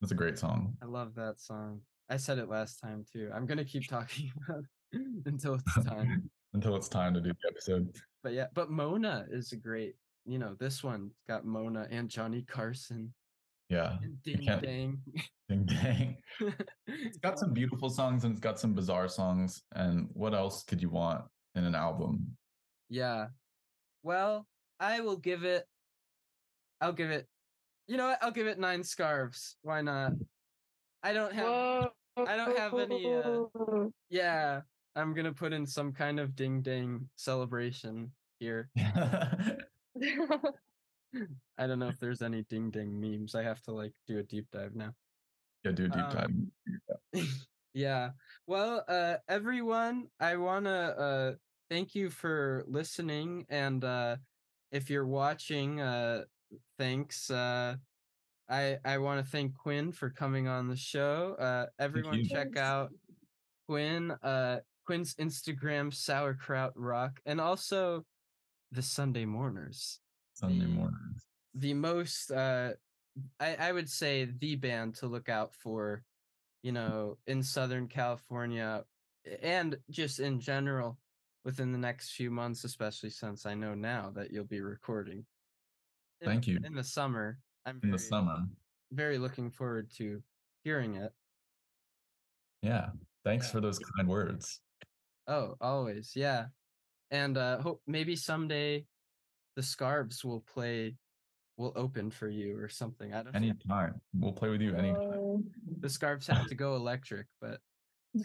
that's 0.00 0.12
a 0.12 0.16
great 0.16 0.38
song. 0.38 0.76
I 0.82 0.86
love 0.86 1.14
that 1.14 1.40
song. 1.40 1.80
I 2.08 2.16
said 2.16 2.38
it 2.38 2.48
last 2.48 2.76
time 2.80 3.04
too. 3.10 3.30
I'm 3.34 3.46
gonna 3.46 3.64
keep 3.64 3.86
talking 3.88 4.30
about 4.48 4.64
it 4.92 5.26
until 5.26 5.54
it's 5.54 5.84
time. 5.84 6.30
Until 6.54 6.76
it's 6.76 6.88
time 6.88 7.12
to 7.12 7.20
do 7.20 7.28
the 7.28 7.48
episode. 7.48 7.94
but 8.22 8.32
yeah, 8.32 8.46
but 8.54 8.70
Mona 8.70 9.26
is 9.30 9.52
a 9.52 9.56
great. 9.56 9.96
You 10.24 10.38
know, 10.38 10.54
this 10.58 10.82
one 10.82 11.10
got 11.28 11.44
Mona 11.44 11.86
and 11.90 12.08
Johnny 12.08 12.42
Carson 12.42 13.12
Yeah, 13.68 13.96
and 14.02 14.22
Ding 14.22 14.38
can't- 14.46 14.62
Dang. 14.62 14.98
ding 15.48 15.64
dang. 15.66 16.16
It's 16.86 17.18
got 17.18 17.38
some 17.38 17.52
beautiful 17.52 17.90
songs 17.90 18.24
and 18.24 18.32
it's 18.32 18.40
got 18.40 18.58
some 18.58 18.72
bizarre 18.74 19.08
songs. 19.08 19.62
And 19.74 20.08
what 20.14 20.34
else 20.34 20.64
could 20.64 20.80
you 20.80 20.88
want 20.90 21.24
in 21.54 21.64
an 21.64 21.74
album? 21.74 22.36
yeah. 22.88 23.26
Well, 24.04 24.46
I 24.80 25.00
will 25.00 25.16
give 25.16 25.44
it. 25.44 25.64
I'll 26.80 26.92
give 26.92 27.10
it. 27.10 27.26
You 27.88 27.96
know 27.96 28.06
what? 28.08 28.18
I'll 28.22 28.30
give 28.30 28.46
it 28.46 28.58
nine 28.58 28.82
scarves. 28.84 29.56
Why 29.62 29.82
not? 29.82 30.12
I 31.02 31.12
don't 31.12 31.32
have. 31.34 31.46
Whoa. 31.46 31.88
I 32.26 32.36
don't 32.36 32.56
have 32.56 32.74
any, 32.78 33.12
uh, 33.14 33.44
Yeah, 34.10 34.60
I'm 34.96 35.14
gonna 35.14 35.32
put 35.32 35.52
in 35.52 35.66
some 35.66 35.92
kind 35.92 36.18
of 36.20 36.34
ding 36.36 36.62
dang 36.62 37.08
celebration 37.16 38.12
here. 38.40 38.70
I 41.58 41.66
don't 41.66 41.78
know 41.78 41.88
if 41.88 41.98
there's 41.98 42.22
any 42.22 42.42
ding 42.44 42.70
ding 42.70 43.00
memes. 43.00 43.34
I 43.34 43.42
have 43.42 43.60
to 43.62 43.72
like 43.72 43.92
do 44.06 44.18
a 44.18 44.22
deep 44.22 44.46
dive 44.52 44.74
now. 44.74 44.92
yeah, 45.64 45.72
do 45.72 45.86
a 45.86 45.88
deep 45.88 46.04
Um, 46.04 46.52
dive. 47.14 47.28
Yeah. 47.74 48.10
Well, 48.46 48.82
uh 48.88 49.16
everyone, 49.28 50.08
I 50.18 50.36
want 50.36 50.64
to 50.64 50.70
uh 50.70 51.32
thank 51.70 51.94
you 51.94 52.10
for 52.10 52.64
listening 52.66 53.46
and 53.50 53.84
uh 53.84 54.16
if 54.72 54.90
you're 54.90 55.06
watching, 55.06 55.80
uh 55.80 56.24
thanks 56.78 57.30
uh 57.30 57.76
I 58.48 58.78
I 58.84 58.98
want 58.98 59.24
to 59.24 59.30
thank 59.30 59.56
Quinn 59.56 59.92
for 59.92 60.10
coming 60.10 60.48
on 60.48 60.66
the 60.68 60.76
show. 60.76 61.36
Uh 61.38 61.66
everyone 61.78 62.24
check 62.24 62.56
out 62.56 62.90
Quinn 63.68 64.10
uh 64.22 64.60
Quinn's 64.86 65.14
Instagram 65.16 65.92
sauerkraut 65.92 66.72
rock 66.74 67.20
and 67.26 67.40
also 67.40 68.04
the 68.72 68.82
Sunday 68.82 69.26
Mourners. 69.26 70.00
Sunday 70.38 70.60
The- 70.66 70.66
mornings. 70.70 71.26
the 71.54 71.74
most 71.74 72.30
uh 72.30 72.72
I, 73.40 73.56
I 73.56 73.72
would 73.72 73.88
say 73.90 74.26
the 74.38 74.54
band 74.54 74.94
to 74.96 75.06
look 75.08 75.28
out 75.28 75.52
for 75.54 76.04
you 76.62 76.70
know 76.72 77.18
in 77.26 77.42
southern 77.42 77.88
california 77.88 78.84
and 79.42 79.76
just 79.90 80.20
in 80.20 80.38
general 80.38 80.98
within 81.44 81.72
the 81.72 81.78
next 81.78 82.10
few 82.12 82.30
months 82.30 82.62
especially 82.62 83.10
since 83.10 83.44
i 83.46 83.54
know 83.54 83.74
now 83.74 84.12
that 84.14 84.30
you'll 84.30 84.44
be 84.44 84.60
recording 84.60 85.24
in- 86.20 86.26
Thank 86.28 86.46
you. 86.46 86.60
in 86.64 86.74
the 86.74 86.84
summer 86.84 87.38
i'm 87.66 87.80
In 87.82 87.90
the 87.90 87.98
summer. 87.98 88.38
very 88.92 89.18
looking 89.18 89.50
forward 89.50 89.90
to 89.96 90.22
hearing 90.62 90.94
it 90.94 91.12
Yeah. 92.62 92.90
Thanks 93.24 93.46
Yeah. 93.46 93.52
for 93.52 93.60
those 93.60 93.78
kind 93.96 94.08
words. 94.08 94.60
oh 95.26 95.56
always 95.60 96.12
yeah 96.14 96.46
and 97.10 97.36
uh 97.36 97.58
hope 97.60 97.82
maybe 97.86 98.14
someday 98.14 98.84
the 99.58 99.62
scarves 99.64 100.24
will 100.24 100.38
play 100.54 100.94
will 101.56 101.72
open 101.74 102.12
for 102.12 102.28
you 102.28 102.56
or 102.56 102.68
something 102.68 103.12
i 103.12 103.16
don't 103.24 103.32
know 103.32 103.36
Anytime. 103.36 104.00
We'll 104.14 104.32
play 104.32 104.50
with 104.50 104.60
you 104.60 104.76
anytime. 104.76 105.42
The 105.80 105.88
scarves 105.88 106.28
have 106.28 106.46
to 106.46 106.54
go 106.64 106.76
electric, 106.76 107.26
but 107.40 107.58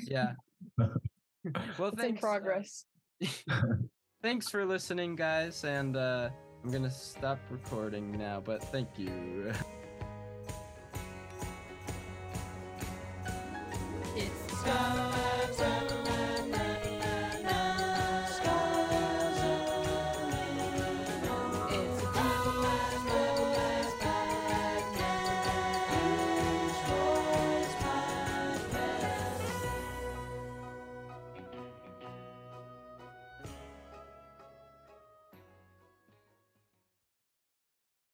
yeah. 0.05 0.33
well, 0.77 0.91
It's 1.47 1.93
in 1.93 1.97
thanks. 1.97 2.23
uh, 2.23 2.27
progress. 2.27 2.85
thanks 4.21 4.47
for 4.47 4.63
listening, 4.63 5.15
guys, 5.15 5.63
and 5.63 5.97
uh, 5.97 6.29
I'm 6.63 6.69
gonna 6.69 6.91
stop 6.91 7.39
recording 7.49 8.15
now. 8.15 8.39
But 8.39 8.63
thank 8.65 8.89
you. 8.99 9.51
It's 14.15 14.61
time. 14.63 15.02